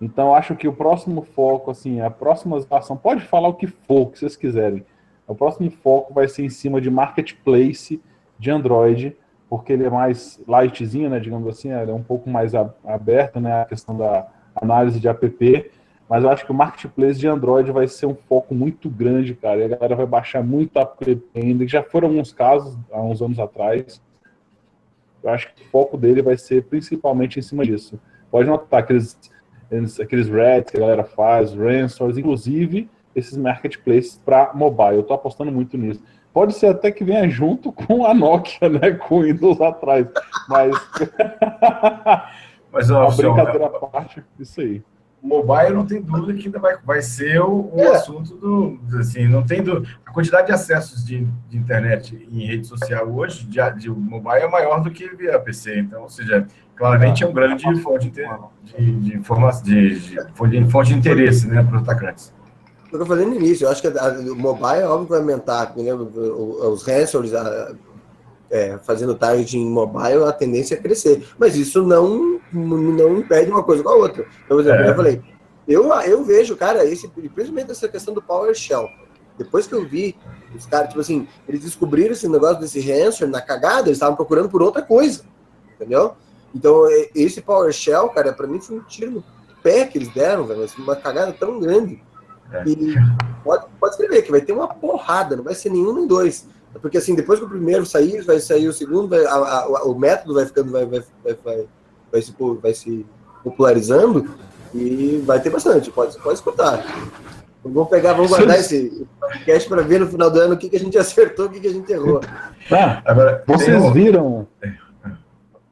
Então 0.00 0.34
acho 0.34 0.54
que 0.54 0.68
o 0.68 0.72
próximo 0.72 1.22
foco, 1.22 1.70
assim, 1.70 2.00
a 2.00 2.10
próxima 2.10 2.64
ação, 2.70 2.96
pode 2.96 3.22
falar 3.22 3.48
o 3.48 3.54
que 3.54 3.66
for, 3.66 4.10
que 4.10 4.18
vocês 4.18 4.36
quiserem. 4.36 4.84
O 5.26 5.34
próximo 5.34 5.70
foco 5.70 6.14
vai 6.14 6.28
ser 6.28 6.44
em 6.44 6.48
cima 6.48 6.80
de 6.80 6.90
marketplace 6.90 8.00
de 8.38 8.50
Android, 8.50 9.16
porque 9.50 9.72
ele 9.72 9.84
é 9.84 9.90
mais 9.90 10.40
lightzinho, 10.46 11.10
né, 11.10 11.18
digamos 11.18 11.48
assim, 11.48 11.70
é 11.70 11.84
um 11.92 12.02
pouco 12.02 12.30
mais 12.30 12.54
aberto, 12.54 13.40
né, 13.40 13.62
a 13.62 13.64
questão 13.64 13.96
da 13.96 14.26
análise 14.54 15.00
de 15.00 15.08
app, 15.08 15.70
mas 16.08 16.24
eu 16.24 16.30
acho 16.30 16.44
que 16.44 16.52
o 16.52 16.54
marketplace 16.54 17.18
de 17.18 17.26
Android 17.26 17.70
vai 17.70 17.86
ser 17.88 18.06
um 18.06 18.14
foco 18.14 18.54
muito 18.54 18.88
grande, 18.88 19.34
cara, 19.34 19.60
e 19.60 19.64
a 19.64 19.68
galera 19.68 19.96
vai 19.96 20.06
baixar 20.06 20.42
muito 20.42 20.78
app 20.78 21.22
ainda, 21.34 21.66
já 21.66 21.82
foram 21.82 22.08
alguns 22.08 22.32
casos 22.32 22.76
há 22.92 23.00
uns 23.00 23.20
anos 23.20 23.38
atrás, 23.38 24.00
eu 25.22 25.30
acho 25.30 25.52
que 25.54 25.62
o 25.62 25.66
foco 25.66 25.96
dele 25.96 26.22
vai 26.22 26.36
ser 26.36 26.64
principalmente 26.64 27.38
em 27.38 27.42
cima 27.42 27.64
disso. 27.64 28.00
Pode 28.30 28.48
notar 28.48 28.80
aqueles, 28.80 29.18
aqueles 30.00 30.28
rats 30.28 30.70
que 30.70 30.76
a 30.76 30.80
galera 30.80 31.04
faz, 31.04 31.54
ransomwares, 31.54 32.18
inclusive 32.18 32.88
esses 33.14 33.36
marketplaces 33.36 34.20
para 34.24 34.52
mobile. 34.54 34.96
Eu 34.96 35.00
estou 35.00 35.14
apostando 35.14 35.50
muito 35.50 35.76
nisso. 35.76 36.02
Pode 36.32 36.54
ser 36.54 36.66
até 36.66 36.92
que 36.92 37.02
venha 37.02 37.28
junto 37.28 37.72
com 37.72 38.04
a 38.04 38.14
Nokia, 38.14 38.68
né, 38.68 38.92
com 38.92 39.16
o 39.16 39.22
Windows 39.22 39.60
atrás, 39.60 40.06
mas... 40.48 40.76
mas 42.70 42.90
ó, 42.90 43.10
brincadeira 43.16 43.66
à 43.66 43.70
parte, 43.70 44.22
isso 44.38 44.60
aí 44.60 44.82
mobile 45.22 45.74
não 45.74 45.84
tem 45.84 46.00
dúvida 46.00 46.38
que 46.38 46.46
ainda 46.46 46.58
vai, 46.58 46.76
vai 46.84 47.02
ser 47.02 47.40
o, 47.40 47.70
o 47.74 47.80
é. 47.80 47.88
assunto 47.88 48.36
do 48.36 48.78
assim 48.98 49.26
não 49.26 49.44
tem 49.44 49.62
do, 49.62 49.84
a 50.06 50.12
quantidade 50.12 50.46
de 50.46 50.52
acessos 50.52 51.04
de, 51.04 51.26
de 51.48 51.58
internet 51.58 52.28
em 52.30 52.46
rede 52.46 52.66
social 52.66 53.10
hoje 53.10 53.44
de, 53.44 53.58
de, 53.78 53.90
mobile 53.90 54.44
é 54.44 54.48
maior 54.48 54.80
do 54.80 54.90
que 54.90 55.08
via 55.16 55.38
PC 55.38 55.80
então 55.80 56.02
ou 56.02 56.08
seja 56.08 56.46
claramente 56.76 57.24
é 57.24 57.26
um 57.26 57.32
grande 57.32 57.64
fonte 57.80 58.08
de, 58.08 58.22
de, 58.76 58.92
de 58.92 59.10
de, 59.64 60.60
de, 60.60 60.70
fonte 60.70 60.88
de 60.88 60.94
interesse 60.94 61.48
né 61.48 61.62
para 61.62 61.76
os 61.76 61.82
atacantes 61.82 62.32
o 62.86 62.90
que 62.90 62.96
eu 62.96 63.06
falei 63.06 63.26
no 63.26 63.34
início, 63.34 63.66
eu 63.66 63.70
acho 63.70 63.82
que 63.82 63.88
o 63.88 64.34
mobile 64.34 64.80
é 64.80 64.86
óbvio 64.86 65.04
que 65.04 65.10
vai 65.10 65.20
aumentar, 65.20 65.74
né? 65.76 65.92
os 65.92 66.82
ransomwares 66.82 67.34
é, 68.50 68.78
fazendo 68.78 69.14
target 69.14 69.58
em 69.58 69.66
mobile, 69.66 70.24
a 70.24 70.32
tendência 70.32 70.74
é 70.74 70.78
crescer. 70.78 71.26
Mas 71.38 71.54
isso 71.54 71.82
não, 71.82 72.37
não 72.52 73.18
impede 73.18 73.50
uma 73.50 73.62
coisa 73.62 73.82
com 73.82 73.90
a 73.90 73.94
outra. 73.94 74.26
Então, 74.44 74.56
por 74.56 74.60
exemplo, 74.60 74.82
é. 74.82 74.90
eu 74.90 74.94
falei, 74.94 75.22
eu, 75.66 75.92
eu 76.02 76.24
vejo, 76.24 76.56
cara, 76.56 76.84
esse, 76.84 77.08
principalmente 77.08 77.70
essa 77.70 77.88
questão 77.88 78.14
do 78.14 78.22
PowerShell. 78.22 78.88
Depois 79.36 79.66
que 79.66 79.74
eu 79.74 79.86
vi 79.86 80.16
os 80.54 80.66
caras, 80.66 80.88
tipo 80.88 81.00
assim, 81.00 81.28
eles 81.48 81.62
descobriram 81.62 82.12
esse 82.12 82.28
negócio 82.28 82.60
desse 82.60 82.80
ransomware 82.80 83.30
na 83.30 83.40
cagada, 83.40 83.88
eles 83.88 83.98
estavam 83.98 84.16
procurando 84.16 84.48
por 84.48 84.62
outra 84.62 84.82
coisa, 84.82 85.22
entendeu? 85.74 86.14
Então, 86.54 86.86
esse 87.14 87.40
PowerShell, 87.40 88.08
cara, 88.08 88.32
para 88.32 88.46
mim 88.46 88.60
foi 88.60 88.78
um 88.78 88.82
tiro 88.82 89.10
no 89.10 89.24
pé 89.62 89.84
que 89.84 89.98
eles 89.98 90.12
deram, 90.12 90.44
velho, 90.44 90.66
uma 90.78 90.96
cagada 90.96 91.32
tão 91.32 91.60
grande. 91.60 92.02
É. 92.50 92.64
E 92.66 92.94
pode, 93.44 93.66
pode 93.78 93.94
escrever 93.94 94.22
que 94.22 94.30
vai 94.30 94.40
ter 94.40 94.52
uma 94.52 94.68
porrada, 94.68 95.36
não 95.36 95.44
vai 95.44 95.54
ser 95.54 95.70
nenhum 95.70 95.94
nem 95.94 96.06
dois. 96.06 96.46
Porque 96.80 96.98
assim, 96.98 97.14
depois 97.14 97.38
que 97.38 97.44
o 97.44 97.48
primeiro 97.48 97.84
sair, 97.84 98.22
vai 98.22 98.40
sair 98.40 98.68
o 98.68 98.72
segundo, 98.72 99.08
vai, 99.08 99.24
a, 99.24 99.34
a, 99.34 99.84
o 99.84 99.98
método 99.98 100.34
vai 100.34 100.46
ficando, 100.46 100.70
vai, 100.70 100.86
vai, 100.86 101.02
vai, 101.22 101.34
vai, 101.44 101.68
se, 102.22 102.34
vai 102.62 102.74
se 102.74 103.06
popularizando 103.42 104.28
e 104.74 105.22
vai 105.24 105.40
ter 105.40 105.50
bastante, 105.50 105.90
pode, 105.90 106.18
pode 106.18 106.34
escutar. 106.34 106.84
Vamos 107.64 107.88
pegar, 107.88 108.12
vamos 108.12 108.30
guardar 108.30 108.58
esse 108.58 109.06
podcast 109.20 109.68
para 109.68 109.82
ver 109.82 110.00
no 110.00 110.06
final 110.06 110.30
do 110.30 110.40
ano 110.40 110.54
o 110.54 110.56
que, 110.56 110.70
que 110.70 110.76
a 110.76 110.80
gente 110.80 110.96
acertou, 110.98 111.46
o 111.46 111.50
que, 111.50 111.60
que 111.60 111.68
a 111.68 111.72
gente 111.72 111.92
errou. 111.92 112.20
Ah, 112.70 113.02
Agora, 113.04 113.42
vocês 113.46 113.82
um... 113.82 113.92
viram. 113.92 114.46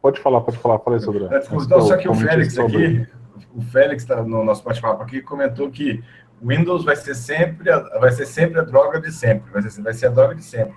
Pode 0.02 0.20
falar, 0.20 0.40
pode 0.40 0.58
falar, 0.58 0.78
falei 0.78 1.00
sobre 1.00 1.24
é, 1.24 1.42
Então, 1.50 1.80
só 1.80 1.96
que 1.96 2.08
o 2.08 2.14
Félix 2.14 2.56
aqui, 2.58 3.06
o 3.54 3.60
Félix 3.60 4.02
está 4.02 4.22
no 4.22 4.44
nosso 4.44 4.62
bate-papo 4.62 5.02
aqui, 5.02 5.20
comentou 5.20 5.68
que 5.68 6.02
Windows 6.40 6.84
vai 6.84 6.94
ser 6.94 7.14
sempre, 7.14 7.70
vai 7.98 8.12
ser 8.12 8.26
sempre 8.26 8.60
a 8.60 8.62
droga 8.62 9.00
de 9.00 9.10
sempre, 9.10 9.50
vai 9.50 9.62
ser, 9.62 9.82
vai 9.82 9.94
ser 9.94 10.06
a 10.06 10.10
droga 10.10 10.34
de 10.34 10.44
sempre. 10.44 10.76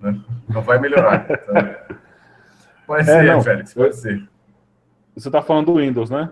Né? 0.00 0.20
Não 0.48 0.62
vai 0.62 0.80
melhorar. 0.80 1.26
Então, 1.30 1.96
pode 2.86 3.02
é, 3.02 3.04
ser, 3.04 3.22
não, 3.24 3.42
Félix, 3.42 3.74
pode 3.74 3.88
eu, 3.88 3.92
ser. 3.92 4.28
Você 5.14 5.28
está 5.28 5.42
falando 5.42 5.66
do 5.66 5.74
Windows, 5.76 6.10
né? 6.10 6.30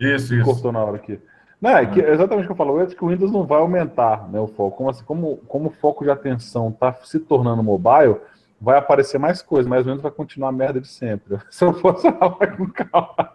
Isso, 0.00 0.34
isso. 0.34 0.44
Cortou 0.44 0.72
na 0.72 0.82
hora 0.82 0.96
aqui. 0.96 1.20
Não, 1.60 1.70
é 1.70 1.86
que, 1.86 2.00
exatamente 2.00 2.44
o 2.44 2.46
que 2.48 2.52
eu 2.52 2.56
falo, 2.56 2.80
é 2.80 2.86
que 2.86 3.04
o 3.04 3.08
Windows 3.08 3.30
não 3.30 3.46
vai 3.46 3.60
aumentar 3.60 4.28
né, 4.28 4.40
o 4.40 4.48
foco. 4.48 4.76
Como, 4.76 4.90
assim, 4.90 5.04
como, 5.04 5.36
como 5.46 5.68
o 5.68 5.72
foco 5.72 6.02
de 6.02 6.10
atenção 6.10 6.70
está 6.70 6.92
se 7.04 7.20
tornando 7.20 7.62
mobile, 7.62 8.16
vai 8.60 8.78
aparecer 8.78 9.18
mais 9.18 9.40
coisas, 9.40 9.68
mas 9.68 9.82
o 9.82 9.84
Windows 9.84 10.02
vai 10.02 10.10
continuar 10.10 10.48
a 10.48 10.52
merda 10.52 10.80
de 10.80 10.88
sempre. 10.88 11.38
Se 11.50 11.64
eu 11.64 11.72
fosse 11.74 12.10
falar 12.10 12.56
com 12.56 12.66
calma. 12.68 13.32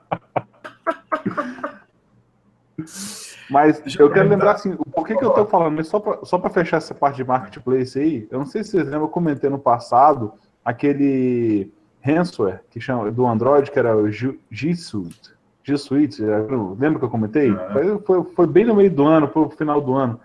Mas 3.49 3.79
Deixa 3.79 4.01
eu, 4.01 4.12
quero 4.12 4.27
lembrar 4.27 4.51
assim, 4.51 4.75
por 4.75 5.07
que, 5.07 5.15
que 5.15 5.23
eu 5.23 5.29
estou 5.29 5.45
falando, 5.45 5.81
só 5.86 5.99
para 5.99 6.25
só 6.25 6.49
fechar 6.49 6.77
essa 6.77 6.93
parte 6.93 7.15
de 7.15 7.23
marketplace 7.23 7.97
aí, 7.97 8.27
eu 8.29 8.39
não 8.39 8.45
sei 8.45 8.62
se 8.63 8.71
vocês 8.71 8.83
lembram, 8.83 9.03
eu 9.03 9.10
comentei 9.10 9.49
no 9.49 9.57
passado 9.57 10.33
aquele 10.65 11.71
ransomware 12.08 12.62
que 12.70 12.80
chama, 12.80 13.12
do 13.12 13.28
Android, 13.28 13.70
que 13.70 13.78
era 13.78 13.96
o 13.96 14.10
G 14.10 14.76
Suite. 14.76 15.36
G 15.63 15.78
Suite, 15.78 16.24
lembra 16.80 17.00
que 17.00 17.06
eu 17.06 17.10
comentei? 17.10 17.54
Foi, 17.74 18.00
foi, 18.00 18.24
foi, 18.34 18.48
bem 18.48 18.63
no 18.63 18.76
meio 18.76 18.89
do 18.89 19.06
ano, 19.06 19.28
foi 19.28 19.43
no 19.43 19.50
final 19.50 19.82
do 19.82 19.93
ano, 19.93 20.20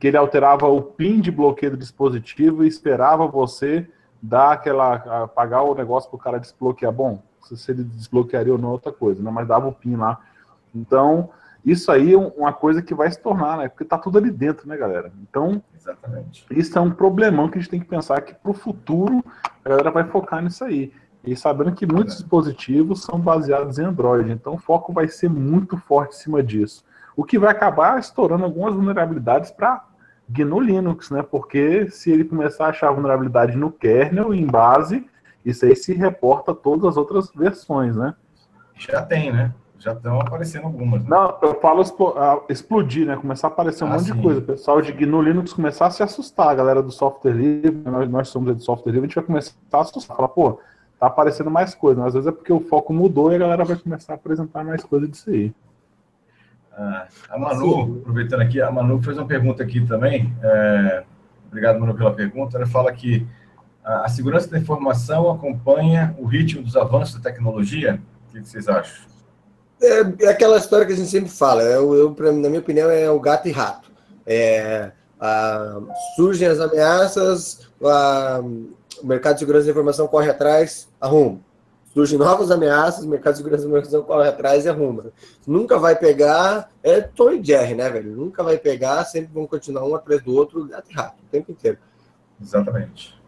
que 0.00 0.08
ele 0.08 0.16
alterava 0.16 0.66
o 0.66 0.82
PIN 0.82 1.20
de 1.20 1.30
bloqueio 1.30 1.72
do 1.72 1.78
dispositivo 1.78 2.64
e 2.64 2.68
esperava 2.68 3.26
você 3.28 3.88
dar 4.20 4.52
aquela. 4.52 4.94
apagar 5.22 5.62
o 5.62 5.74
negócio 5.74 6.10
para 6.10 6.16
o 6.16 6.20
cara 6.20 6.40
desbloquear. 6.40 6.92
Bom, 6.92 7.22
se 7.40 7.70
ele 7.70 7.84
desbloquearia 7.84 8.52
ou 8.52 8.58
não, 8.58 8.70
é 8.70 8.72
outra 8.72 8.92
coisa, 8.92 9.22
né? 9.22 9.30
Mas 9.30 9.46
dava 9.46 9.68
o 9.68 9.72
PIN 9.72 9.96
lá. 9.96 10.18
Então, 10.74 11.30
isso 11.64 11.92
aí 11.92 12.14
é 12.14 12.18
uma 12.18 12.52
coisa 12.52 12.82
que 12.82 12.94
vai 12.94 13.10
se 13.10 13.20
tornar, 13.20 13.58
né? 13.58 13.68
Porque 13.68 13.84
tá 13.84 13.98
tudo 13.98 14.18
ali 14.18 14.30
dentro, 14.30 14.68
né, 14.68 14.76
galera? 14.76 15.12
Então, 15.22 15.62
Exatamente. 15.76 16.46
isso 16.50 16.76
é 16.78 16.80
um 16.80 16.90
problemão 16.90 17.48
que 17.48 17.58
a 17.58 17.60
gente 17.60 17.70
tem 17.70 17.80
que 17.80 17.86
pensar 17.86 18.20
que 18.22 18.34
pro 18.34 18.52
futuro 18.52 19.22
a 19.64 19.68
galera 19.68 19.90
vai 19.90 20.04
focar 20.04 20.42
nisso 20.42 20.64
aí. 20.64 20.92
E 21.24 21.36
sabendo 21.36 21.72
que 21.72 21.86
muitos 21.86 22.16
dispositivos 22.16 23.02
são 23.02 23.18
baseados 23.18 23.78
em 23.78 23.84
Android, 23.84 24.30
então 24.30 24.54
o 24.54 24.58
foco 24.58 24.92
vai 24.92 25.08
ser 25.08 25.28
muito 25.28 25.76
forte 25.76 26.14
em 26.14 26.18
cima 26.18 26.42
disso. 26.42 26.84
O 27.16 27.24
que 27.24 27.38
vai 27.38 27.50
acabar 27.50 27.98
estourando 27.98 28.44
algumas 28.44 28.74
vulnerabilidades 28.74 29.50
para 29.50 29.84
GNU 30.28 30.60
Linux, 30.60 31.10
né? 31.10 31.22
Porque 31.22 31.90
se 31.90 32.10
ele 32.10 32.24
começar 32.24 32.66
a 32.66 32.70
achar 32.70 32.90
vulnerabilidade 32.92 33.56
no 33.56 33.70
kernel, 33.70 34.32
em 34.32 34.46
base, 34.46 35.06
isso 35.44 35.66
aí 35.66 35.76
se 35.76 35.92
reporta 35.92 36.52
a 36.52 36.54
todas 36.54 36.84
as 36.86 36.96
outras 36.96 37.30
versões, 37.34 37.96
né? 37.96 38.14
Já 38.76 39.02
tem, 39.02 39.32
né? 39.32 39.52
já 39.80 39.92
estão 39.92 40.20
aparecendo 40.20 40.66
algumas. 40.66 41.02
Né? 41.02 41.08
Não, 41.08 41.38
eu 41.42 41.58
falo 41.58 41.82
explodir, 42.48 43.06
né? 43.06 43.16
Começar 43.16 43.48
a 43.48 43.50
aparecer 43.50 43.82
um 43.82 43.88
ah, 43.88 43.92
monte 43.92 44.04
sim. 44.04 44.12
de 44.12 44.22
coisa. 44.22 44.40
O 44.40 44.42
pessoal 44.42 44.80
de 44.82 44.92
GNU 44.92 45.22
Linux 45.22 45.54
começar 45.54 45.86
a 45.86 45.90
se 45.90 46.02
assustar, 46.02 46.48
a 46.48 46.54
galera 46.54 46.82
do 46.82 46.92
software 46.92 47.32
livre, 47.32 47.82
nós, 47.84 48.08
nós 48.08 48.28
somos 48.28 48.54
do 48.54 48.62
software 48.62 48.92
livre, 48.92 49.06
a 49.06 49.08
gente 49.08 49.14
vai 49.16 49.24
começar 49.24 49.54
a 49.72 49.80
assustar. 49.80 50.16
Falar, 50.16 50.28
pô, 50.28 50.60
tá 51.00 51.06
aparecendo 51.06 51.50
mais 51.50 51.74
coisa. 51.74 51.98
Mas 51.98 52.08
às 52.08 52.14
vezes 52.14 52.28
é 52.28 52.32
porque 52.32 52.52
o 52.52 52.60
foco 52.60 52.92
mudou 52.92 53.32
e 53.32 53.36
a 53.36 53.38
galera 53.38 53.64
vai 53.64 53.76
começar 53.76 54.12
a 54.12 54.16
apresentar 54.16 54.62
mais 54.62 54.84
coisa 54.84 55.08
disso 55.08 55.30
aí. 55.30 55.52
Ah, 56.72 57.08
a 57.30 57.38
Manu, 57.38 57.98
aproveitando 58.00 58.42
aqui, 58.42 58.60
a 58.60 58.70
Manu 58.70 59.02
fez 59.02 59.16
uma 59.18 59.26
pergunta 59.26 59.62
aqui 59.62 59.84
também. 59.86 60.32
É, 60.42 61.04
obrigado, 61.48 61.80
Manu, 61.80 61.94
pela 61.94 62.12
pergunta. 62.12 62.56
Ela 62.56 62.66
fala 62.66 62.92
que 62.92 63.26
a 63.82 64.08
segurança 64.08 64.48
da 64.48 64.58
informação 64.58 65.30
acompanha 65.30 66.14
o 66.18 66.26
ritmo 66.26 66.62
dos 66.62 66.76
avanços 66.76 67.14
da 67.14 67.30
tecnologia. 67.30 68.00
O 68.28 68.32
que 68.32 68.46
vocês 68.46 68.68
acham? 68.68 69.10
É, 69.82 70.26
é, 70.26 70.28
aquela 70.28 70.58
história 70.58 70.86
que 70.86 70.92
a 70.92 70.96
gente 70.96 71.08
sempre 71.08 71.30
fala. 71.30 71.62
Eu, 71.62 71.94
eu, 71.94 72.32
na 72.34 72.48
minha 72.48 72.60
opinião, 72.60 72.90
é 72.90 73.10
o 73.10 73.18
gato 73.18 73.48
e 73.48 73.50
rato. 73.50 73.90
É, 74.26 74.92
surgem 76.14 76.46
as 76.46 76.60
ameaças, 76.60 77.68
o 79.02 79.06
mercado 79.06 79.34
de 79.34 79.40
segurança 79.40 79.64
da 79.66 79.70
informação 79.70 80.06
corre 80.06 80.30
atrás, 80.30 80.88
arruma. 81.00 81.40
Surgem 81.92 82.18
novas 82.18 82.50
ameaças, 82.52 83.04
o 83.04 83.08
mercado 83.08 83.32
de 83.32 83.38
segurança 83.38 83.64
da 83.64 83.68
informação 83.68 84.02
corre 84.02 84.28
atrás 84.28 84.64
e 84.64 84.68
arruma. 84.68 85.06
Nunca 85.46 85.78
vai 85.78 85.96
pegar, 85.96 86.70
é 86.82 87.00
Tom 87.00 87.32
e 87.32 87.44
Jerry, 87.44 87.74
né, 87.74 87.90
velho? 87.90 88.14
Nunca 88.14 88.44
vai 88.44 88.56
pegar, 88.58 89.04
sempre 89.04 89.32
vão 89.32 89.46
continuar 89.46 89.84
um 89.84 89.94
atrás 89.94 90.22
do 90.22 90.34
outro, 90.34 90.66
gato 90.66 90.90
e 90.90 90.94
rato, 90.94 91.16
o 91.20 91.30
tempo 91.30 91.50
inteiro. 91.50 91.78
Exatamente. 92.40 93.20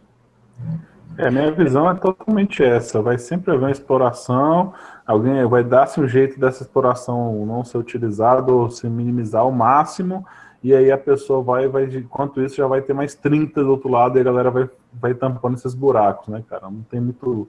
É, 1.18 1.30
minha 1.30 1.52
visão 1.52 1.90
é 1.90 1.94
totalmente 1.94 2.62
essa. 2.62 3.02
Vai 3.02 3.18
sempre 3.18 3.50
haver 3.50 3.64
uma 3.64 3.70
exploração, 3.70 4.72
alguém 5.06 5.44
vai 5.46 5.62
dar-se 5.62 6.00
um 6.00 6.08
jeito 6.08 6.40
dessa 6.40 6.62
exploração 6.62 7.44
não 7.44 7.64
ser 7.64 7.78
utilizada 7.78 8.50
ou 8.52 8.70
se 8.70 8.88
minimizar 8.88 9.42
ao 9.42 9.52
máximo, 9.52 10.24
e 10.62 10.74
aí 10.74 10.92
a 10.92 10.98
pessoa 10.98 11.42
vai, 11.42 11.66
vai, 11.66 11.84
enquanto 11.84 12.40
isso, 12.40 12.56
já 12.56 12.66
vai 12.66 12.80
ter 12.80 12.92
mais 12.92 13.14
30 13.14 13.62
do 13.62 13.70
outro 13.70 13.90
lado 13.90 14.16
e 14.16 14.20
a 14.20 14.24
galera 14.24 14.50
vai, 14.50 14.70
vai 14.92 15.12
tampando 15.12 15.56
esses 15.56 15.74
buracos, 15.74 16.28
né, 16.28 16.42
cara? 16.48 16.70
Não 16.70 16.82
tem 16.82 17.00
muito 17.00 17.48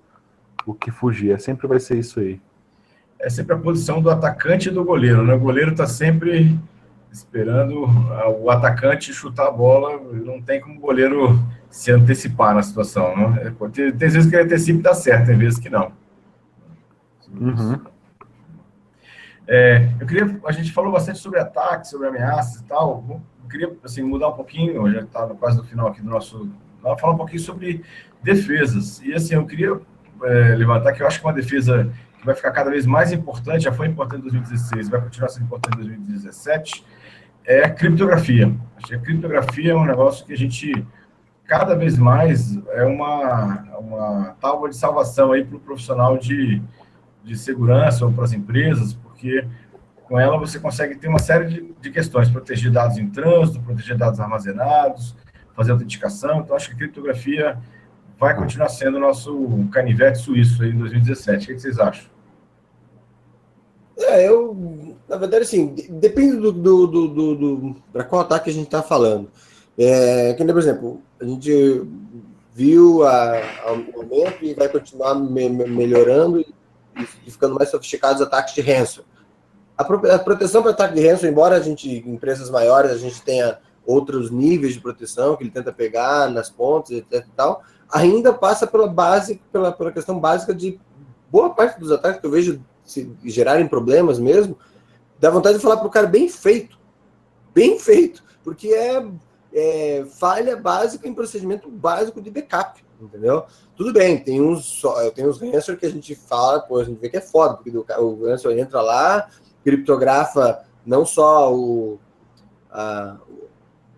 o 0.66 0.74
que 0.74 0.90
fugir, 0.90 1.32
é, 1.32 1.38
sempre 1.38 1.68
vai 1.68 1.80
ser 1.80 2.00
isso 2.00 2.20
aí. 2.20 2.42
É 3.20 3.30
sempre 3.30 3.56
a 3.56 3.58
posição 3.58 4.02
do 4.02 4.10
atacante 4.10 4.70
e 4.70 4.72
do 4.72 4.84
goleiro, 4.84 5.24
né? 5.24 5.34
O 5.36 5.40
goleiro 5.40 5.72
está 5.72 5.86
sempre 5.86 6.60
esperando 7.12 7.86
o 8.42 8.50
atacante 8.50 9.14
chutar 9.14 9.48
a 9.48 9.52
bola, 9.52 10.02
não 10.12 10.42
tem 10.42 10.60
como 10.60 10.78
o 10.78 10.82
goleiro 10.82 11.40
se 11.70 11.92
antecipar 11.92 12.56
na 12.56 12.64
situação, 12.64 13.16
né? 13.16 13.54
É, 13.62 13.68
tem, 13.70 13.92
tem 13.92 14.10
vezes 14.10 14.26
que 14.26 14.36
ele 14.36 14.46
antecipa 14.46 14.80
e 14.80 14.82
dá 14.82 14.94
certo, 14.96 15.28
tem 15.28 15.38
vezes 15.38 15.60
que 15.60 15.70
não. 15.70 15.92
Uhum. 17.40 17.80
É, 19.48 19.90
eu 20.00 20.08
queria, 20.08 20.40
a 20.46 20.52
gente 20.52 20.72
falou 20.72 20.92
bastante 20.92 21.20
sobre 21.20 21.40
ataques, 21.40 21.90
sobre 21.90 22.08
ameaças 22.08 22.62
e 22.62 22.64
tal. 22.66 23.04
Eu 23.44 23.50
queria 23.50 23.76
assim 23.84 24.02
mudar 24.02 24.30
um 24.30 24.34
pouquinho, 24.34 24.92
já 24.92 25.02
está 25.02 25.28
quase 25.28 25.58
no 25.58 25.64
final 25.64 25.88
aqui 25.88 26.02
do 26.02 26.10
nosso, 26.10 26.50
falar 26.82 27.14
um 27.14 27.18
pouquinho 27.18 27.42
sobre 27.42 27.84
defesas. 28.22 29.02
E 29.02 29.14
assim, 29.14 29.36
eu 29.36 29.46
queria 29.46 29.80
é, 30.24 30.56
levantar 30.56 30.94
que 30.94 31.04
eu 31.04 31.08
acho 31.08 31.20
que 31.20 31.26
uma 31.26 31.34
defesa 31.34 31.92
que 32.20 32.26
vai 32.26 32.36
ficar 32.36 32.52
cada 32.52 32.70
vez 32.70 32.86
mais 32.86 33.12
importante, 33.12 33.64
já 33.64 33.72
foi 33.74 33.88
importante 33.88 34.20
em 34.20 34.30
2016, 34.30 34.90
vai 34.90 35.02
continuar 35.02 35.28
sendo 35.30 35.46
importante 35.46 35.76
em 35.76 35.84
2017, 35.84 36.86
é 37.46 37.66
a 37.66 37.70
criptografia. 37.70 38.54
Acho 38.78 38.88
que 38.88 38.96
a 38.96 39.00
criptografia 39.00 39.74
é 39.74 39.76
um 39.76 39.86
negócio 39.86 40.26
que 40.26 40.32
a 40.32 40.38
gente 40.38 40.86
cada 41.46 41.76
vez 41.76 41.98
mais 41.98 42.58
é 42.70 42.86
uma, 42.86 43.64
uma 43.78 44.36
tábua 44.40 44.70
de 44.70 44.78
salvação 44.78 45.34
aí 45.34 45.44
para 45.44 45.58
o 45.58 45.60
profissional 45.60 46.18
de, 46.18 46.62
de 47.24 47.38
segurança 47.38 48.06
ou 48.06 48.12
para 48.14 48.24
as 48.24 48.34
empresas, 48.34 48.98
porque 49.24 49.48
com 50.04 50.20
ela 50.20 50.38
você 50.38 50.60
consegue 50.60 50.96
ter 50.96 51.08
uma 51.08 51.20
série 51.20 51.46
de, 51.46 51.74
de 51.80 51.90
questões, 51.90 52.30
proteger 52.30 52.70
dados 52.70 52.98
em 52.98 53.10
trânsito, 53.10 53.62
proteger 53.62 53.98
dados 53.98 54.20
armazenados, 54.20 55.16
fazer 55.56 55.72
autenticação. 55.72 56.42
Então, 56.42 56.56
acho 56.56 56.68
que 56.68 56.76
a 56.76 56.78
criptografia 56.78 57.58
vai 58.20 58.36
continuar 58.36 58.68
sendo 58.68 58.98
o 58.98 59.00
nosso 59.00 59.68
canivete 59.72 60.20
suíço 60.20 60.66
em 60.66 60.78
2017. 60.78 61.46
O 61.46 61.56
que 61.56 61.62
vocês 61.62 61.80
acham? 61.80 62.12
É, 63.98 64.28
eu, 64.28 64.98
na 65.08 65.16
verdade, 65.16 65.44
assim, 65.44 65.74
depende 65.90 66.36
do, 66.36 66.52
do, 66.52 66.88
do, 66.88 67.08
do, 67.08 67.36
do 67.36 67.76
para 67.94 68.04
qual 68.04 68.22
ataque 68.22 68.50
a 68.50 68.54
gente 68.54 68.66
está 68.66 68.84
falando. 68.84 69.32
É, 69.78 70.34
que, 70.34 70.46
por 70.46 70.58
exemplo, 70.58 71.02
a 71.20 71.26
gente 71.26 71.88
viu 72.54 73.04
a, 73.04 73.40
ao 73.66 73.78
momento 73.78 74.44
e 74.44 74.54
vai 74.54 74.68
continuar 74.68 75.16
me, 75.16 75.50
melhorando 75.50 76.40
e, 76.40 76.54
e, 77.26 77.32
ficando 77.32 77.56
mais 77.56 77.70
sofisticados 77.70 78.22
os 78.22 78.28
ataques 78.28 78.54
de 78.54 78.62
ransom. 78.62 79.04
A, 79.78 79.84
pro, 79.84 80.12
a 80.12 80.20
proteção 80.20 80.62
para 80.62 80.72
ataque 80.72 80.96
de 80.96 81.08
ransom, 81.08 81.28
embora 81.28 81.56
a 81.56 81.60
gente, 81.60 81.90
em 81.90 82.14
empresas 82.14 82.50
maiores, 82.50 82.92
a 82.92 82.98
gente 82.98 83.22
tenha 83.22 83.60
outros 83.86 84.32
níveis 84.32 84.74
de 84.74 84.80
proteção 84.80 85.36
que 85.36 85.44
ele 85.44 85.52
tenta 85.52 85.72
pegar 85.72 86.30
nas 86.30 86.50
pontas, 86.50 86.92
etc 86.92 87.26
e 87.26 87.32
tal, 87.36 87.64
ainda 87.92 88.34
passa 88.34 88.66
pela 88.66 88.88
base, 88.88 89.42
pela, 89.52 89.72
pela 89.72 89.92
questão 89.92 90.20
básica 90.20 90.54
de 90.54 90.80
boa 91.30 91.50
parte 91.54 91.80
dos 91.80 91.92
ataques 91.92 92.22
que 92.22 92.26
eu 92.26 92.32
vejo 92.32 92.64
se 92.84 93.12
gerarem 93.26 93.68
problemas 93.68 94.20
mesmo, 94.20 94.58
dá 95.20 95.30
vontade 95.30 95.58
de 95.58 95.64
falar 95.64 95.78
para 95.78 95.88
o 95.88 95.92
cara 95.92 96.08
bem 96.08 96.28
feito, 96.30 96.78
bem 97.54 97.80
feito, 97.80 98.24
porque 98.44 98.68
é, 98.70 99.06
é, 99.54 100.06
falha 100.20 100.56
básica 100.56 101.08
em 101.08 101.14
procedimento 101.14 101.70
básico 101.70 102.22
de 102.22 102.30
backup, 102.30 102.84
entendeu? 103.02 103.46
Tudo 103.76 103.94
bem, 103.94 104.22
tem 104.22 104.42
uns, 104.42 104.82
tem 105.16 105.26
uns 105.26 105.40
ransomware 105.40 105.80
que 105.80 105.86
a 105.86 105.92
gente 105.92 106.16
fala, 106.16 106.60
pô, 106.60 106.80
a 106.80 106.84
gente 106.84 107.00
vê 107.00 107.10
que 107.10 107.18
é 107.18 107.22
foda, 107.22 107.56
porque 107.56 107.72
o 107.76 108.26
ransomware 108.26 108.60
entra 108.60 108.82
lá, 108.82 109.30
criptografa 109.64 110.64
não 110.86 111.06
só 111.06 111.54
o, 111.54 112.00
a, 112.70 113.18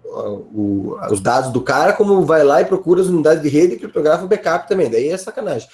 o, 0.03 0.97
os 1.11 1.19
dados 1.19 1.51
do 1.51 1.61
cara, 1.61 1.93
como 1.93 2.23
vai 2.23 2.43
lá 2.43 2.61
e 2.61 2.65
procura 2.65 3.01
as 3.01 3.07
unidades 3.07 3.41
de 3.41 3.49
rede 3.49 3.75
e 3.75 3.79
criptografa 3.79 4.25
o 4.25 4.27
backup 4.27 4.67
também. 4.67 4.89
Daí 4.89 5.09
é 5.09 5.17
sacanagem. 5.17 5.67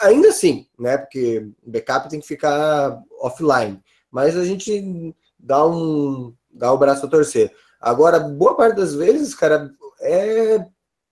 Ainda 0.00 0.28
assim, 0.28 0.66
né? 0.78 0.98
Porque 0.98 1.48
backup 1.64 2.08
tem 2.08 2.20
que 2.20 2.26
ficar 2.26 3.00
offline. 3.20 3.80
Mas 4.10 4.36
a 4.36 4.44
gente 4.44 5.14
dá 5.38 5.64
um 5.66 6.34
dá 6.50 6.72
o 6.72 6.78
braço 6.78 7.04
a 7.06 7.08
torcer. 7.08 7.52
Agora, 7.80 8.18
boa 8.18 8.56
parte 8.56 8.76
das 8.76 8.94
vezes, 8.94 9.34
cara, 9.34 9.70
é 10.00 10.64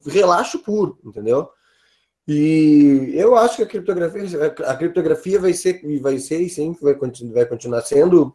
relaxo 0.07 0.59
puro, 0.61 0.99
entendeu? 1.05 1.49
E 2.27 3.13
eu 3.15 3.37
acho 3.37 3.57
que 3.57 3.63
a 3.63 3.67
criptografia, 3.67 4.55
a 4.67 4.77
criptografia 4.77 5.39
vai 5.39 5.53
ser, 5.53 5.83
vai 6.01 6.19
ser 6.19 6.41
e 6.41 6.49
sempre 6.49 6.83
vai, 6.83 6.95
vai 7.33 7.47
continuar 7.47 7.83
sendo 7.83 8.35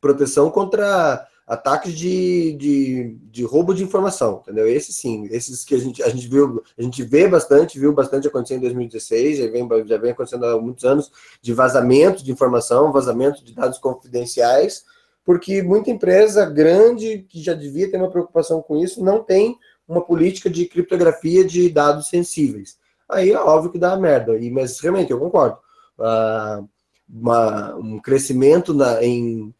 proteção 0.00 0.50
contra 0.50 1.26
ataques 1.46 1.94
de, 1.94 2.54
de, 2.54 3.18
de, 3.30 3.44
roubo 3.44 3.74
de 3.74 3.82
informação, 3.82 4.40
entendeu? 4.42 4.66
Esses 4.66 4.96
sim, 4.96 5.26
esses 5.30 5.64
que 5.64 5.74
a 5.74 5.78
gente, 5.78 6.02
a 6.02 6.08
gente 6.08 6.26
viu, 6.26 6.62
a 6.76 6.82
gente 6.82 7.02
vê 7.02 7.28
bastante, 7.28 7.78
viu 7.78 7.92
bastante 7.92 8.26
acontecer 8.26 8.54
em 8.54 8.60
2016, 8.60 9.38
já 9.38 9.50
vem, 9.50 9.68
já 9.86 9.98
vem 9.98 10.10
acontecendo 10.12 10.46
há 10.46 10.60
muitos 10.60 10.84
anos, 10.84 11.10
de 11.40 11.52
vazamento 11.52 12.24
de 12.24 12.32
informação, 12.32 12.92
vazamento 12.92 13.44
de 13.44 13.54
dados 13.54 13.78
confidenciais, 13.78 14.84
porque 15.22 15.62
muita 15.62 15.90
empresa 15.90 16.46
grande, 16.46 17.26
que 17.28 17.42
já 17.42 17.54
devia 17.54 17.90
ter 17.90 17.98
uma 17.98 18.10
preocupação 18.10 18.62
com 18.62 18.76
isso, 18.76 19.02
não 19.02 19.22
tem 19.22 19.58
uma 19.86 20.04
política 20.04 20.48
de 20.48 20.66
criptografia 20.66 21.44
de 21.44 21.68
dados 21.68 22.08
sensíveis. 22.08 22.78
Aí 23.08 23.30
é 23.32 23.38
óbvio 23.38 23.72
que 23.72 23.78
dá 23.78 23.96
merda, 23.96 24.36
e, 24.36 24.50
mas 24.50 24.80
realmente 24.80 25.10
eu 25.10 25.18
concordo. 25.18 25.58
Uh, 25.98 26.68
uma, 27.08 27.76
um 27.76 28.00
crescimento 28.00 28.72
na, 28.72 29.04
em 29.04 29.54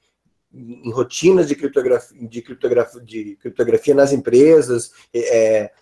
em 0.55 0.91
rotinas 0.93 1.49
de 1.49 1.57
criptografia, 1.57 2.29
de 2.29 2.41
criptografia, 2.41 3.01
de 3.01 3.37
criptografia 3.37 3.95
nas 3.95 4.13
empresas, 4.13 4.93
é, 5.13 5.73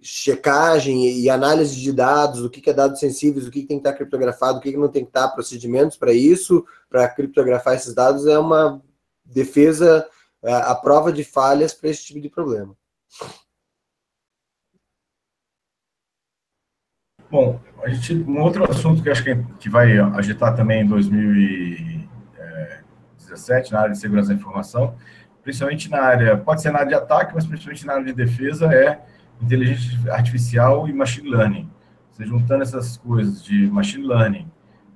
checagem 0.00 1.20
e 1.20 1.30
análise 1.30 1.80
de 1.80 1.92
dados, 1.92 2.42
o 2.42 2.50
que 2.50 2.68
é 2.68 2.72
dados 2.72 2.98
sensíveis, 2.98 3.46
o 3.46 3.50
que 3.50 3.60
tem 3.64 3.78
que 3.78 3.88
estar 3.88 3.92
criptografado, 3.92 4.58
o 4.58 4.60
que 4.60 4.76
não 4.76 4.88
tem 4.88 5.04
que 5.04 5.10
estar, 5.10 5.28
procedimentos 5.28 5.96
para 5.96 6.12
isso, 6.12 6.64
para 6.90 7.08
criptografar 7.08 7.76
esses 7.76 7.94
dados, 7.94 8.26
é 8.26 8.38
uma 8.38 8.82
defesa 9.24 10.06
é, 10.42 10.52
à 10.52 10.74
prova 10.74 11.12
de 11.12 11.22
falhas 11.22 11.72
para 11.72 11.90
esse 11.90 12.04
tipo 12.04 12.20
de 12.20 12.28
problema. 12.28 12.76
Bom, 17.30 17.60
a 17.82 17.88
gente, 17.88 18.14
um 18.14 18.40
outro 18.40 18.68
assunto 18.70 19.02
que 19.02 19.10
acho 19.10 19.22
que, 19.22 19.36
que 19.58 19.68
vai 19.68 19.98
agitar 19.98 20.54
também 20.56 20.82
em 20.82 20.86
2000 20.86 22.08
2017, 23.28 23.72
na 23.72 23.80
área 23.80 23.92
de 23.92 23.98
segurança 23.98 24.28
da 24.28 24.34
informação, 24.34 24.94
principalmente 25.42 25.90
na 25.90 26.00
área, 26.00 26.36
pode 26.36 26.62
ser 26.62 26.70
na 26.70 26.78
área 26.80 26.88
de 26.88 26.94
ataque, 26.94 27.34
mas 27.34 27.46
principalmente 27.46 27.86
na 27.86 27.94
área 27.94 28.04
de 28.04 28.12
defesa, 28.12 28.72
é 28.72 29.00
inteligência 29.40 30.12
artificial 30.12 30.88
e 30.88 30.92
machine 30.92 31.30
learning. 31.30 31.70
Você 32.10 32.26
juntando 32.26 32.62
essas 32.62 32.96
coisas 32.96 33.42
de 33.44 33.68
machine 33.68 34.06
learning, 34.06 34.50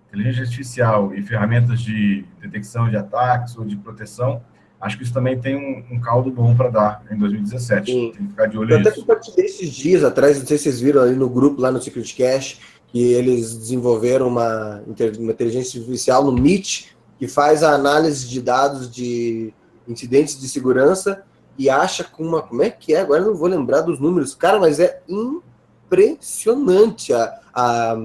inteligência 0.08 0.42
artificial 0.42 1.14
e 1.14 1.22
ferramentas 1.22 1.80
de 1.80 2.24
detecção 2.40 2.88
de 2.88 2.96
ataques 2.96 3.56
ou 3.56 3.64
de 3.64 3.76
proteção, 3.76 4.42
acho 4.82 4.98
que 4.98 5.04
isso 5.04 5.14
também 5.14 5.40
tem 5.40 5.56
um, 5.56 5.84
um 5.94 6.00
caldo 6.00 6.30
bom 6.30 6.54
para 6.56 6.68
dar 6.68 7.04
em 7.10 7.16
2017. 7.16 7.90
Sim. 7.90 8.12
Tem 8.12 8.20
que 8.24 8.28
ficar 8.30 8.46
de 8.46 8.58
olho 8.58 8.74
Eu 8.74 8.78
nisso. 8.78 8.90
até 8.90 9.00
compartilhei 9.00 9.46
esses 9.46 9.70
dias 9.70 10.02
atrás, 10.02 10.38
não 10.38 10.46
sei 10.46 10.58
se 10.58 10.64
vocês 10.64 10.80
viram 10.80 11.02
ali 11.02 11.14
no 11.14 11.30
grupo, 11.30 11.62
lá 11.62 11.70
no 11.70 11.80
Secret 11.80 12.12
Cache, 12.16 12.58
que 12.88 13.12
eles 13.12 13.56
desenvolveram 13.56 14.26
uma, 14.28 14.82
uma 15.18 15.32
inteligência 15.32 15.78
artificial 15.78 16.24
no 16.24 16.32
Meet, 16.32 16.86
que 17.18 17.28
faz 17.28 17.62
a 17.62 17.72
análise 17.72 18.28
de 18.28 18.42
dados 18.42 18.90
de 18.90 19.54
incidentes 19.86 20.38
de 20.38 20.48
segurança 20.48 21.22
e 21.56 21.70
acha 21.70 22.02
com 22.02 22.24
uma. 22.24 22.42
Como 22.42 22.62
é 22.62 22.70
que 22.70 22.94
é? 22.94 23.00
Agora 23.00 23.24
não 23.24 23.34
vou 23.34 23.48
lembrar 23.48 23.82
dos 23.82 24.00
números. 24.00 24.34
Cara, 24.34 24.58
mas 24.58 24.80
é 24.80 25.00
impressionante 25.08 27.12
a, 27.12 27.38
a, 27.54 27.96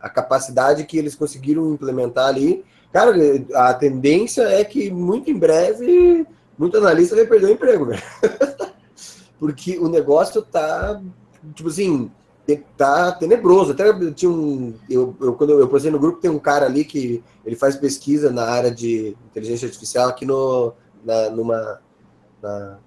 a 0.00 0.08
capacidade 0.08 0.84
que 0.84 0.96
eles 0.96 1.14
conseguiram 1.14 1.74
implementar 1.74 2.28
ali. 2.28 2.64
Cara, 2.92 3.14
a 3.54 3.74
tendência 3.74 4.42
é 4.42 4.62
que 4.64 4.90
muito 4.90 5.30
em 5.30 5.38
breve, 5.38 6.26
muito 6.58 6.76
analista 6.76 7.16
vai 7.16 7.26
perder 7.26 7.46
o 7.46 7.52
emprego, 7.52 7.86
velho. 7.86 8.02
Porque 9.40 9.78
o 9.78 9.88
negócio 9.88 10.42
tá, 10.42 11.00
tipo 11.54 11.68
assim, 11.68 12.10
tá 12.76 13.12
tenebroso. 13.12 13.72
Até 13.72 13.92
tinha 14.12 14.30
um. 14.30 14.74
Eu, 14.88 15.16
eu, 15.20 15.34
quando 15.34 15.58
eu 15.58 15.68
postei 15.68 15.90
no 15.90 15.98
grupo, 15.98 16.20
tem 16.20 16.30
um 16.30 16.38
cara 16.38 16.66
ali 16.66 16.84
que 16.84 17.22
ele 17.44 17.56
faz 17.56 17.76
pesquisa 17.76 18.30
na 18.30 18.44
área 18.44 18.70
de 18.70 19.16
inteligência 19.30 19.66
artificial 19.66 20.08
aqui 20.08 20.26
no, 20.26 20.72
na, 21.04 21.30
numa. 21.30 21.80
Na, 22.42 22.78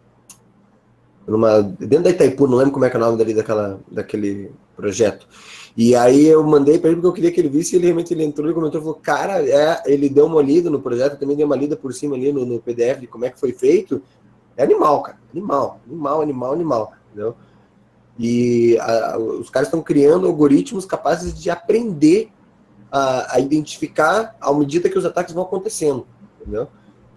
numa, 1.28 1.62
dentro 1.62 2.04
da 2.04 2.10
Itaipu, 2.12 2.48
não 2.48 2.58
lembro 2.58 2.74
como 2.74 2.86
é 2.86 2.90
que 2.90 2.96
é 2.96 3.00
o 3.00 3.02
nome 3.02 3.18
dali 3.18 3.34
daquela, 3.34 3.80
daquele 3.90 4.52
projeto. 4.76 5.28
E 5.78 5.94
aí 5.94 6.26
eu 6.26 6.42
mandei 6.44 6.80
para 6.80 6.90
ele 6.90 7.02
porque 7.02 7.08
eu 7.08 7.14
queria 7.14 7.32
que 7.32 7.42
ele 7.42 7.50
visse, 7.50 7.76
e 7.76 7.78
ele 7.78 7.88
realmente 7.88 8.14
ele 8.14 8.24
entrou 8.24 8.50
e 8.50 8.54
comentou, 8.54 8.80
falou, 8.80 8.96
cara, 8.96 9.46
é, 9.46 9.84
ele 9.86 10.08
deu 10.08 10.26
uma 10.26 10.42
lida 10.42 10.70
no 10.70 10.82
projeto, 10.82 11.20
também 11.20 11.36
deu 11.36 11.46
uma 11.46 11.56
lida 11.56 11.76
por 11.76 11.94
cima 11.94 12.16
ali 12.16 12.32
no, 12.32 12.46
no 12.46 12.62
PDF 12.62 13.02
de 13.02 13.08
como 13.08 13.26
é 13.26 13.30
que 13.30 13.40
foi 13.40 13.52
feito. 13.52 14.02
É 14.56 14.64
animal, 14.64 15.02
cara, 15.02 15.18
animal, 15.34 15.82
animal, 15.86 16.22
animal, 16.22 16.54
animal, 16.54 16.94
entendeu? 17.08 17.36
E 18.18 18.78
a, 18.80 19.18
os 19.18 19.50
caras 19.50 19.68
estão 19.68 19.82
criando 19.82 20.28
algoritmos 20.28 20.86
capazes 20.86 21.38
de 21.38 21.50
aprender 21.50 22.30
a, 22.90 23.36
a, 23.36 23.40
identificar 23.42 24.34
à 24.40 24.54
medida 24.54 24.90
que 24.90 24.98
os 24.98 25.06
ataques 25.06 25.34
vão 25.34 25.44
acontecendo, 25.44 26.08
entendeu? 26.40 26.70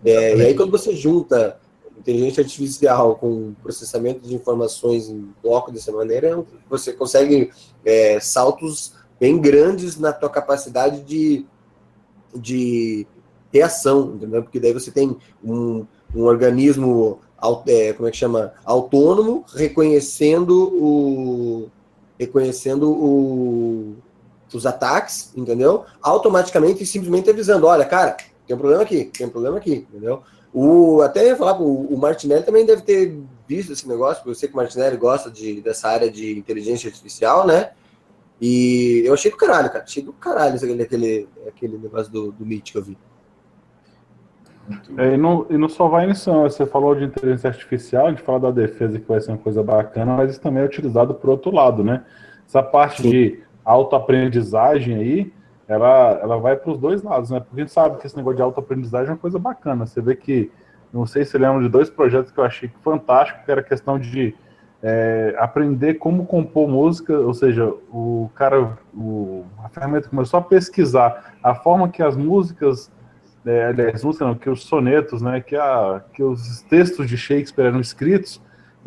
É, 0.05 0.37
e 0.37 0.43
aí 0.43 0.55
quando 0.55 0.73
você 0.73 0.97
junta 0.97 1.61
inteligência 1.99 2.43
artificial 2.43 3.17
com 3.17 3.55
processamento 3.63 4.21
de 4.21 4.35
informações 4.35 5.09
em 5.09 5.29
bloco 5.43 5.71
dessa 5.71 5.93
maneira, 5.93 6.45
você 6.69 6.93
consegue 6.93 7.51
é, 7.85 8.21
saltos 8.21 8.95
bem 9.19 9.41
grandes 9.41 9.99
na 9.99 10.13
tua 10.13 10.31
capacidade 10.31 11.01
de, 11.03 11.45
de 12.35 13.07
reação, 13.53 14.15
entendeu? 14.15 14.43
Porque 14.43 14.61
daí 14.61 14.73
você 14.73 14.91
tem 14.91 15.17
um, 15.43 15.87
um 16.15 16.23
organismo, 16.23 17.21
é, 17.67 17.93
como 17.93 18.09
é 18.09 18.11
que 18.11 18.17
chama, 18.17 18.53
autônomo, 18.65 19.45
reconhecendo 19.55 20.73
o 20.75 21.69
reconhecendo 22.19 22.91
o, 22.91 23.97
os 24.53 24.67
ataques, 24.67 25.33
entendeu? 25.37 25.85
Automaticamente 26.03 26.83
e 26.83 26.87
simplesmente 26.87 27.31
avisando, 27.31 27.67
olha, 27.67 27.85
cara, 27.85 28.17
tem 28.47 28.57
um 28.57 28.59
problema 28.59 28.83
aqui, 28.83 29.05
tem 29.05 29.27
um 29.27 29.31
problema 29.31 29.59
aqui, 29.59 29.87
entendeu? 29.89 30.23
O, 30.53 31.03
até 31.03 31.27
ia 31.27 31.37
falar, 31.37 31.61
o, 31.61 31.95
o 31.95 31.99
Martinelli 31.99 32.43
também 32.43 32.65
deve 32.65 32.83
ter 32.83 33.19
visto 33.47 33.73
esse 33.73 33.89
negócio, 33.89 34.17
porque 34.17 34.31
eu 34.31 34.35
sei 34.35 34.49
que 34.49 34.55
o 34.55 34.57
Martinelli 34.57 34.97
gosta 34.97 35.31
de, 35.31 35.61
dessa 35.61 35.89
área 35.89 36.11
de 36.11 36.39
inteligência 36.39 36.89
artificial, 36.89 37.47
né? 37.47 37.71
E 38.41 39.03
eu 39.05 39.15
achei 39.15 39.31
do 39.31 39.37
caralho, 39.37 39.71
cara. 39.71 39.85
Achei 39.85 40.03
do 40.03 40.13
caralho 40.13 40.57
aquele, 40.57 40.83
aquele, 40.83 41.29
aquele 41.47 41.79
negócio 41.79 42.13
do, 42.13 42.33
do 42.33 42.47
Meet 42.47 42.73
que 42.73 42.79
eu 42.79 42.83
vi. 42.83 42.97
É, 44.97 45.15
e, 45.15 45.17
não, 45.17 45.47
e 45.49 45.57
não 45.57 45.69
só 45.69 45.89
vai 45.89 46.07
nisso, 46.07 46.31
não. 46.31 46.43
Você 46.43 46.67
falou 46.67 46.95
de 46.95 47.05
inteligência 47.05 47.49
artificial, 47.49 48.07
a 48.07 48.11
gente 48.11 48.23
fala 48.23 48.41
da 48.41 48.51
defesa 48.51 48.99
que 48.99 49.09
vai 49.09 49.21
ser 49.21 49.31
uma 49.33 49.39
coisa 49.39 49.63
bacana, 49.63 50.17
mas 50.17 50.33
isso 50.33 50.41
também 50.41 50.63
é 50.63 50.67
utilizado 50.67 51.15
por 51.15 51.31
outro 51.31 51.51
lado, 51.51 51.83
né? 51.83 52.05
Essa 52.47 52.63
parte 52.63 53.03
Sim. 53.03 53.11
de 53.11 53.41
autoaprendizagem 53.65 54.95
aí, 54.95 55.33
ela, 55.69 56.19
ela 56.23 56.39
vai 56.39 56.57
para 56.57 56.73
os 56.73 56.79
dois 56.79 57.03
lados, 57.03 57.31
né? 57.31 57.41
Porque 57.41 57.61
a 57.61 57.65
gente 57.65 57.73
sabe 57.73 57.99
que 57.99 58.07
esse 58.07 58.17
negócio 58.17 58.37
de 58.37 58.43
autoaprendizagem 58.43 59.11
é 59.11 59.13
uma 59.13 59.19
coisa 59.19 59.39
bacana. 59.39 59.87
Você 59.87 60.01
vê 60.01 60.17
que, 60.17 60.51
não 60.93 61.05
sei 61.05 61.25
se 61.27 61.37
lembra 61.37 61.63
de 61.63 61.69
dois 61.69 61.91
projetos 61.91 62.33
que 62.33 62.39
eu 62.39 62.45
achei 62.45 62.71
fantástico, 62.83 63.45
que 63.45 63.51
era 63.51 63.61
a 63.61 63.65
questão 63.65 63.99
de 63.99 64.35
é, 64.83 65.37
aprender 65.39 65.95
como 65.95 66.25
compor 66.25 66.69
música, 66.69 67.19
ou 67.19 67.35
seja, 67.35 67.67
o 67.93 68.31
cara, 68.35 68.79
o, 68.95 69.45
a 69.63 69.69
ferramenta 69.69 70.09
começou 70.09 70.39
a 70.39 70.43
pesquisar 70.43 71.35
a 71.43 71.55
forma 71.55 71.89
que 71.89 72.03
as 72.03 72.17
músicas, 72.17 72.91
é, 73.45 73.67
aliás, 73.67 74.03
música 74.03 74.25
não, 74.25 74.35
que 74.35 74.49
os 74.49 74.65
sonetos, 74.65 75.21
né, 75.21 75.41
que, 75.41 75.57
a, 75.57 76.03
que 76.15 76.23
os 76.23 76.63
textos 76.63 77.07
de 77.09 77.19
Shakespeare 77.19 77.67
eram 77.67 77.81
escritos, 77.81 78.41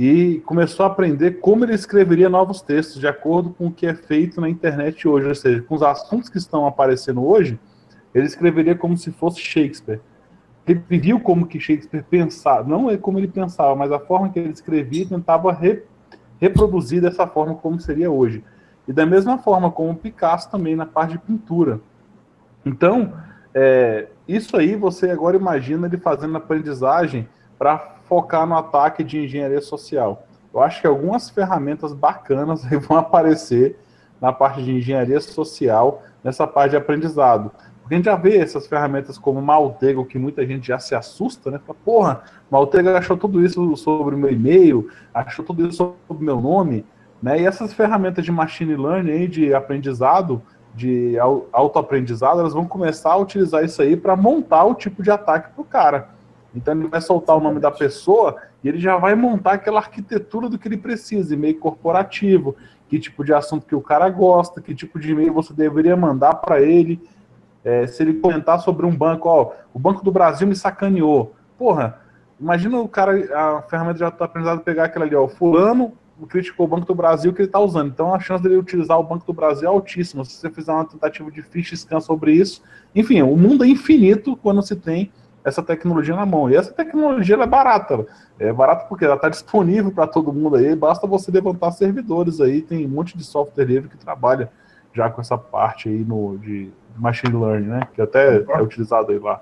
e 0.04 0.40
começou 0.48 0.84
a 0.84 0.88
aprender 0.88 1.42
como 1.42 1.64
ele 1.64 1.76
escreveria 1.76 2.28
novos 2.28 2.60
textos 2.60 3.00
de 3.00 3.06
acordo 3.06 3.52
com 3.52 3.68
o 3.68 3.72
que 3.72 3.86
é 3.86 3.94
feito 3.94 4.42
na 4.42 4.50
internet 4.50 5.08
hoje, 5.08 5.28
ou 5.28 5.36
seja, 5.36 5.62
com 5.62 5.76
os 5.76 5.84
assuntos 5.84 6.28
que 6.28 6.40
estão 6.40 6.66
aparecendo 6.66 7.24
hoje, 7.24 7.60
ele 8.12 8.26
escreveria 8.26 8.74
como 8.74 8.98
se 8.98 9.12
fosse 9.12 9.40
Shakespeare. 9.40 10.02
Ele 10.68 10.82
viu 10.90 11.20
como 11.20 11.46
que 11.46 11.60
Shakespeare 11.60 12.04
pensava, 12.10 12.68
não 12.68 12.90
é 12.90 12.98
como 12.98 13.20
ele 13.20 13.28
pensava, 13.28 13.76
mas 13.76 13.92
a 13.92 14.00
forma 14.00 14.30
que 14.30 14.40
ele 14.40 14.50
escrevia 14.50 15.06
tentava 15.06 15.54
re, 15.54 15.84
reproduzir 16.40 17.00
dessa 17.00 17.28
forma 17.28 17.54
como 17.54 17.80
seria 17.80 18.10
hoje. 18.10 18.44
E 18.88 18.92
da 18.92 19.06
mesma 19.06 19.38
forma 19.38 19.70
como 19.70 19.96
Picasso 19.96 20.50
também 20.50 20.76
na 20.76 20.88
parte 20.88 21.12
de 21.12 21.20
pintura. 21.20 21.80
Então, 22.66 23.14
é, 23.54 24.08
isso 24.28 24.58
aí 24.58 24.76
você 24.76 25.12
agora 25.12 25.38
imagina 25.38 25.86
ele 25.86 25.98
fazendo 25.98 26.36
aprendizagem 26.38 27.30
para 27.62 27.98
focar 28.06 28.48
no 28.48 28.58
ataque 28.58 29.04
de 29.04 29.24
engenharia 29.24 29.62
social. 29.62 30.26
Eu 30.52 30.62
acho 30.62 30.82
que 30.82 30.88
algumas 30.88 31.30
ferramentas 31.30 31.94
bacanas 31.94 32.64
vão 32.90 32.98
aparecer 32.98 33.80
na 34.20 34.34
parte 34.34 34.64
de 34.64 34.72
engenharia 34.72 35.22
social, 35.22 36.02
nessa 36.24 36.48
parte 36.48 36.72
de 36.72 36.78
aprendizado. 36.78 37.52
Porque 37.80 37.94
a 37.94 37.98
gente 37.98 38.06
já 38.06 38.16
vê 38.16 38.38
essas 38.38 38.66
ferramentas 38.66 39.20
como 39.20 39.40
Maltego, 39.44 40.04
que 40.06 40.18
muita 40.18 40.44
gente 40.44 40.70
já 40.70 40.80
se 40.80 40.96
assusta, 40.96 41.52
né? 41.52 41.60
Fala, 41.64 41.78
porra, 41.86 42.24
Maltego 42.50 42.90
achou 42.90 43.16
tudo 43.16 43.46
isso 43.46 43.78
sobre 43.78 44.16
o 44.16 44.18
meu 44.18 44.32
e-mail, 44.32 44.90
achou 45.14 45.46
tudo 45.46 45.68
isso 45.68 45.78
sobre 45.78 46.24
o 46.24 46.26
meu 46.26 46.42
nome, 46.42 46.84
né? 47.22 47.40
E 47.40 47.46
essas 47.46 47.74
ferramentas 47.74 48.26
de 48.26 48.32
machine 48.32 48.76
learning, 48.76 49.30
de 49.30 49.54
aprendizado, 49.54 50.42
de 50.74 51.16
autoaprendizado, 51.54 52.40
elas 52.40 52.54
vão 52.54 52.66
começar 52.66 53.12
a 53.12 53.18
utilizar 53.18 53.64
isso 53.64 53.84
aí 53.84 53.96
para 53.96 54.16
montar 54.16 54.64
o 54.64 54.74
tipo 54.74 55.04
de 55.04 55.12
ataque 55.12 55.52
para 55.54 55.62
o 55.62 55.66
cara. 55.66 56.21
Então 56.54 56.74
ele 56.74 56.88
vai 56.88 57.02
soltar 57.02 57.38
o 57.38 57.40
nome 57.40 57.60
da 57.60 57.72
pessoa 57.72 58.38
e 58.64 58.68
ele 58.68 58.80
já 58.80 58.98
vai 58.98 59.16
montar 59.16 59.54
aquela 59.54 59.80
arquitetura 59.80 60.50
do 60.50 60.58
que 60.58 60.68
ele 60.68 60.78
precisa, 60.78 61.34
e-mail 61.34 61.58
corporativo, 61.60 62.56
que 62.88 63.00
tipo 63.00 63.24
de 63.24 63.34
assunto 63.34 63.66
que 63.66 63.76
o 63.76 63.82
cara 63.82 64.10
gosta, 64.10 64.62
que 64.62 64.76
tipo 64.76 65.00
de 65.00 65.12
e-mail 65.12 65.34
você 65.34 65.54
deveria 65.54 65.96
mandar 65.96 66.36
para 66.36 66.62
ele. 66.62 67.02
É, 67.64 67.88
se 67.88 68.04
ele 68.04 68.16
comentar 68.16 68.60
sobre 68.60 68.86
um 68.86 68.96
banco, 68.96 69.30
ó, 69.30 69.54
o 69.74 69.80
Banco 69.80 70.04
do 70.04 70.12
Brasil 70.12 70.48
me 70.48 70.56
sacaneou. 70.56 71.34
Porra, 71.58 72.00
imagina 72.40 72.80
o 72.80 72.88
cara, 72.88 73.14
a 73.34 73.62
ferramenta 73.62 74.00
já 74.00 74.08
está 74.08 74.26
aprendizado 74.26 74.62
pegar 74.62 74.86
aquela 74.86 75.06
ali, 75.06 75.16
ó, 75.16 75.28
fulano 75.28 75.94
criticou 76.28 76.66
o 76.66 76.70
Banco 76.70 76.86
do 76.86 76.96
Brasil 76.96 77.34
que 77.34 77.42
ele 77.42 77.48
está 77.48 77.60
usando. 77.60 77.90
Então 77.90 78.14
a 78.14 78.20
chance 78.20 78.44
dele 78.44 78.58
utilizar 78.58 79.00
o 79.00 79.04
Banco 79.04 79.26
do 79.26 79.34
Brasil 79.34 79.68
é 79.68 79.72
altíssima. 79.72 80.24
Se 80.26 80.34
você 80.34 80.50
fizer 80.50 80.72
uma 80.72 80.86
tentativa 80.86 81.32
de 81.32 81.42
ficha 81.42 81.76
scan 81.76 82.00
sobre 82.00 82.34
isso, 82.34 82.62
enfim, 82.94 83.22
o 83.22 83.36
mundo 83.36 83.64
é 83.64 83.68
infinito 83.68 84.36
quando 84.36 84.62
se 84.62 84.76
tem 84.76 85.12
essa 85.44 85.62
tecnologia 85.62 86.16
na 86.16 86.26
mão. 86.26 86.50
E 86.50 86.56
essa 86.56 86.72
tecnologia 86.72 87.36
é 87.36 87.48
barata. 87.48 88.06
É 88.40 88.52
barata 88.52 88.86
porque 88.86 89.06
ela 89.06 89.16
está 89.16 89.30
disponível 89.30 89.92
para 89.92 90.08
todo 90.08 90.34
mundo 90.34 90.56
aí, 90.56 90.76
basta 90.76 91.08
você 91.08 91.32
levantar 91.32 91.72
servidores 91.72 92.40
aí, 92.42 92.62
tem 92.62 92.86
um 92.86 92.90
monte 92.90 93.18
de 93.18 93.24
software 93.24 93.66
livre 93.66 93.90
que 93.90 93.98
trabalha 93.98 94.52
já 94.94 95.10
com 95.10 95.22
essa 95.22 95.38
parte 95.38 95.90
aí 95.90 96.04
no, 96.04 96.38
de 96.38 96.70
machine 96.98 97.34
learning, 97.34 97.68
né? 97.68 97.88
Que 97.94 98.02
até 98.02 98.38
é 98.38 98.62
utilizado 98.62 99.12
aí 99.12 99.20
lá. 99.20 99.40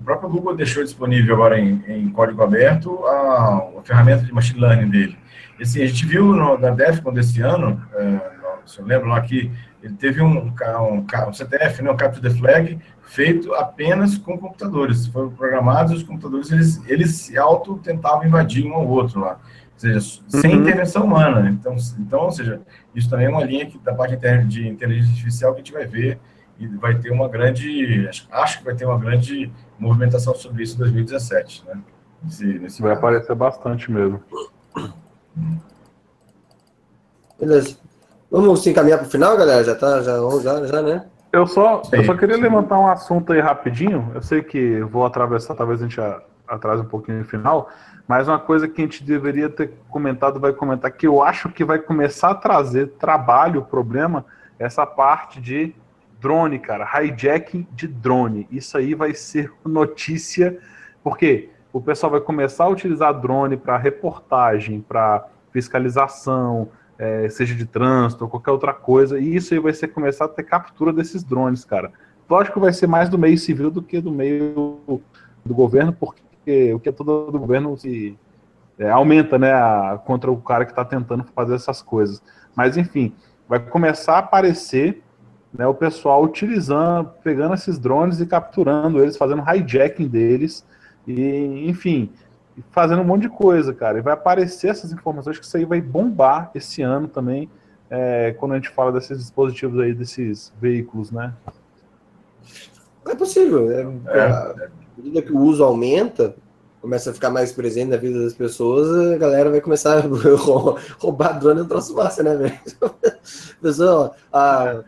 O 0.00 0.04
próprio 0.04 0.28
Google 0.28 0.54
deixou 0.54 0.82
disponível 0.82 1.34
agora 1.34 1.58
em, 1.58 1.82
em 1.86 2.10
código 2.10 2.42
aberto 2.42 3.06
a, 3.06 3.70
a, 3.78 3.82
ferramenta 3.82 4.24
de 4.24 4.32
machine 4.32 4.60
learning 4.60 4.90
dele. 4.90 5.18
E, 5.58 5.62
assim, 5.62 5.82
a 5.82 5.86
gente 5.86 6.04
viu 6.04 6.26
no, 6.26 6.58
na 6.58 6.70
DEFCON 6.70 7.12
desse 7.12 7.40
ano, 7.40 7.80
é, 7.94 8.20
se 8.66 8.78
eu 8.78 8.86
lembro 8.86 9.08
lá 9.08 9.20
que 9.20 9.50
ele 9.82 9.94
teve 9.94 10.22
um, 10.22 10.46
um, 10.48 11.06
um, 11.28 11.32
CTF, 11.32 11.82
né, 11.82 11.90
um 11.90 11.96
Capture 11.96 12.22
the 12.22 12.30
Flag, 12.30 12.78
feito 13.02 13.54
apenas 13.54 14.16
com 14.16 14.38
computadores. 14.38 15.06
Foram 15.06 15.30
programados 15.30 15.92
os 15.92 16.02
computadores, 16.02 16.50
eles, 16.50 16.82
eles 16.88 17.10
se 17.16 17.36
auto 17.36 17.78
tentavam 17.78 18.26
invadir 18.26 18.66
um 18.66 18.74
ao 18.74 18.86
outro 18.86 19.20
lá. 19.20 19.38
Ou 19.74 19.78
seja, 19.78 20.00
sem 20.28 20.54
uhum. 20.54 20.60
intervenção 20.62 21.04
humana. 21.04 21.50
Então, 21.50 21.76
então, 21.98 22.20
ou 22.20 22.30
seja, 22.30 22.60
isso 22.94 23.10
também 23.10 23.26
é 23.26 23.28
uma 23.28 23.44
linha 23.44 23.66
que, 23.66 23.78
da 23.78 23.94
parte 23.94 24.16
de 24.46 24.68
inteligência 24.68 25.10
artificial 25.10 25.52
que 25.52 25.60
a 25.60 25.64
gente 25.64 25.72
vai 25.72 25.86
ver 25.86 26.18
e 26.58 26.66
vai 26.66 26.98
ter 26.98 27.10
uma 27.10 27.28
grande, 27.28 28.06
acho, 28.08 28.26
acho 28.30 28.58
que 28.58 28.64
vai 28.64 28.74
ter 28.74 28.86
uma 28.86 28.98
grande 28.98 29.52
movimentação 29.78 30.34
sobre 30.34 30.62
isso 30.62 30.76
em 30.76 30.78
2017, 30.78 31.64
né? 31.66 31.78
Nesse, 32.22 32.44
nesse 32.44 32.80
vai 32.80 32.92
caso. 32.92 33.00
aparecer 33.00 33.34
bastante 33.34 33.90
mesmo. 33.90 34.22
Beleza. 37.38 37.83
Vamos 38.34 38.64
se 38.64 38.70
encaminhar 38.70 38.98
para 38.98 39.06
o 39.06 39.10
final, 39.10 39.36
galera? 39.36 39.62
Já 39.62 39.76
tá, 39.76 40.02
já, 40.02 40.18
já, 40.42 40.66
já 40.66 40.82
né? 40.82 41.06
Eu 41.32 41.46
só, 41.46 41.84
sim, 41.84 41.94
eu 41.94 42.04
só 42.04 42.16
queria 42.16 42.34
sim. 42.34 42.42
levantar 42.42 42.80
um 42.80 42.88
assunto 42.88 43.32
aí 43.32 43.38
rapidinho. 43.38 44.10
Eu 44.12 44.20
sei 44.22 44.42
que 44.42 44.80
vou 44.80 45.06
atravessar, 45.06 45.54
talvez 45.54 45.80
a 45.80 45.84
gente 45.84 46.00
atrase 46.48 46.82
um 46.82 46.86
pouquinho 46.86 47.18
no 47.18 47.24
final, 47.24 47.70
mas 48.08 48.26
uma 48.26 48.40
coisa 48.40 48.66
que 48.66 48.82
a 48.82 48.84
gente 48.84 49.04
deveria 49.04 49.48
ter 49.48 49.74
comentado, 49.88 50.40
vai 50.40 50.52
comentar, 50.52 50.90
que 50.90 51.06
eu 51.06 51.22
acho 51.22 51.48
que 51.48 51.64
vai 51.64 51.78
começar 51.78 52.30
a 52.30 52.34
trazer 52.34 52.88
trabalho, 52.98 53.62
problema, 53.62 54.26
essa 54.58 54.84
parte 54.84 55.40
de 55.40 55.72
drone, 56.20 56.58
cara, 56.58 56.90
hijacking 57.04 57.64
de 57.70 57.86
drone. 57.86 58.48
Isso 58.50 58.76
aí 58.76 58.94
vai 58.94 59.14
ser 59.14 59.52
notícia, 59.64 60.58
porque 61.04 61.50
o 61.72 61.80
pessoal 61.80 62.10
vai 62.10 62.20
começar 62.20 62.64
a 62.64 62.68
utilizar 62.68 63.14
drone 63.14 63.56
para 63.56 63.76
reportagem, 63.76 64.80
para 64.80 65.24
fiscalização, 65.52 66.68
é, 66.98 67.28
seja 67.28 67.54
de 67.54 67.66
trânsito 67.66 68.24
ou 68.24 68.30
qualquer 68.30 68.50
outra 68.50 68.72
coisa, 68.72 69.18
e 69.18 69.36
isso 69.36 69.54
aí 69.54 69.60
vai 69.60 69.72
ser 69.72 69.88
começar 69.88 70.26
a 70.26 70.28
ter 70.28 70.44
captura 70.44 70.92
desses 70.92 71.24
drones, 71.24 71.64
cara. 71.64 71.92
Lógico 72.28 72.54
que 72.54 72.60
vai 72.60 72.72
ser 72.72 72.86
mais 72.86 73.08
do 73.08 73.18
meio 73.18 73.36
civil 73.36 73.70
do 73.70 73.82
que 73.82 74.00
do 74.00 74.10
meio 74.10 75.00
do 75.44 75.54
governo, 75.54 75.92
porque 75.92 76.72
o 76.72 76.80
que 76.80 76.88
é 76.88 76.92
todo 76.92 77.30
do 77.30 77.38
governo 77.38 77.76
se 77.76 78.16
é, 78.78 78.90
aumenta, 78.90 79.38
né, 79.38 79.52
a, 79.52 80.00
contra 80.04 80.30
o 80.30 80.36
cara 80.40 80.64
que 80.64 80.72
está 80.72 80.84
tentando 80.84 81.24
fazer 81.34 81.54
essas 81.54 81.82
coisas. 81.82 82.22
Mas 82.56 82.76
enfim, 82.76 83.14
vai 83.48 83.60
começar 83.60 84.14
a 84.14 84.18
aparecer 84.18 85.02
né, 85.52 85.66
o 85.66 85.74
pessoal 85.74 86.22
utilizando, 86.22 87.10
pegando 87.22 87.54
esses 87.54 87.78
drones 87.78 88.20
e 88.20 88.26
capturando 88.26 89.02
eles, 89.02 89.16
fazendo 89.16 89.42
hijacking 89.46 90.08
deles, 90.08 90.66
e 91.06 91.68
enfim, 91.68 92.10
e 92.56 92.62
fazendo 92.70 93.02
um 93.02 93.04
monte 93.04 93.22
de 93.22 93.28
coisa, 93.28 93.72
cara. 93.74 93.98
E 93.98 94.02
vai 94.02 94.12
aparecer 94.12 94.68
essas 94.68 94.92
informações 94.92 95.38
que 95.38 95.44
isso 95.44 95.56
aí 95.56 95.64
vai 95.64 95.80
bombar 95.80 96.50
esse 96.54 96.82
ano 96.82 97.08
também, 97.08 97.50
é, 97.90 98.32
quando 98.38 98.52
a 98.52 98.56
gente 98.56 98.70
fala 98.70 98.92
desses 98.92 99.18
dispositivos 99.18 99.80
aí, 99.80 99.94
desses 99.94 100.52
veículos, 100.60 101.10
né? 101.10 101.32
É 103.06 103.14
possível. 103.14 103.70
É, 103.70 103.82
é. 104.18 104.22
À 104.22 104.54
medida 104.96 105.22
que 105.22 105.32
o 105.32 105.38
uso 105.38 105.62
aumenta, 105.64 106.34
começa 106.80 107.10
a 107.10 107.14
ficar 107.14 107.30
mais 107.30 107.52
presente 107.52 107.90
na 107.90 107.96
vida 107.96 108.22
das 108.22 108.34
pessoas, 108.34 109.14
a 109.14 109.16
galera 109.16 109.50
vai 109.50 109.60
começar 109.60 109.98
a 109.98 110.02
roubar 110.98 111.38
drone 111.38 111.60
no 111.60 111.66
troço 111.66 111.94
massa, 111.94 112.22
né, 112.22 112.36
velho? 112.36 112.60
Pessoal, 113.60 114.14
a, 114.32 114.82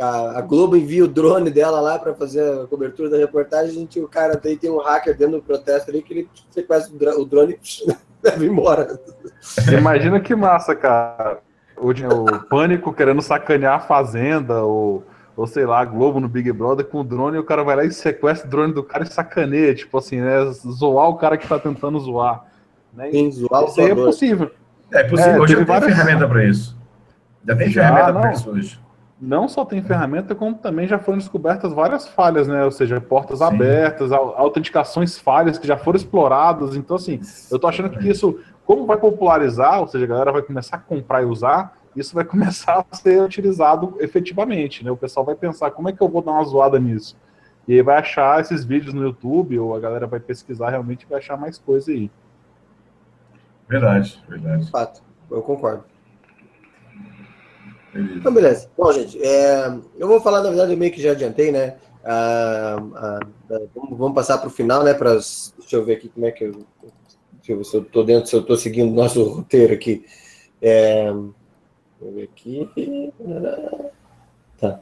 a, 0.00 0.38
a, 0.38 0.40
Globo 0.40 0.76
envia 0.76 1.04
o 1.04 1.08
drone 1.08 1.50
dela 1.50 1.80
lá 1.80 1.98
para 1.98 2.14
fazer 2.14 2.42
a 2.42 2.66
cobertura 2.66 3.10
da 3.10 3.16
reportagem, 3.16 3.70
a 3.70 3.78
gente, 3.78 4.00
o 4.00 4.08
cara 4.08 4.36
tem, 4.36 4.56
tem 4.56 4.70
um 4.70 4.78
hacker 4.78 5.16
dentro 5.16 5.36
do 5.36 5.42
protesto 5.42 5.90
ali 5.90 6.02
que 6.02 6.12
ele 6.12 6.28
sequestra 6.50 7.18
o 7.18 7.24
drone 7.24 7.58
e 7.62 7.92
leva 8.22 8.44
embora. 8.44 9.00
Imagina 9.76 10.20
que 10.20 10.34
massa, 10.34 10.74
cara. 10.74 11.38
O, 11.76 11.90
o 11.90 12.44
pânico 12.48 12.92
querendo 12.92 13.22
sacanear 13.22 13.76
a 13.76 13.80
fazenda, 13.80 14.64
o 14.64 15.02
ou 15.40 15.46
sei 15.46 15.64
lá, 15.64 15.82
Globo 15.86 16.20
no 16.20 16.28
Big 16.28 16.52
Brother 16.52 16.84
com 16.84 17.00
o 17.00 17.04
drone 17.04 17.38
e 17.38 17.40
o 17.40 17.44
cara 17.44 17.64
vai 17.64 17.74
lá 17.74 17.84
e 17.84 17.90
sequestra 17.90 18.46
o 18.46 18.50
drone 18.50 18.74
do 18.74 18.82
cara 18.82 19.04
e 19.04 19.06
sacaneia, 19.06 19.74
tipo 19.74 19.96
assim, 19.96 20.20
né? 20.20 20.44
Zoar 20.52 21.08
o 21.08 21.16
cara 21.16 21.38
que 21.38 21.48
tá 21.48 21.58
tentando 21.58 21.98
zoar. 21.98 22.44
Né? 22.92 23.10
Sim, 23.10 23.30
zoar 23.30 23.64
isso 23.64 23.80
aí 23.80 23.90
é 23.90 23.94
possível. 23.94 24.50
É 24.92 25.04
possível, 25.04 25.32
é, 25.32 25.40
hoje 25.40 25.56
tem 25.56 25.64
várias... 25.64 25.94
ferramenta 25.94 26.28
para 26.28 26.44
isso. 26.44 26.76
Já 27.46 27.56
tem 27.56 27.70
já, 27.70 27.82
ferramenta 27.82 28.20
para 28.20 28.32
isso 28.32 28.50
hoje. 28.50 28.80
Não 29.20 29.46
só 29.46 29.66
tem 29.66 29.82
ferramenta, 29.82 30.34
como 30.34 30.54
também 30.54 30.88
já 30.88 30.98
foram 30.98 31.18
descobertas 31.18 31.74
várias 31.74 32.08
falhas, 32.08 32.48
né? 32.48 32.64
Ou 32.64 32.70
seja, 32.70 32.98
portas 33.00 33.40
Sim. 33.40 33.44
abertas, 33.44 34.10
autenticações 34.12 35.18
falhas 35.18 35.58
que 35.58 35.66
já 35.66 35.76
foram 35.76 35.98
exploradas. 35.98 36.74
Então, 36.74 36.96
assim, 36.96 37.20
eu 37.50 37.58
tô 37.58 37.68
achando 37.68 37.90
que 37.90 38.08
isso, 38.08 38.40
como 38.64 38.86
vai 38.86 38.96
popularizar, 38.96 39.80
ou 39.80 39.86
seja, 39.86 40.06
a 40.06 40.08
galera 40.08 40.32
vai 40.32 40.40
começar 40.40 40.76
a 40.76 40.78
comprar 40.78 41.22
e 41.22 41.26
usar, 41.26 41.76
isso 41.94 42.14
vai 42.14 42.24
começar 42.26 42.82
a 42.90 42.96
ser 42.96 43.20
utilizado 43.20 43.96
efetivamente, 44.00 44.82
né? 44.82 44.90
O 44.90 44.96
pessoal 44.96 45.26
vai 45.26 45.34
pensar, 45.34 45.70
como 45.70 45.90
é 45.90 45.92
que 45.92 46.00
eu 46.00 46.08
vou 46.08 46.22
dar 46.22 46.32
uma 46.32 46.44
zoada 46.44 46.78
nisso? 46.78 47.14
E 47.68 47.74
aí 47.74 47.82
vai 47.82 47.98
achar 47.98 48.40
esses 48.40 48.64
vídeos 48.64 48.94
no 48.94 49.02
YouTube, 49.02 49.58
ou 49.58 49.76
a 49.76 49.80
galera 49.80 50.06
vai 50.06 50.18
pesquisar 50.18 50.70
realmente 50.70 51.02
e 51.02 51.06
vai 51.06 51.18
achar 51.18 51.36
mais 51.36 51.58
coisa 51.58 51.90
aí. 51.90 52.10
Verdade, 53.68 54.24
verdade. 54.26 54.70
Fato, 54.70 55.02
eu 55.30 55.42
concordo. 55.42 55.89
Beleza. 57.92 58.18
Então, 58.18 58.32
beleza. 58.32 58.70
Bom, 58.76 58.92
gente, 58.92 59.22
é, 59.22 59.72
eu 59.98 60.08
vou 60.08 60.20
falar, 60.20 60.42
na 60.42 60.48
verdade, 60.48 60.72
eu 60.72 60.78
meio 60.78 60.92
que 60.92 61.02
já 61.02 61.12
adiantei, 61.12 61.50
né? 61.50 61.76
Ah, 62.04 62.76
ah, 62.94 63.20
vamos, 63.74 63.98
vamos, 63.98 64.14
passar 64.14 64.38
para 64.38 64.48
o 64.48 64.50
final, 64.50 64.82
né? 64.82 64.94
Pra, 64.94 65.12
deixa 65.12 65.76
eu 65.76 65.84
ver 65.84 65.94
aqui 65.94 66.08
como 66.08 66.26
é 66.26 66.30
que 66.30 66.44
eu. 66.44 66.52
Deixa 67.32 67.52
eu 67.52 67.64
se 67.64 67.76
eu 67.76 67.82
estou 67.82 68.04
dentro, 68.04 68.28
se 68.28 68.36
eu 68.36 68.40
estou 68.40 68.56
seguindo 68.56 68.90
o 68.90 68.94
nosso 68.94 69.22
roteiro 69.28 69.74
aqui. 69.74 70.04
É, 70.62 71.12
Vou 72.00 72.12
ver 72.12 72.22
aqui. 72.22 73.12
Tá. 74.58 74.80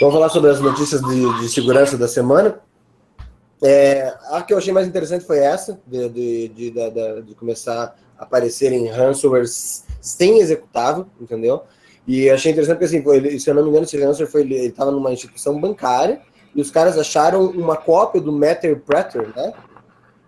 Vamos 0.00 0.14
falar 0.14 0.28
sobre 0.28 0.50
as 0.50 0.60
notícias 0.60 1.00
de, 1.02 1.40
de 1.40 1.48
segurança 1.48 1.98
da 1.98 2.06
semana. 2.06 2.60
É, 3.60 4.16
a 4.30 4.42
que 4.42 4.52
eu 4.52 4.58
achei 4.58 4.72
mais 4.72 4.86
interessante 4.86 5.24
foi 5.24 5.38
essa, 5.38 5.80
de, 5.86 6.08
de, 6.08 6.48
de, 6.48 6.70
de, 6.70 7.22
de 7.22 7.34
começar 7.34 7.96
a 8.16 8.22
aparecer 8.22 8.72
em 8.72 8.88
ransomwares 8.88 9.84
sem 10.00 10.38
executável, 10.38 11.06
entendeu? 11.20 11.62
E 12.06 12.28
achei 12.28 12.50
interessante 12.50 12.78
porque, 12.78 12.96
assim, 12.96 13.10
ele, 13.10 13.38
se 13.38 13.48
eu 13.48 13.54
não 13.54 13.62
me 13.62 13.68
engano, 13.68 13.84
esse 13.84 13.96
ransomware 13.96 14.30
foi, 14.30 14.40
ele 14.42 14.56
estava 14.66 14.90
numa 14.90 15.12
instituição 15.12 15.60
bancária 15.60 16.20
e 16.54 16.60
os 16.60 16.70
caras 16.70 16.98
acharam 16.98 17.46
uma 17.46 17.76
cópia 17.76 18.20
do 18.20 18.32
Matterpreter, 18.32 19.28
né? 19.34 19.52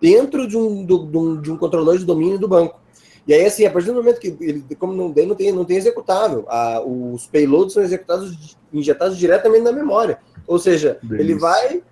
Dentro 0.01 0.47
de 0.47 0.57
um, 0.57 0.85
do, 0.85 1.05
de 1.05 1.17
um, 1.17 1.41
de 1.41 1.51
um 1.51 1.57
controlador 1.57 1.97
de 1.97 2.05
domínio 2.05 2.39
do 2.39 2.47
banco. 2.47 2.79
E 3.27 3.33
aí, 3.33 3.45
assim, 3.45 3.65
a 3.65 3.71
partir 3.71 3.87
do 3.87 3.95
momento 3.95 4.19
que 4.19 4.35
ele, 4.39 4.63
como 4.77 4.93
não 4.93 5.11
tem, 5.11 5.25
não 5.25 5.35
tem, 5.35 5.51
não 5.51 5.65
tem 5.65 5.77
executável, 5.77 6.45
a, 6.47 6.81
os 6.81 7.25
payloads 7.25 7.73
são 7.73 7.83
executados, 7.83 8.55
injetados 8.71 9.17
diretamente 9.17 9.63
na 9.63 9.71
memória. 9.71 10.19
Ou 10.47 10.59
seja, 10.59 10.99
Delícia. 11.01 11.23
ele 11.23 11.39
vai, 11.39 11.83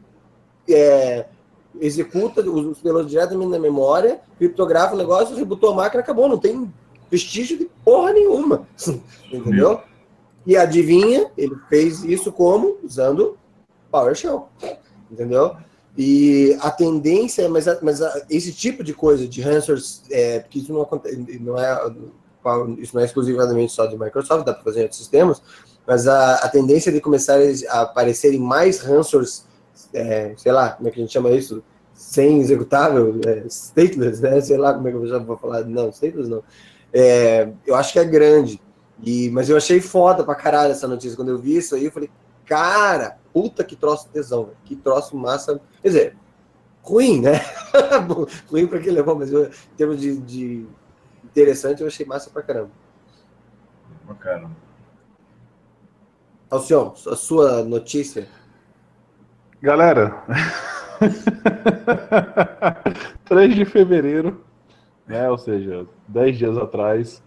é, 0.69 1.25
executa 1.81 2.41
os, 2.41 2.65
os 2.65 2.81
payloads 2.81 3.09
diretamente 3.09 3.49
na 3.49 3.59
memória, 3.59 4.19
criptografa 4.37 4.93
o 4.93 4.97
negócio, 4.97 5.35
rebutou 5.35 5.71
a 5.71 5.75
máquina, 5.75 6.03
acabou, 6.03 6.29
não 6.29 6.37
tem 6.37 6.71
vestígio 7.13 7.59
de 7.59 7.69
porra 7.85 8.11
nenhuma. 8.11 8.67
Entendeu? 9.31 9.81
E 10.45 10.57
adivinha, 10.57 11.31
ele 11.37 11.55
fez 11.69 12.03
isso 12.03 12.31
como? 12.31 12.77
Usando 12.83 13.37
PowerShell. 13.91 14.49
Entendeu? 15.11 15.55
E 15.95 16.57
a 16.59 16.71
tendência, 16.71 17.47
mas, 17.47 17.65
mas 17.83 17.99
esse 18.27 18.51
tipo 18.51 18.83
de 18.83 18.93
coisa, 18.95 19.27
de 19.27 19.41
ransomware, 19.41 19.83
é, 20.09 20.39
porque 20.39 20.57
isso 20.57 20.73
não, 20.73 20.81
acontece, 20.81 21.39
não 21.39 21.57
é, 21.57 21.93
isso 22.79 22.95
não 22.95 23.01
é 23.03 23.05
exclusivamente 23.05 23.71
só 23.71 23.85
de 23.85 23.97
Microsoft, 23.97 24.43
dá 24.43 24.53
para 24.53 24.63
fazer 24.63 24.79
em 24.79 24.83
outros 24.83 24.99
sistemas, 24.99 25.39
mas 25.85 26.07
a, 26.07 26.37
a 26.37 26.49
tendência 26.49 26.91
de 26.91 26.99
começar 26.99 27.37
a 27.69 27.81
aparecerem 27.81 28.39
mais 28.39 28.79
ransomwares, 28.79 29.45
é, 29.93 30.33
sei 30.35 30.51
lá, 30.51 30.71
como 30.71 30.87
é 30.87 30.91
que 30.91 30.99
a 30.99 31.03
gente 31.03 31.13
chama 31.13 31.29
isso? 31.29 31.63
Sem 31.93 32.39
executável, 32.39 33.21
é, 33.27 33.43
stateless, 33.47 34.19
né? 34.19 34.41
Sei 34.41 34.57
lá 34.57 34.73
como 34.73 34.87
é 34.87 34.91
que 34.91 34.97
eu 34.97 35.07
já 35.07 35.19
vou 35.19 35.37
falar. 35.37 35.63
Não, 35.63 35.89
stateless 35.89 36.27
não. 36.27 36.43
É, 36.93 37.51
eu 37.65 37.75
acho 37.75 37.91
que 37.91 37.99
é 37.99 38.05
grande. 38.05 38.61
E, 39.01 39.29
mas 39.31 39.49
eu 39.49 39.57
achei 39.57 39.81
foda 39.81 40.23
pra 40.23 40.35
caralho 40.35 40.71
essa 40.71 40.87
notícia. 40.87 41.15
Quando 41.15 41.29
eu 41.29 41.37
vi 41.37 41.57
isso 41.57 41.75
aí, 41.75 41.85
eu 41.85 41.91
falei, 41.91 42.09
cara, 42.45 43.17
puta 43.33 43.63
que 43.63 43.75
troço 43.75 44.07
tesão, 44.09 44.45
véio. 44.45 44.57
que 44.63 44.75
troço 44.75 45.17
massa. 45.17 45.59
Quer 45.81 45.87
dizer, 45.87 46.17
ruim, 46.83 47.21
né? 47.21 47.41
ruim 48.49 48.67
para 48.67 48.79
quem 48.79 48.91
levou, 48.91 49.15
mas 49.15 49.31
eu, 49.31 49.45
em 49.45 49.75
termos 49.75 49.99
de, 49.99 50.17
de, 50.19 50.67
interessante, 51.23 51.81
eu 51.81 51.87
achei 51.87 52.05
massa 52.05 52.29
pra 52.29 52.43
caramba. 52.43 52.69
Bacana. 54.03 54.51
Alcion, 56.49 56.93
a 57.07 57.15
sua 57.15 57.63
notícia. 57.63 58.27
Galera, 59.61 60.23
3 63.25 63.55
de 63.55 63.65
fevereiro, 63.65 64.43
né, 65.07 65.29
ou 65.29 65.37
seja, 65.37 65.85
10 66.07 66.37
dias 66.37 66.57
atrás, 66.57 67.23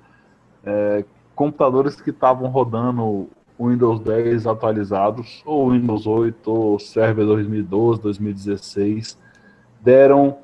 é, 0.64 1.04
computadores 1.34 2.00
que 2.00 2.10
estavam 2.10 2.48
rodando 2.48 3.28
Windows 3.58 4.00
10 4.00 4.46
atualizados, 4.46 5.42
ou 5.44 5.70
Windows 5.70 6.06
8, 6.06 6.50
ou 6.50 6.78
Server 6.78 7.24
2012, 7.24 8.00
2016, 8.00 9.18
deram 9.80 10.38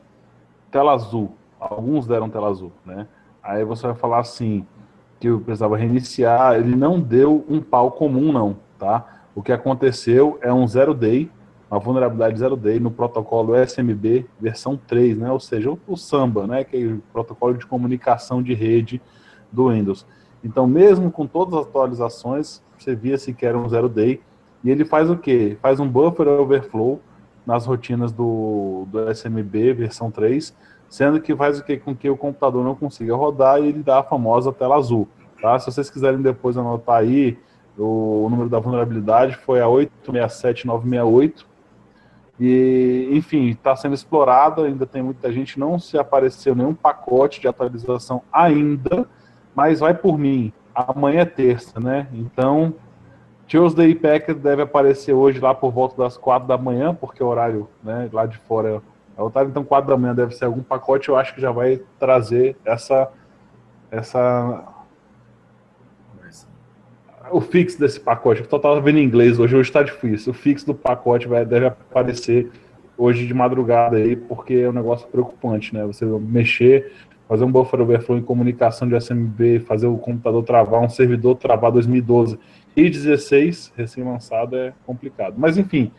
tela 0.71 0.93
azul. 0.93 1.33
Alguns 1.61 2.07
deram 2.07 2.31
tela 2.31 2.49
azul, 2.49 2.73
né? 2.85 3.07
Aí 3.43 3.65
você 3.65 3.87
vai 3.87 3.97
falar 3.97 4.21
assim, 4.21 4.67
que 5.21 5.29
eu 5.29 5.41
precisava 5.41 5.77
reiniciar, 5.77 6.57
ele 6.57 6.75
não 6.75 7.01
deu 7.01 7.45
um 7.49 7.61
pau 7.61 7.91
comum 7.91 8.33
não, 8.33 8.57
tá? 8.79 9.21
O 9.35 9.43
que 9.43 9.53
aconteceu 9.53 10.39
é 10.41 10.53
um 10.53 10.67
zero 10.67 10.95
day, 10.95 11.31
uma 11.73 11.81
vulnerabilidade 11.81 12.39
zero 12.39 12.55
day 12.55 12.79
no 12.79 12.91
protocolo 12.91 13.57
SMB 13.57 14.27
versão 14.39 14.77
3, 14.77 15.17
né? 15.17 15.33
Ou 15.33 15.41
seja, 15.41 15.75
o, 15.87 15.97
Samba, 15.97 16.47
né? 16.47 16.65
Que 16.65 16.77
é 16.77 16.87
o 16.87 17.03
protocolo 17.11 17.55
de 17.55 17.65
comunicação 17.65 18.43
de 18.43 18.53
rede 18.53 19.01
do 19.51 19.71
Windows. 19.71 20.07
Então, 20.45 20.67
mesmo 20.67 21.11
com 21.11 21.27
todas 21.27 21.55
as 21.55 21.67
atualizações, 21.67 22.63
você 22.79 22.95
via 22.95 23.17
se 23.17 23.33
que 23.33 23.47
era 23.47 23.57
um 23.57 23.67
zero 23.71 23.89
day. 23.89 24.21
E 24.63 24.71
ele 24.71 24.85
faz 24.85 25.09
o 25.09 25.17
quê? 25.17 25.57
Faz 25.63 25.81
um 25.81 25.89
buffer 25.89 26.29
overflow 26.29 27.01
nas 27.47 27.65
rotinas 27.65 28.13
do, 28.13 28.87
do 28.89 29.11
SMB 29.11 29.73
versão 29.73 30.11
3, 30.11 30.55
sendo 30.91 31.23
que 31.23 31.35
faz 31.35 31.59
o 31.59 31.65
quê? 31.65 31.79
Com 31.79 31.97
que 31.97 32.11
o 32.11 32.19
computador 32.19 32.63
não 32.63 32.75
consiga 32.75 33.17
rodar 33.17 33.59
e 33.63 33.69
ele 33.69 33.83
dá 33.83 34.01
a 34.01 34.03
famosa 34.03 34.53
tela 34.53 34.77
azul. 34.77 35.09
Tá? 35.41 35.59
Se 35.59 35.73
vocês 35.73 35.89
quiserem 35.89 36.21
depois 36.21 36.59
anotar 36.59 36.97
aí, 36.97 37.39
o 37.79 38.29
número 38.29 38.51
da 38.51 38.59
vulnerabilidade 38.59 39.37
foi 39.37 39.63
a 39.63 39.69
867968. 39.69 41.51
E, 42.45 43.09
enfim, 43.13 43.51
está 43.51 43.77
sendo 43.77 43.95
explorado, 43.95 44.65
ainda 44.65 44.85
tem 44.85 45.01
muita 45.01 45.33
gente, 45.33 45.61
não 45.61 45.79
se 45.79 45.97
apareceu 45.97 46.57
nenhum 46.57 46.75
pacote 46.75 47.41
de 47.41 47.47
atualização 47.47 48.21
ainda, 48.33 49.09
mas 49.55 49.79
vai 49.79 49.95
por 49.95 50.19
mim 50.19 50.53
amanhã 50.75 51.21
é 51.21 51.25
terça, 51.25 51.79
né? 51.79 52.09
Então, 52.13 52.75
Tuesday 53.47 53.95
Packet 53.95 54.39
deve 54.39 54.63
aparecer 54.63 55.13
hoje 55.13 55.39
lá 55.39 55.55
por 55.55 55.71
volta 55.71 55.97
das 55.97 56.17
quatro 56.17 56.49
da 56.49 56.59
manhã, 56.59 56.93
porque 56.93 57.23
o 57.23 57.29
horário 57.29 57.69
né, 57.81 58.09
lá 58.13 58.27
de 58.27 58.39
fora 58.39 58.83
é 59.17 59.21
o 59.21 59.27
horário, 59.27 59.51
então 59.51 59.63
quatro 59.63 59.91
da 59.91 59.97
manhã 59.97 60.13
deve 60.13 60.35
ser 60.35 60.47
algum 60.47 60.65
pacote, 60.65 61.11
eu 61.11 61.17
acho 61.17 61.33
que 61.35 61.41
já 61.41 61.53
vai 61.53 61.81
trazer 61.97 62.57
essa 62.65 63.09
essa 63.89 64.65
o 67.33 67.41
fix 67.41 67.77
desse 67.77 67.99
pacote, 67.99 68.43
eu 68.43 68.57
estava 68.57 68.81
vendo 68.81 68.99
em 68.99 69.05
inglês 69.05 69.39
hoje, 69.39 69.57
hoje 69.57 69.69
está 69.69 69.83
difícil. 69.83 70.33
O 70.33 70.35
fix 70.35 70.63
do 70.63 70.75
pacote 70.75 71.27
vai, 71.27 71.45
deve 71.45 71.67
aparecer 71.67 72.51
hoje 72.97 73.27
de 73.27 73.33
madrugada 73.33 73.97
aí, 73.97 74.15
porque 74.15 74.55
é 74.55 74.69
um 74.69 74.73
negócio 74.73 75.09
preocupante, 75.09 75.75
né? 75.75 75.85
Você 75.87 76.05
mexer 76.05 76.93
fazer 77.29 77.45
um 77.45 77.51
buffer 77.51 77.81
overflow 77.81 78.19
em 78.19 78.23
comunicação 78.23 78.87
de 78.87 78.95
SMB, 78.95 79.61
fazer 79.61 79.87
o 79.87 79.97
computador 79.97 80.43
travar, 80.43 80.81
um 80.83 80.89
servidor 80.89 81.37
travar 81.37 81.73
2012 81.73 82.39
e 82.77 82.91
16 82.91 83.73
recém-lançado 83.75 84.55
é 84.55 84.75
complicado. 84.85 85.35
Mas 85.39 85.57
enfim, 85.57 85.91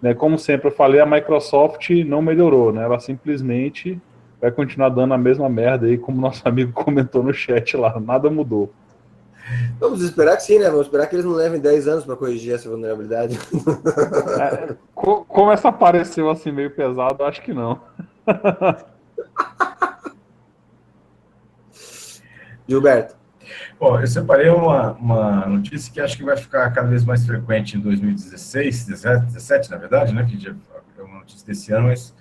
né, 0.00 0.14
como 0.14 0.38
sempre 0.38 0.68
eu 0.68 0.72
falei, 0.72 1.00
a 1.00 1.06
Microsoft 1.06 1.90
não 2.06 2.22
melhorou, 2.22 2.72
né? 2.72 2.84
Ela 2.84 2.98
simplesmente 2.98 4.00
vai 4.40 4.50
continuar 4.50 4.88
dando 4.88 5.12
a 5.12 5.18
mesma 5.18 5.48
merda 5.48 5.86
aí, 5.86 5.98
como 5.98 6.20
nosso 6.20 6.42
amigo 6.48 6.72
comentou 6.72 7.22
no 7.22 7.34
chat 7.34 7.76
lá, 7.76 8.00
nada 8.00 8.30
mudou. 8.30 8.72
Vamos 9.78 10.02
esperar 10.02 10.36
que 10.36 10.42
sim, 10.42 10.58
né? 10.58 10.68
Vamos 10.70 10.86
esperar 10.86 11.06
que 11.06 11.14
eles 11.16 11.24
não 11.24 11.32
levem 11.32 11.60
10 11.60 11.88
anos 11.88 12.04
para 12.04 12.16
corrigir 12.16 12.54
essa 12.54 12.68
vulnerabilidade. 12.68 13.38
É, 14.40 14.74
como 14.94 15.52
essa 15.52 15.68
apareceu 15.68 16.30
assim 16.30 16.52
meio 16.52 16.70
pesado, 16.70 17.24
acho 17.24 17.42
que 17.42 17.52
não. 17.52 17.80
Gilberto. 22.68 23.16
Bom, 23.80 23.98
eu 23.98 24.06
separei 24.06 24.50
uma, 24.50 24.92
uma 24.92 25.46
notícia 25.46 25.92
que 25.92 26.00
acho 26.00 26.16
que 26.16 26.24
vai 26.24 26.36
ficar 26.36 26.70
cada 26.70 26.88
vez 26.88 27.04
mais 27.04 27.24
frequente 27.24 27.76
em 27.76 27.80
2016, 27.80 28.86
17, 28.86 29.26
17 29.26 29.70
na 29.70 29.76
verdade, 29.76 30.12
né? 30.14 30.24
Que 30.24 30.48
é 30.48 31.02
uma 31.02 31.20
notícia 31.20 31.46
desse 31.46 31.72
ano, 31.72 31.86
mas 31.86 32.14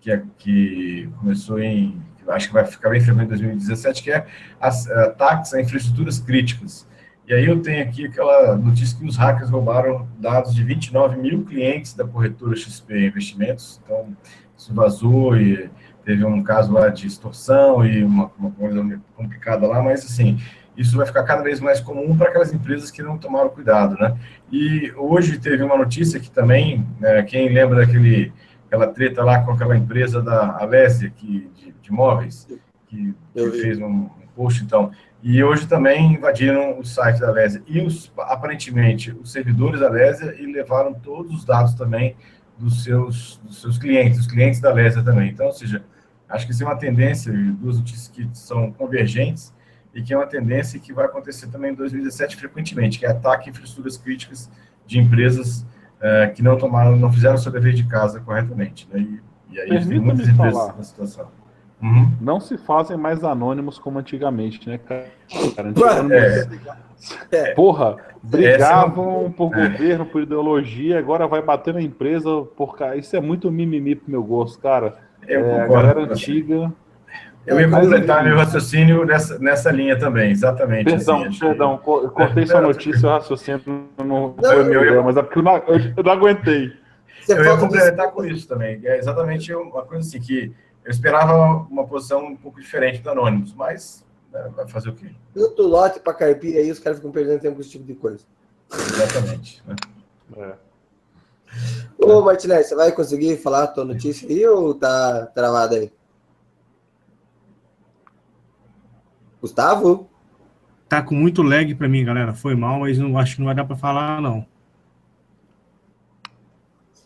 que, 0.00 0.10
é, 0.10 0.22
que 0.38 1.08
começou 1.20 1.60
em. 1.60 2.02
Acho 2.28 2.48
que 2.48 2.54
vai 2.54 2.64
ficar 2.64 2.90
bem 2.90 3.00
frequente 3.00 3.24
em 3.24 3.28
2017, 3.28 4.02
que 4.02 4.10
é 4.10 4.26
as, 4.60 4.90
ataques 4.90 5.54
a 5.54 5.60
infraestruturas 5.60 6.18
críticas. 6.18 6.86
E 7.26 7.32
aí 7.32 7.46
eu 7.46 7.60
tenho 7.60 7.82
aqui 7.82 8.06
aquela 8.06 8.56
notícia 8.56 8.98
que 8.98 9.04
os 9.04 9.16
hackers 9.16 9.48
roubaram 9.48 10.06
dados 10.18 10.54
de 10.54 10.62
29 10.62 11.16
mil 11.16 11.44
clientes 11.44 11.94
da 11.94 12.04
corretora 12.04 12.54
XP 12.54 13.06
Investimentos. 13.06 13.80
Então, 13.82 14.14
isso 14.56 14.74
vazou 14.74 15.36
e 15.36 15.70
teve 16.04 16.24
um 16.24 16.42
caso 16.42 16.72
lá 16.72 16.88
de 16.88 17.06
extorsão 17.06 17.84
e 17.86 18.04
uma, 18.04 18.30
uma 18.38 18.50
coisa 18.50 19.00
complicada 19.16 19.66
lá, 19.66 19.82
mas 19.82 20.04
assim, 20.04 20.38
isso 20.76 20.96
vai 20.96 21.06
ficar 21.06 21.22
cada 21.22 21.42
vez 21.42 21.60
mais 21.60 21.80
comum 21.80 22.16
para 22.16 22.28
aquelas 22.28 22.52
empresas 22.52 22.90
que 22.90 23.02
não 23.02 23.16
tomaram 23.16 23.48
cuidado, 23.48 23.96
né? 23.96 24.16
E 24.52 24.92
hoje 24.96 25.38
teve 25.38 25.62
uma 25.62 25.76
notícia 25.76 26.20
que 26.20 26.30
também, 26.30 26.86
né, 27.00 27.22
quem 27.22 27.48
lembra 27.48 27.86
daquele 27.86 28.32
aquela 28.74 28.88
treta 28.88 29.22
lá 29.22 29.40
com 29.40 29.52
aquela 29.52 29.76
empresa 29.76 30.20
da 30.20 30.58
Alésia 30.58 31.10
que 31.10 31.48
de, 31.54 31.72
de 31.80 31.92
móveis 31.92 32.46
que, 32.88 33.14
que 33.32 33.50
fez 33.60 33.78
um, 33.78 34.08
post 34.34 34.64
então. 34.64 34.90
E 35.22 35.42
hoje 35.42 35.66
também 35.66 36.14
invadiram 36.14 36.78
o 36.78 36.84
site 36.84 37.20
da 37.20 37.28
Alésia 37.28 37.62
e 37.68 37.80
os, 37.80 38.12
aparentemente 38.18 39.12
os 39.12 39.30
servidores 39.30 39.80
da 39.80 39.86
Alésia 39.86 40.34
e 40.38 40.44
levaram 40.44 40.92
todos 40.92 41.32
os 41.32 41.44
dados 41.44 41.74
também 41.74 42.16
dos 42.58 42.82
seus 42.82 43.40
dos 43.44 43.60
seus 43.60 43.78
clientes, 43.78 44.18
os 44.18 44.26
clientes 44.26 44.60
da 44.60 44.70
Alésia 44.70 45.02
também. 45.02 45.30
Então, 45.30 45.46
ou 45.46 45.52
seja, 45.52 45.84
acho 46.28 46.46
que 46.46 46.52
isso 46.52 46.64
é 46.64 46.66
uma 46.66 46.76
tendência, 46.76 47.32
duas 47.32 47.78
notícias 47.78 48.08
que 48.08 48.28
são 48.32 48.72
convergentes 48.72 49.54
e 49.94 50.02
que 50.02 50.12
é 50.12 50.16
uma 50.16 50.26
tendência 50.26 50.80
que 50.80 50.92
vai 50.92 51.04
acontecer 51.04 51.46
também 51.46 51.70
em 51.70 51.74
2017 51.74 52.36
frequentemente, 52.36 52.98
que 52.98 53.06
é 53.06 53.10
ataque 53.10 53.48
a 53.48 53.52
infraestruturas 53.52 53.96
críticas 53.96 54.50
de 54.84 54.98
empresas 54.98 55.64
é, 56.04 56.26
que 56.26 56.42
não 56.42 56.58
tomaram, 56.58 56.96
não 56.96 57.10
fizeram 57.10 57.36
o 57.36 57.38
seu 57.38 57.50
dever 57.50 57.72
de 57.72 57.84
casa 57.84 58.20
corretamente. 58.20 58.86
Né? 58.92 59.00
E, 59.50 59.54
e 59.54 59.60
aí 59.60 59.86
tem 59.86 59.98
muitas 59.98 60.28
empresas 60.28 60.52
falar. 60.52 60.76
na 60.76 60.82
situação. 60.82 61.28
Uhum. 61.82 62.10
Não 62.20 62.40
se 62.40 62.58
fazem 62.58 62.96
mais 62.96 63.24
anônimos 63.24 63.78
como 63.78 63.98
antigamente, 63.98 64.68
né, 64.68 64.78
cara? 64.78 65.06
Antigamente, 65.58 66.60
é. 67.32 67.36
é. 67.36 67.54
Porra, 67.54 67.96
brigavam 68.22 69.26
é 69.26 69.30
por 69.30 69.58
é. 69.58 69.68
governo, 69.68 70.06
por 70.06 70.22
ideologia, 70.22 70.98
agora 70.98 71.26
vai 71.26 71.40
bater 71.40 71.72
na 71.72 71.82
empresa 71.82 72.42
por 72.56 72.76
Isso 72.96 73.16
é 73.16 73.20
muito 73.20 73.50
mimimi 73.50 73.96
pro 73.96 74.10
meu 74.10 74.22
gosto, 74.22 74.58
cara. 74.60 74.96
Eu 75.26 75.46
é, 75.46 75.60
a 75.62 75.66
galera 75.66 76.00
antiga. 76.02 76.70
Eu 77.46 77.60
ia 77.60 77.68
completar 77.68 78.24
meu 78.24 78.36
raciocínio 78.36 79.04
nessa, 79.04 79.38
nessa 79.38 79.70
linha 79.70 79.98
também, 79.98 80.30
exatamente. 80.30 80.84
Perdão, 80.84 81.24
assim, 81.24 81.38
perdão, 81.38 81.72
eu 81.72 82.10
cortei 82.10 82.46
sua 82.46 82.60
notícia, 82.60 83.06
o 83.08 83.12
raciocínio 83.12 83.62
não, 83.98 84.06
não 84.06 84.36
foi 84.40 84.64
meu 84.64 84.82
erro, 84.82 85.04
mas 85.04 85.16
é 85.16 85.22
porque 85.22 85.38
eu 85.38 85.42
não, 85.42 85.56
eu 85.56 86.02
não 86.02 86.12
aguentei. 86.12 86.72
eu 87.28 87.44
ia 87.44 87.56
complementar 87.56 88.10
com 88.12 88.24
isso 88.24 88.48
também. 88.48 88.80
É 88.84 88.98
exatamente 88.98 89.54
uma 89.54 89.82
coisa 89.82 90.08
assim, 90.08 90.20
que 90.20 90.52
eu 90.84 90.90
esperava 90.90 91.66
uma 91.70 91.86
posição 91.86 92.24
um 92.24 92.36
pouco 92.36 92.60
diferente 92.60 93.00
do 93.00 93.10
Anônimos, 93.10 93.54
mas 93.54 94.04
né, 94.32 94.50
vai 94.56 94.66
fazer 94.66 94.88
o 94.90 94.94
quê? 94.94 95.10
Tanto 95.34 95.62
lote 95.62 96.00
para 96.00 96.14
carpir 96.14 96.56
aí, 96.56 96.70
os 96.70 96.78
caras 96.78 96.98
ficam 96.98 97.12
perdendo 97.12 97.40
tempo 97.40 97.56
com 97.56 97.60
esse 97.60 97.70
tipo 97.70 97.84
de 97.84 97.94
coisa. 97.94 98.24
Exatamente. 98.72 99.62
Né? 99.66 99.76
É. 100.36 100.54
Ô, 101.98 102.20
Martinez, 102.22 102.68
você 102.68 102.74
vai 102.74 102.90
conseguir 102.90 103.36
falar 103.36 103.64
a 103.64 103.66
tua 103.68 103.84
notícia 103.84 104.28
aí 104.28 104.46
ou 104.46 104.74
tá 104.74 105.26
travado 105.26 105.74
aí? 105.76 105.92
Gustavo? 109.44 110.08
Tá 110.88 111.02
com 111.02 111.14
muito 111.14 111.42
lag 111.42 111.74
para 111.74 111.86
mim, 111.86 112.02
galera. 112.02 112.32
Foi 112.32 112.54
mal, 112.54 112.80
mas 112.80 112.98
não 112.98 113.18
acho 113.18 113.34
que 113.34 113.40
não 113.42 113.46
vai 113.46 113.54
dar 113.54 113.66
para 113.66 113.76
falar, 113.76 114.22
não. 114.22 114.46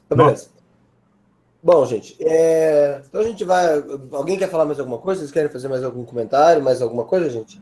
Tá 0.09 0.15
beleza. 0.15 0.51
Bom, 1.61 1.85
gente, 1.85 2.17
é... 2.21 3.03
então 3.05 3.21
a 3.21 3.25
gente 3.25 3.45
vai. 3.45 3.67
Alguém 4.13 4.39
quer 4.39 4.49
falar 4.49 4.65
mais 4.65 4.79
alguma 4.79 4.99
coisa? 4.99 5.21
Vocês 5.21 5.33
querem 5.33 5.51
fazer 5.51 5.67
mais 5.67 5.83
algum 5.83 6.05
comentário, 6.05 6.63
mais 6.63 6.81
alguma 6.81 7.05
coisa, 7.05 7.29
gente? 7.29 7.61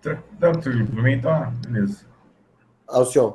Tranquilo, 0.00 0.86
para 0.88 1.02
mim 1.02 1.20
tá, 1.20 1.52
beleza. 1.68 2.04
Alcion. 2.88 3.34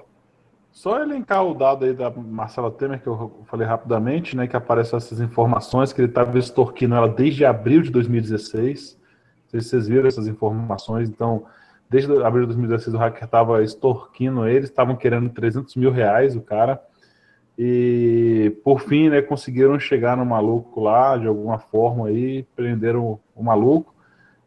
Só 0.74 1.02
elencar 1.02 1.46
o 1.46 1.54
dado 1.54 1.86
aí 1.86 1.94
da 1.94 2.12
Marcela 2.12 2.70
Temer, 2.70 3.02
que 3.02 3.08
eu 3.08 3.46
falei 3.46 3.66
rapidamente, 3.66 4.36
né? 4.36 4.46
Que 4.46 4.58
aparecem 4.58 4.98
essas 4.98 5.22
informações 5.22 5.94
que 5.94 6.02
ele 6.02 6.10
estava 6.10 6.38
extorquindo 6.38 6.96
ela 6.96 7.08
desde 7.08 7.46
abril 7.46 7.82
de 7.82 7.90
2016. 7.90 8.98
Sei 9.48 9.62
se 9.62 9.70
vocês 9.70 9.88
viram 9.88 10.08
essas 10.08 10.28
informações. 10.28 11.10
Então, 11.10 11.46
desde 11.90 12.12
abril 12.24 12.42
de 12.42 12.48
2016, 12.48 12.96
o 12.96 12.98
hacker 12.98 13.24
estava 13.24 13.64
extorquindo 13.64 14.48
eles, 14.48 14.70
estavam 14.70 14.96
querendo 14.96 15.30
300 15.30 15.76
mil 15.76 15.92
reais, 15.92 16.36
o 16.36 16.42
cara. 16.42 16.82
E, 17.58 18.56
por 18.64 18.82
fim, 18.82 19.10
né, 19.10 19.22
conseguiram 19.22 19.80
chegar 19.80 20.16
no 20.16 20.26
maluco 20.26 20.80
lá, 20.80 21.18
de 21.18 21.28
alguma 21.28 21.58
forma, 21.58 22.08
aí, 22.08 22.44
prenderam 22.56 23.20
o 23.36 23.44
maluco. 23.44 23.94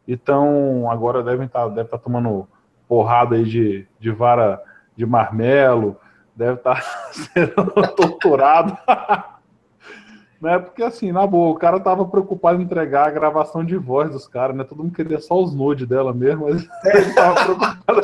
Então, 0.07 0.91
agora 0.91 1.23
devem 1.23 1.47
estar 1.47 1.69
tá, 1.69 1.69
deve 1.69 1.89
tá 1.89 1.99
tomando 1.99 2.47
porrada 2.87 3.37
aí 3.37 3.45
de, 3.45 3.87
de 3.99 4.11
vara 4.11 4.63
de 4.97 5.07
marmelo, 5.07 5.97
deve 6.37 6.55
estar 6.55 6.81
tá 6.81 7.11
sendo 7.13 7.95
torturado. 7.97 8.77
Né? 10.41 10.59
Porque 10.59 10.83
assim, 10.83 11.13
na 11.13 11.27
boa, 11.27 11.51
o 11.51 11.59
cara 11.59 11.79
tava 11.79 12.05
preocupado 12.07 12.61
em 12.61 12.65
entregar 12.65 13.07
a 13.07 13.11
gravação 13.11 13.63
de 13.65 13.77
voz 13.77 14.11
dos 14.11 14.27
caras, 14.27 14.57
né? 14.57 14.65
Todo 14.65 14.83
mundo 14.83 14.95
queria 14.95 15.21
só 15.21 15.41
os 15.41 15.55
nudes 15.55 15.87
dela 15.87 16.15
mesmo, 16.15 16.49
mas 16.49 16.67
ele 16.95 17.13
tava 17.13 17.45
preocupado. 17.45 18.01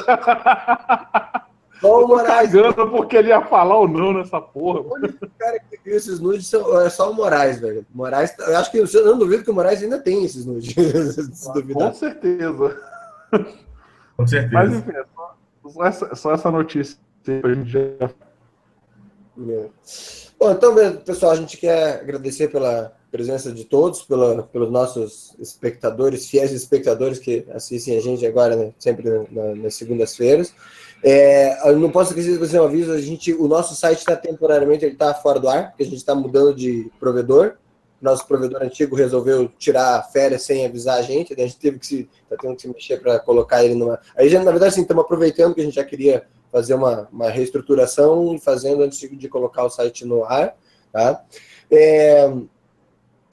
Só 1.80 2.04
o 2.04 2.08
Moraes. 2.08 2.52
Cagando 2.52 2.90
porque 2.90 3.16
ele 3.16 3.28
ia 3.28 3.42
falar 3.42 3.76
ou 3.76 3.88
não 3.88 4.12
nessa 4.12 4.40
porra. 4.40 4.80
O 4.80 4.94
único 4.94 5.28
cara 5.38 5.58
que 5.58 5.78
viu 5.84 5.96
esses 5.96 6.18
nudes 6.18 6.52
é 6.52 6.90
só 6.90 7.10
o 7.10 7.14
Moraes, 7.14 7.60
velho. 7.60 7.86
Moraes, 7.94 8.34
eu 8.38 8.56
acho 8.56 8.70
que 8.70 8.78
eu 8.78 9.04
não 9.04 9.18
duvido 9.18 9.44
que 9.44 9.50
o 9.50 9.54
Moraes 9.54 9.82
ainda 9.82 9.98
tem 9.98 10.24
esses 10.24 10.46
nudes. 10.46 10.74
Com 11.72 11.92
certeza. 11.92 12.80
Com 14.16 14.26
certeza. 14.26 14.52
Mas 14.52 14.72
enfim, 14.72 14.92
é 14.92 15.04
só, 15.14 15.84
essa, 15.84 16.14
só 16.14 16.32
essa 16.32 16.50
notícia 16.50 16.98
pra 17.22 17.54
gente 17.54 17.70
já. 17.70 17.80
É. 19.38 19.68
Bom, 20.38 20.52
então, 20.52 20.74
pessoal, 20.98 21.32
a 21.32 21.36
gente 21.36 21.56
quer 21.56 22.00
agradecer 22.00 22.48
pela 22.48 22.94
presença 23.10 23.50
de 23.50 23.64
todos, 23.64 24.02
pela, 24.02 24.42
pelos 24.42 24.70
nossos 24.70 25.34
espectadores, 25.38 26.28
fiéis 26.28 26.52
espectadores 26.52 27.18
que 27.18 27.46
assistem 27.54 27.96
a 27.96 28.00
gente 28.02 28.26
agora, 28.26 28.54
né, 28.54 28.72
sempre 28.78 29.08
na, 29.30 29.54
nas 29.54 29.74
segundas-feiras. 29.74 30.52
É, 31.02 31.72
não 31.72 31.90
posso 31.90 32.10
esquecer 32.10 32.34
de 32.34 32.38
fazer 32.38 32.60
um 32.60 32.64
aviso, 32.64 32.92
a 32.92 33.00
gente, 33.00 33.32
o 33.32 33.48
nosso 33.48 33.74
site 33.74 34.00
está 34.00 34.14
temporariamente, 34.14 34.84
ele 34.84 34.92
está 34.92 35.14
fora 35.14 35.40
do 35.40 35.48
ar, 35.48 35.70
porque 35.70 35.84
a 35.84 35.86
gente 35.86 35.96
está 35.96 36.14
mudando 36.14 36.54
de 36.54 36.90
provedor. 37.00 37.54
Nosso 37.98 38.26
provedor 38.26 38.62
antigo 38.62 38.94
resolveu 38.94 39.48
tirar 39.58 40.02
férias 40.12 40.42
sem 40.42 40.66
avisar 40.66 40.98
a 40.98 41.02
gente, 41.02 41.32
a 41.32 41.36
gente 41.38 41.56
teve 41.56 41.78
que 41.78 41.86
se, 41.86 42.10
tá 42.28 42.36
tendo 42.38 42.54
que 42.56 42.62
se 42.62 42.68
mexer 42.68 43.00
para 43.00 43.18
colocar 43.18 43.64
ele 43.64 43.74
numa... 43.74 43.98
Aí, 44.14 44.28
na 44.34 44.50
verdade, 44.50 44.66
assim, 44.66 44.82
estamos 44.82 45.02
aproveitando 45.02 45.54
que 45.54 45.62
a 45.62 45.64
gente 45.64 45.76
já 45.76 45.84
queria 45.84 46.26
fazer 46.50 46.74
uma, 46.74 47.08
uma 47.12 47.30
reestruturação 47.30 48.34
e 48.34 48.38
fazendo 48.38 48.82
antes 48.82 48.98
de 48.98 49.28
colocar 49.28 49.64
o 49.64 49.70
site 49.70 50.04
no 50.04 50.24
ar. 50.24 50.54
Tá? 50.92 51.24
É, 51.70 52.32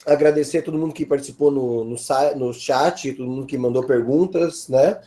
agradecer 0.06 0.58
a 0.58 0.62
todo 0.62 0.78
mundo 0.78 0.94
que 0.94 1.06
participou 1.06 1.50
no, 1.50 1.84
no, 1.84 1.96
no 2.36 2.52
chat, 2.52 3.12
todo 3.12 3.28
mundo 3.28 3.46
que 3.46 3.56
mandou 3.56 3.84
perguntas, 3.84 4.68
né? 4.68 5.00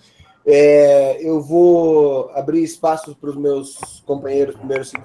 É, 0.50 1.22
eu 1.22 1.42
vou 1.42 2.32
abrir 2.34 2.64
espaços 2.64 3.14
para 3.14 3.30
os 3.30 3.36
meus 3.36 4.02
companheiros 4.06 4.56
primeiro 4.56 4.86
se 4.86 4.96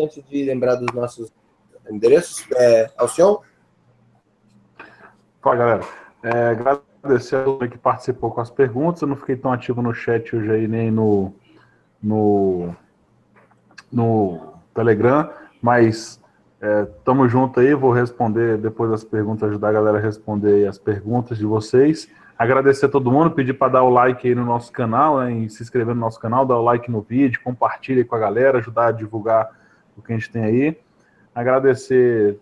antes 0.00 0.22
de 0.28 0.44
lembrar 0.44 0.76
dos 0.76 0.94
nossos 0.94 1.32
endereços. 1.90 2.46
É, 2.56 2.90
Alcion? 2.96 3.38
Fala, 5.42 5.56
galera. 5.56 5.84
É, 6.22 6.30
agradecer 6.50 7.36
a 7.36 7.44
todo 7.44 7.68
que 7.68 7.76
participou 7.76 8.30
com 8.30 8.40
as 8.40 8.50
perguntas. 8.50 9.02
Eu 9.02 9.08
não 9.08 9.16
fiquei 9.16 9.34
tão 9.34 9.52
ativo 9.52 9.82
no 9.82 9.92
chat 9.92 10.34
hoje 10.34 10.50
aí, 10.50 10.68
nem 10.68 10.92
no, 10.92 11.34
no, 12.04 12.74
no 13.90 14.54
Telegram, 14.74 15.30
mas 15.62 16.20
é, 16.60 16.86
tamo 17.04 17.28
junto 17.28 17.60
aí, 17.60 17.74
vou 17.74 17.90
responder 17.90 18.58
depois 18.58 18.90
das 18.90 19.02
perguntas, 19.02 19.48
ajudar 19.48 19.70
a 19.70 19.72
galera 19.72 19.98
a 19.98 20.00
responder 20.00 20.68
as 20.68 20.78
perguntas 20.78 21.38
de 21.38 21.46
vocês. 21.46 22.08
Agradecer 22.38 22.86
a 22.86 22.88
todo 22.88 23.10
mundo, 23.10 23.30
pedir 23.30 23.54
para 23.54 23.72
dar 23.72 23.82
o 23.82 23.90
like 23.90 24.28
aí 24.28 24.34
no 24.34 24.44
nosso 24.44 24.70
canal, 24.70 25.20
né, 25.20 25.48
se 25.48 25.62
inscrever 25.62 25.94
no 25.94 26.00
nosso 26.00 26.20
canal, 26.20 26.44
dar 26.44 26.58
o 26.58 26.62
like 26.62 26.90
no 26.90 27.00
vídeo, 27.00 27.40
compartilhe 27.42 28.04
com 28.04 28.14
a 28.16 28.18
galera, 28.18 28.58
ajudar 28.58 28.86
a 28.88 28.92
divulgar 28.92 29.50
o 29.96 30.02
que 30.02 30.12
a 30.12 30.16
gente 30.16 30.30
tem 30.30 30.44
aí. 30.44 30.78
Agradecer 31.34 32.38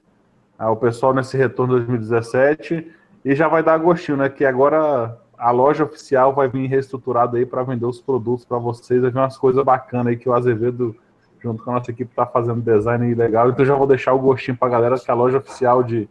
ao 0.58 0.76
pessoal 0.76 1.12
nesse 1.14 1.36
retorno 1.36 1.74
2017 1.74 2.92
E 3.24 3.34
já 3.34 3.48
vai 3.48 3.62
dar 3.62 3.78
gostinho, 3.78 4.18
né? 4.18 4.28
Que 4.28 4.44
agora 4.44 5.18
a 5.42 5.50
loja 5.50 5.82
oficial 5.82 6.32
vai 6.32 6.46
vir 6.46 6.68
reestruturada 6.68 7.36
aí 7.36 7.44
para 7.44 7.64
vender 7.64 7.84
os 7.84 8.00
produtos 8.00 8.44
para 8.44 8.58
vocês. 8.58 9.02
Vai 9.02 9.10
vir 9.10 9.18
umas 9.18 9.36
coisas 9.36 9.64
bacanas 9.64 10.06
aí 10.06 10.16
que 10.16 10.28
o 10.28 10.32
Azevedo, 10.32 10.94
junto 11.40 11.64
com 11.64 11.72
a 11.72 11.74
nossa 11.74 11.90
equipe, 11.90 12.12
está 12.12 12.24
fazendo 12.24 12.62
design 12.62 13.12
legal. 13.12 13.50
Então 13.50 13.64
já 13.64 13.74
vou 13.74 13.88
deixar 13.88 14.12
o 14.12 14.20
gostinho 14.20 14.56
para 14.56 14.68
a 14.68 14.70
galera 14.70 15.00
que 15.00 15.10
a 15.10 15.14
loja 15.14 15.38
oficial 15.38 15.82
de 15.82 16.08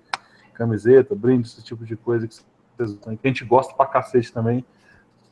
camiseta, 0.54 1.16
brinde, 1.16 1.48
esse 1.48 1.64
tipo 1.64 1.86
de 1.86 1.96
coisa 1.96 2.28
que, 2.28 2.36
vocês, 2.78 3.00
que 3.00 3.10
a 3.24 3.28
gente 3.30 3.46
gosta 3.46 3.74
pra 3.74 3.86
cacete 3.86 4.34
também, 4.34 4.66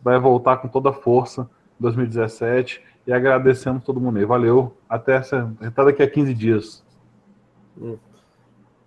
vai 0.02 0.18
voltar 0.18 0.58
com 0.58 0.70
toda 0.70 0.94
força 0.94 1.42
em 1.78 1.84
2017. 1.84 2.82
E 3.06 3.12
agradecemos 3.12 3.84
todo 3.84 4.00
mundo 4.00 4.18
aí. 4.18 4.24
Valeu. 4.24 4.78
Até, 4.88 5.18
essa, 5.18 5.54
até 5.62 5.84
daqui 5.84 6.02
a 6.02 6.10
15 6.10 6.34
dias. 6.34 6.86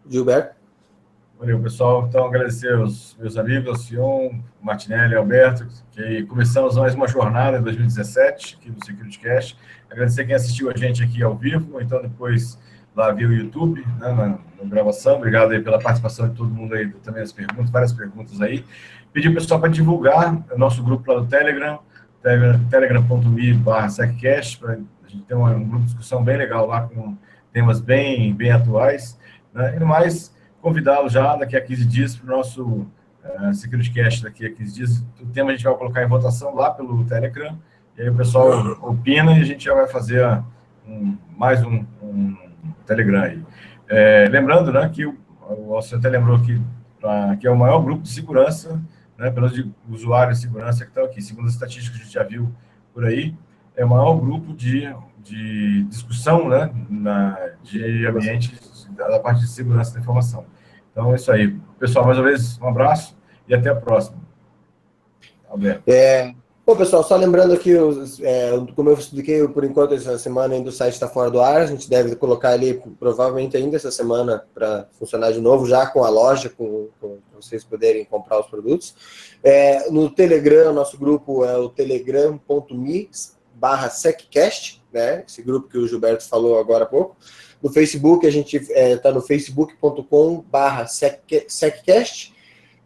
Gilberto? 0.08 0.61
Valeu, 1.43 1.59
pessoal. 1.59 2.07
Então, 2.09 2.24
agradecer 2.24 2.72
aos 2.72 3.16
meus 3.18 3.36
amigos, 3.36 3.68
ao 3.68 3.74
Sion, 3.74 4.30
Martinelli, 4.62 5.16
Alberto, 5.16 5.66
que 5.90 6.22
começamos 6.26 6.76
mais 6.76 6.95
uma 6.95 7.09
jornada 7.09 7.59
em 7.59 7.62
2017 7.62 8.59
aqui 8.61 8.70
no 8.70 8.76
Security 8.84 9.18
Cash. 9.18 9.57
Agradecer 9.90 10.24
quem 10.24 10.36
assistiu 10.36 10.70
a 10.70 10.76
gente 10.76 11.03
aqui 11.03 11.20
ao 11.20 11.36
vivo, 11.36 11.74
ou 11.74 11.82
então 11.82 12.01
depois 12.01 12.57
lá 12.95 13.11
via 13.11 13.26
o 13.26 13.32
YouTube, 13.32 13.84
né, 13.99 14.12
na, 14.12 14.26
na, 14.28 14.70
gravação. 14.70 15.16
Obrigado 15.16 15.51
aí 15.51 15.61
pela 15.61 15.80
participação 15.80 16.28
de 16.28 16.36
todo 16.36 16.49
mundo 16.49 16.76
aí, 16.76 16.88
também 17.03 17.24
as 17.24 17.32
perguntas, 17.32 17.70
várias 17.70 17.93
perguntas 17.93 18.40
aí. 18.40 18.64
Pedir 19.12 19.28
o 19.28 19.34
pessoal 19.34 19.59
para 19.59 19.68
divulgar 19.68 20.40
o 20.49 20.57
nosso 20.57 20.80
grupo 20.80 21.12
lá 21.12 21.18
do 21.18 21.26
Telegram, 21.26 21.80
telegram.me 22.70 23.61
SecCast, 23.90 24.64
a 24.64 25.09
gente 25.09 25.24
ter 25.24 25.34
um 25.34 25.64
grupo 25.64 25.80
de 25.80 25.86
discussão 25.86 26.22
bem 26.22 26.36
legal 26.36 26.68
lá, 26.68 26.82
com 26.82 27.16
temas 27.53 27.80
bem, 27.80 28.32
bem 28.32 28.53
atuais. 28.53 29.18
Né? 29.53 29.76
E 29.76 29.84
mais, 29.84 30.32
convidá-lo 30.62 31.08
já 31.10 31.34
daqui 31.36 31.56
a 31.56 31.60
15 31.60 31.84
dias 31.84 32.16
para 32.16 32.32
o 32.32 32.36
nosso 32.36 32.64
uh, 32.64 33.52
Security 33.52 33.92
Cast 33.92 34.22
daqui 34.22 34.46
a 34.46 34.50
15 34.50 34.74
dias. 34.74 35.04
O 35.20 35.26
tema 35.26 35.50
a 35.50 35.54
gente 35.54 35.64
vai 35.64 35.74
colocar 35.74 36.02
em 36.02 36.08
votação 36.08 36.54
lá 36.54 36.70
pelo 36.70 37.04
Telegram, 37.04 37.58
e 37.98 38.02
aí 38.02 38.08
o 38.08 38.14
pessoal 38.14 38.78
opina 38.80 39.36
e 39.36 39.42
a 39.42 39.44
gente 39.44 39.64
já 39.64 39.74
vai 39.74 39.88
fazer 39.88 40.24
um, 40.88 41.18
mais 41.36 41.62
um, 41.62 41.84
um, 42.00 42.36
Telegram 42.86 43.22
aí. 43.22 43.42
É, 43.88 44.28
lembrando 44.30 44.72
né, 44.72 44.88
que 44.88 45.04
o, 45.04 45.18
Alceu 45.74 45.98
até 45.98 46.08
lembrou 46.08 46.40
que, 46.40 46.58
pra, 47.00 47.36
que 47.36 47.46
é 47.46 47.50
o 47.50 47.58
maior 47.58 47.80
grupo 47.80 48.02
de 48.02 48.08
segurança, 48.08 48.80
né, 49.18 49.30
pelos 49.30 49.52
de 49.52 49.70
usuários 49.90 50.38
de 50.38 50.46
segurança 50.46 50.84
que 50.84 50.90
estão 50.90 51.04
aqui. 51.04 51.20
Segundo 51.20 51.46
as 51.46 51.54
estatísticas 51.54 51.96
que 51.96 52.02
a 52.02 52.04
gente 52.04 52.14
já 52.14 52.22
viu 52.22 52.50
por 52.94 53.04
aí, 53.04 53.34
é 53.76 53.84
o 53.84 53.88
maior 53.88 54.14
grupo 54.14 54.54
de, 54.54 54.88
de 55.18 55.82
discussão 55.84 56.48
né, 56.48 56.70
na, 56.88 57.36
de 57.62 58.06
ambiente 58.06 58.54
da 58.97 59.18
parte 59.18 59.40
de 59.40 59.49
segurança 59.49 59.95
da 59.95 60.01
informação. 60.01 60.45
Então 60.90 61.12
é 61.12 61.16
isso 61.16 61.32
aí. 61.32 61.57
Pessoal, 61.78 62.05
mais 62.05 62.18
uma 62.18 62.24
vez, 62.24 62.59
um 62.61 62.68
abraço 62.68 63.16
e 63.49 63.55
até 63.55 63.70
a 63.70 63.74
próxima. 63.74 64.18
Alberto. 65.49 65.82
É, 65.86 66.34
bom, 66.66 66.76
pessoal, 66.76 67.03
só 67.03 67.16
lembrando 67.16 67.53
aqui, 67.53 67.72
é, 68.22 68.51
como 68.74 68.90
eu 68.90 68.95
expliquei, 68.95 69.47
por 69.49 69.64
enquanto, 69.64 69.95
essa 69.95 70.18
semana 70.18 70.55
ainda 70.55 70.70
o 70.70 70.72
site 70.72 70.95
está 70.95 71.09
fora 71.09 71.30
do 71.30 71.40
ar, 71.40 71.61
a 71.61 71.66
gente 71.66 71.88
deve 71.88 72.16
colocar 72.16 72.51
ali, 72.51 72.82
provavelmente 72.99 73.57
ainda 73.57 73.76
essa 73.76 73.90
semana, 73.90 74.45
para 74.55 74.86
funcionar 74.99 75.32
de 75.32 75.40
novo, 75.40 75.66
já 75.66 75.86
com 75.86 76.05
a 76.05 76.09
loja, 76.09 76.49
com, 76.49 76.88
com 77.01 77.18
vocês 77.34 77.64
poderem 77.64 78.05
comprar 78.05 78.40
os 78.40 78.47
produtos. 78.47 78.95
É, 79.43 79.90
no 79.90 80.09
Telegram, 80.11 80.72
nosso 80.72 80.97
grupo 80.97 81.45
é 81.45 81.57
o 81.57 81.68
telegram.me 81.68 83.11
barra 83.55 83.90
seccast, 83.90 84.82
né? 84.93 85.24
Esse 85.26 85.43
grupo 85.43 85.68
que 85.68 85.78
o 85.78 85.86
Gilberto 85.86 86.24
falou 86.24 86.59
agora 86.59 86.84
há 86.84 86.86
pouco. 86.86 87.16
No 87.62 87.72
Facebook, 87.72 88.26
a 88.26 88.30
gente 88.30 88.56
está 88.56 88.74
é, 88.74 88.96
tá 88.96 89.12
no 89.12 89.20
facebook.com 89.22 90.44
barra 90.50 90.86
seccast. 90.86 92.34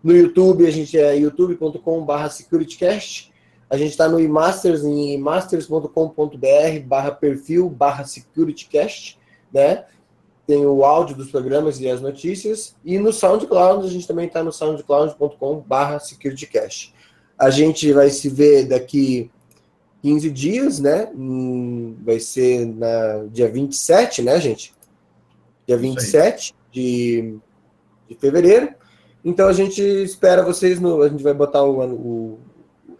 No 0.02 0.14
YouTube, 0.14 0.66
a 0.66 0.70
gente 0.70 0.98
é 0.98 1.16
youtube.com 1.16 2.04
barra 2.04 2.28
securitycast. 2.28 3.32
A 3.68 3.76
gente 3.76 3.90
está 3.90 4.08
no 4.08 4.20
eMasters, 4.20 4.84
em 4.84 5.18
masters.com.br 5.18 6.80
barra 6.84 7.10
perfil 7.10 7.68
barra 7.68 8.04
securitycast, 8.04 9.18
né? 9.52 9.84
Tem 10.46 10.64
o 10.64 10.84
áudio 10.84 11.16
dos 11.16 11.30
programas 11.30 11.80
e 11.80 11.88
as 11.88 12.00
notícias. 12.00 12.76
E 12.84 12.98
no 12.98 13.12
SoundCloud, 13.12 13.84
a 13.84 13.90
gente 13.90 14.06
também 14.06 14.26
está 14.26 14.44
no 14.44 14.52
soundcloud.com 14.52 15.64
barra 15.66 15.98
securitycast. 15.98 16.94
A 17.36 17.50
gente 17.50 17.92
vai 17.92 18.10
se 18.10 18.28
ver 18.28 18.66
daqui 18.66 19.30
15 20.06 20.30
dias, 20.30 20.78
né? 20.78 21.10
Hum, 21.16 21.96
vai 22.04 22.20
ser 22.20 22.64
na 22.64 23.24
dia 23.28 23.50
27, 23.50 24.22
né, 24.22 24.40
gente? 24.40 24.72
Dia 25.66 25.76
27 25.76 26.54
de, 26.70 27.36
de 28.08 28.14
fevereiro. 28.14 28.72
Então 29.24 29.48
a 29.48 29.52
gente 29.52 29.82
espera 29.82 30.44
vocês 30.44 30.78
no. 30.78 31.02
A 31.02 31.08
gente 31.08 31.24
vai 31.24 31.34
botar 31.34 31.64
o, 31.64 31.80
o 31.92 32.38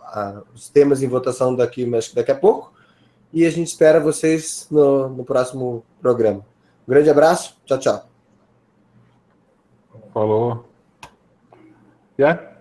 a, 0.03 0.43
os 0.53 0.69
temas 0.69 1.01
em 1.01 1.07
votação 1.07 1.55
daqui, 1.55 1.87
mas 1.87 2.13
daqui 2.13 2.33
a 2.33 2.35
pouco. 2.35 2.73
E 3.33 3.47
a 3.47 3.51
gente 3.51 3.69
espera 3.69 4.01
vocês 4.01 4.67
no, 4.69 5.09
no 5.09 5.25
próximo 5.25 5.85
programa. 6.03 6.45
Um 6.89 6.91
grande 6.91 7.09
abraço. 7.09 7.57
Tchau, 7.65 7.79
tchau. 7.79 8.09
Falou. 10.13 10.65
Yeah? 12.19 12.56